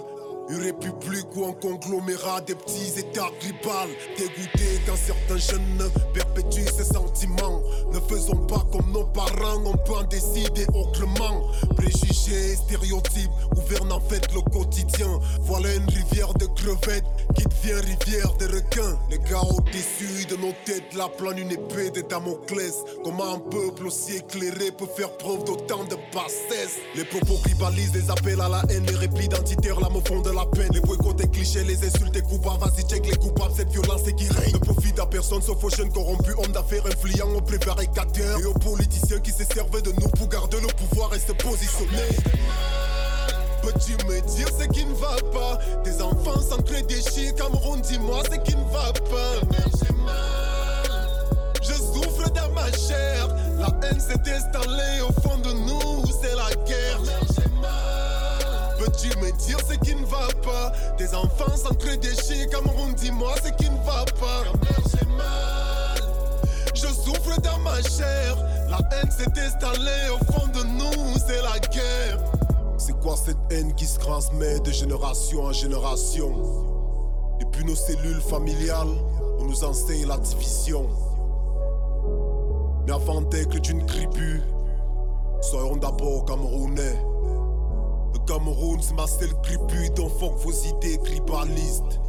une 0.50 0.62
république 0.62 1.28
ou 1.36 1.46
un 1.46 1.54
conglomérat 1.54 2.42
des 2.42 2.56
petits 2.56 3.00
états 3.00 3.30
tribales 3.40 3.90
Dégoûté 4.18 4.82
quand 4.86 4.96
certains 4.96 5.38
jeunes 5.38 5.90
perpétuent 6.34 6.72
ces 6.76 6.86
sentiments. 6.86 7.62
Ne 7.92 8.00
faisons 8.00 8.36
pas 8.48 8.64
comme 8.72 8.92
nos 8.92 9.06
parents, 9.06 9.62
on 9.66 9.78
peut 9.78 9.94
en 9.94 10.04
décider 10.04 10.66
autrement. 10.74 11.42
Préjugés, 11.76 12.56
stéréotypes 12.56 13.32
gouvernent 13.56 13.94
en 13.94 14.00
fait 14.00 14.34
le 14.34 14.42
quotidien. 14.42 15.20
Voilà 15.42 15.74
une 15.74 15.90
rivière 15.90 16.34
de 16.36 16.46
crevettes 16.46 17.06
qui 17.36 17.44
devient 17.44 17.82
rivière 17.82 18.34
de 18.40 18.46
requins. 18.46 18.98
Les 19.10 19.20
gars 19.20 19.42
au-dessus 19.42 20.26
de 20.30 20.36
nos 20.38 20.54
têtes 20.66 20.94
la 20.96 21.08
plane 21.08 21.38
une 21.38 21.52
épée 21.52 21.92
de 21.92 22.02
Damoclès. 22.02 22.76
Comment 23.04 23.36
un 23.36 23.40
peuple 23.40 23.88
aussi 23.88 24.18
éclairé 24.18 24.72
peut 24.72 24.88
faire 24.96 25.16
preuve 25.18 25.44
d'autant 25.44 25.84
de 25.86 25.96
bassesse? 26.14 26.78
Les 26.96 27.06
propos 27.06 27.36
tribalisent, 27.44 27.94
les 27.94 28.10
appels 28.10 28.42
à 28.42 28.50
la 28.50 28.64
haine, 28.70 28.86
les 28.86 28.96
replis 28.96 29.26
identitaires, 29.26 29.80
la 29.80 29.90
me 29.90 30.02
font 30.02 30.22
de 30.22 30.32
la 30.32 30.46
peine. 30.46 30.70
Les 30.74 30.82
boycotts 30.82 31.22
et 31.22 31.28
clichés, 31.28 31.64
les 31.64 31.78
insultes 31.86 32.16
et 32.16 32.22
coupables. 32.22 32.64
Vas-y 32.64 32.84
check 32.84 33.06
les 33.06 33.18
coupables, 33.18 33.54
cette 33.56 33.72
violence 33.72 34.02
qui 34.18 34.28
règne. 34.30 34.54
Ne 34.54 34.60
profite 34.60 35.00
à 35.00 35.06
personne 35.06 35.42
sauf 35.42 35.64
aux 35.64 35.70
jeunes 35.70 35.92
corrompus 35.92 36.23
Hommes 36.32 36.52
d'affaires 36.52 36.86
influents 36.86 37.36
aux 37.36 37.42
prévaricateurs 37.42 38.40
Et 38.40 38.46
aux 38.46 38.54
politiciens 38.54 39.20
qui 39.20 39.32
se 39.32 39.44
servaient 39.44 39.82
de 39.82 39.92
nous 39.92 40.10
pour 40.18 40.28
garder 40.30 40.60
le 40.62 40.68
pouvoir 40.68 41.14
et 41.14 41.20
se 41.20 41.32
positionner. 41.34 42.10
Peux-tu 43.62 43.94
me 44.08 44.20
dire 44.36 44.48
ce 44.60 44.66
qui 44.68 44.86
ne 44.86 44.94
va 44.94 45.16
pas. 45.32 45.60
Tes 45.84 46.02
enfants 46.02 46.42
sans 46.42 46.62
crédit 46.64 47.02
chez 47.02 47.34
Cameroun, 47.34 47.82
dis-moi 47.82 48.24
ce 48.32 48.38
qui 48.38 48.56
ne 48.56 48.64
va 48.72 48.92
pas. 48.94 49.34
Je 51.62 51.74
souffre 51.74 52.30
dans 52.32 52.52
ma 52.52 52.72
chair. 52.72 53.28
La 53.60 53.70
haine 53.88 54.00
s'est 54.00 54.20
installée 54.32 55.02
au 55.02 55.22
fond 55.22 55.38
de 55.38 55.52
nous, 55.54 56.06
c'est 56.22 56.36
la 56.36 56.50
guerre. 56.66 57.00
Peux-tu 58.80 59.18
me 59.20 59.32
dire 59.48 59.60
ce 59.70 59.76
qui 59.76 59.96
ne 59.96 60.06
va 60.06 60.28
pas. 60.44 60.74
Tes 60.98 61.14
enfants 61.16 61.56
sans 61.56 61.74
crédit 61.76 62.16
chez 62.28 62.48
Cameroun, 62.48 62.94
dis-moi 62.96 63.34
ce 63.44 63.50
qui 63.52 63.63
S'est 69.18 69.40
installée 69.40 70.10
au 70.12 70.32
fond 70.32 70.48
de 70.48 70.64
nous, 70.64 71.18
c'est 71.26 71.42
la 71.42 71.60
guerre 71.60 72.34
c'est 72.86 73.00
quoi 73.00 73.16
cette 73.16 73.38
haine 73.50 73.74
qui 73.76 73.86
se 73.86 73.98
transmet 73.98 74.60
de 74.60 74.70
génération 74.70 75.44
en 75.44 75.54
génération? 75.54 76.34
Depuis 77.40 77.64
nos 77.64 77.76
cellules 77.76 78.20
familiales, 78.20 78.94
on 79.40 79.46
nous 79.46 79.64
enseigne 79.64 80.06
la 80.06 80.18
division. 80.18 80.90
Mais 82.86 82.92
avant 82.92 83.22
d'être 83.22 83.58
d'une 83.62 83.86
tribu, 83.86 84.42
soyons 85.40 85.78
d'abord 85.78 86.26
camerounais. 86.26 86.98
Le 88.14 88.20
Cameroun, 88.28 88.82
c'est 88.82 88.96
ma 88.96 89.08
seule 89.08 89.34
tribu, 89.44 89.90
donc 89.92 90.12
fuck 90.20 90.36
vos 90.40 90.52
idées 90.52 90.98
tribalistes. 90.98 92.02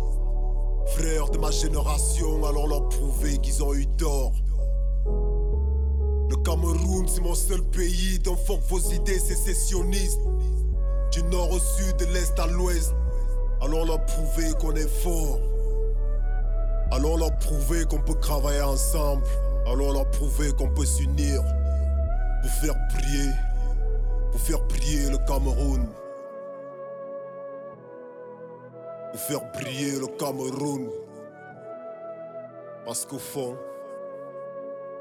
Frères 0.96 1.30
de 1.30 1.38
ma 1.38 1.52
génération, 1.52 2.44
allons 2.44 2.66
leur 2.66 2.88
prouver 2.88 3.38
qu'ils 3.38 3.62
ont 3.62 3.74
eu 3.74 3.86
tort. 3.86 4.32
Le 6.34 6.42
Cameroun, 6.42 7.06
c'est 7.06 7.20
mon 7.20 7.34
seul 7.34 7.62
pays, 7.62 8.18
donc 8.18 8.38
fuck 8.40 8.60
vos 8.68 8.80
idées 8.90 9.20
sécessionnistes. 9.20 10.20
Du 11.12 11.22
nord 11.24 11.52
au 11.52 11.60
sud, 11.60 11.96
de 11.96 12.06
l'est 12.06 12.36
à 12.40 12.48
l'ouest. 12.48 12.92
Allons 13.60 13.84
leur 13.84 14.04
prouver 14.04 14.50
qu'on 14.60 14.74
est 14.74 14.88
fort. 14.88 15.38
Allons 16.90 17.18
leur 17.18 17.38
prouver 17.38 17.84
qu'on 17.84 18.00
peut 18.00 18.18
travailler 18.20 18.62
ensemble. 18.62 19.22
Allons 19.66 19.92
leur 19.92 20.10
prouver 20.10 20.50
qu'on 20.58 20.68
peut 20.70 20.84
s'unir. 20.84 21.40
Pour 22.42 22.50
faire 22.50 22.74
prier. 22.88 23.30
Pour 24.32 24.40
faire 24.40 24.66
prier 24.66 25.10
le 25.10 25.18
Cameroun. 25.28 25.86
Pour 29.12 29.20
faire 29.20 29.52
briller 29.52 30.00
le 30.00 30.08
Cameroun. 30.18 30.90
Parce 32.84 33.06
qu'au 33.06 33.20
fond, 33.20 33.56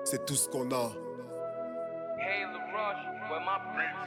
c'est 0.03 0.23
tout 0.27 0.35
ce 0.35 0.47
qu'on 0.47 0.71
a. 0.71 0.91
Hey, 2.23 2.45
LaRoche, 2.47 3.03
where 3.29 3.41
my 3.41 3.59
princess? 3.75 4.02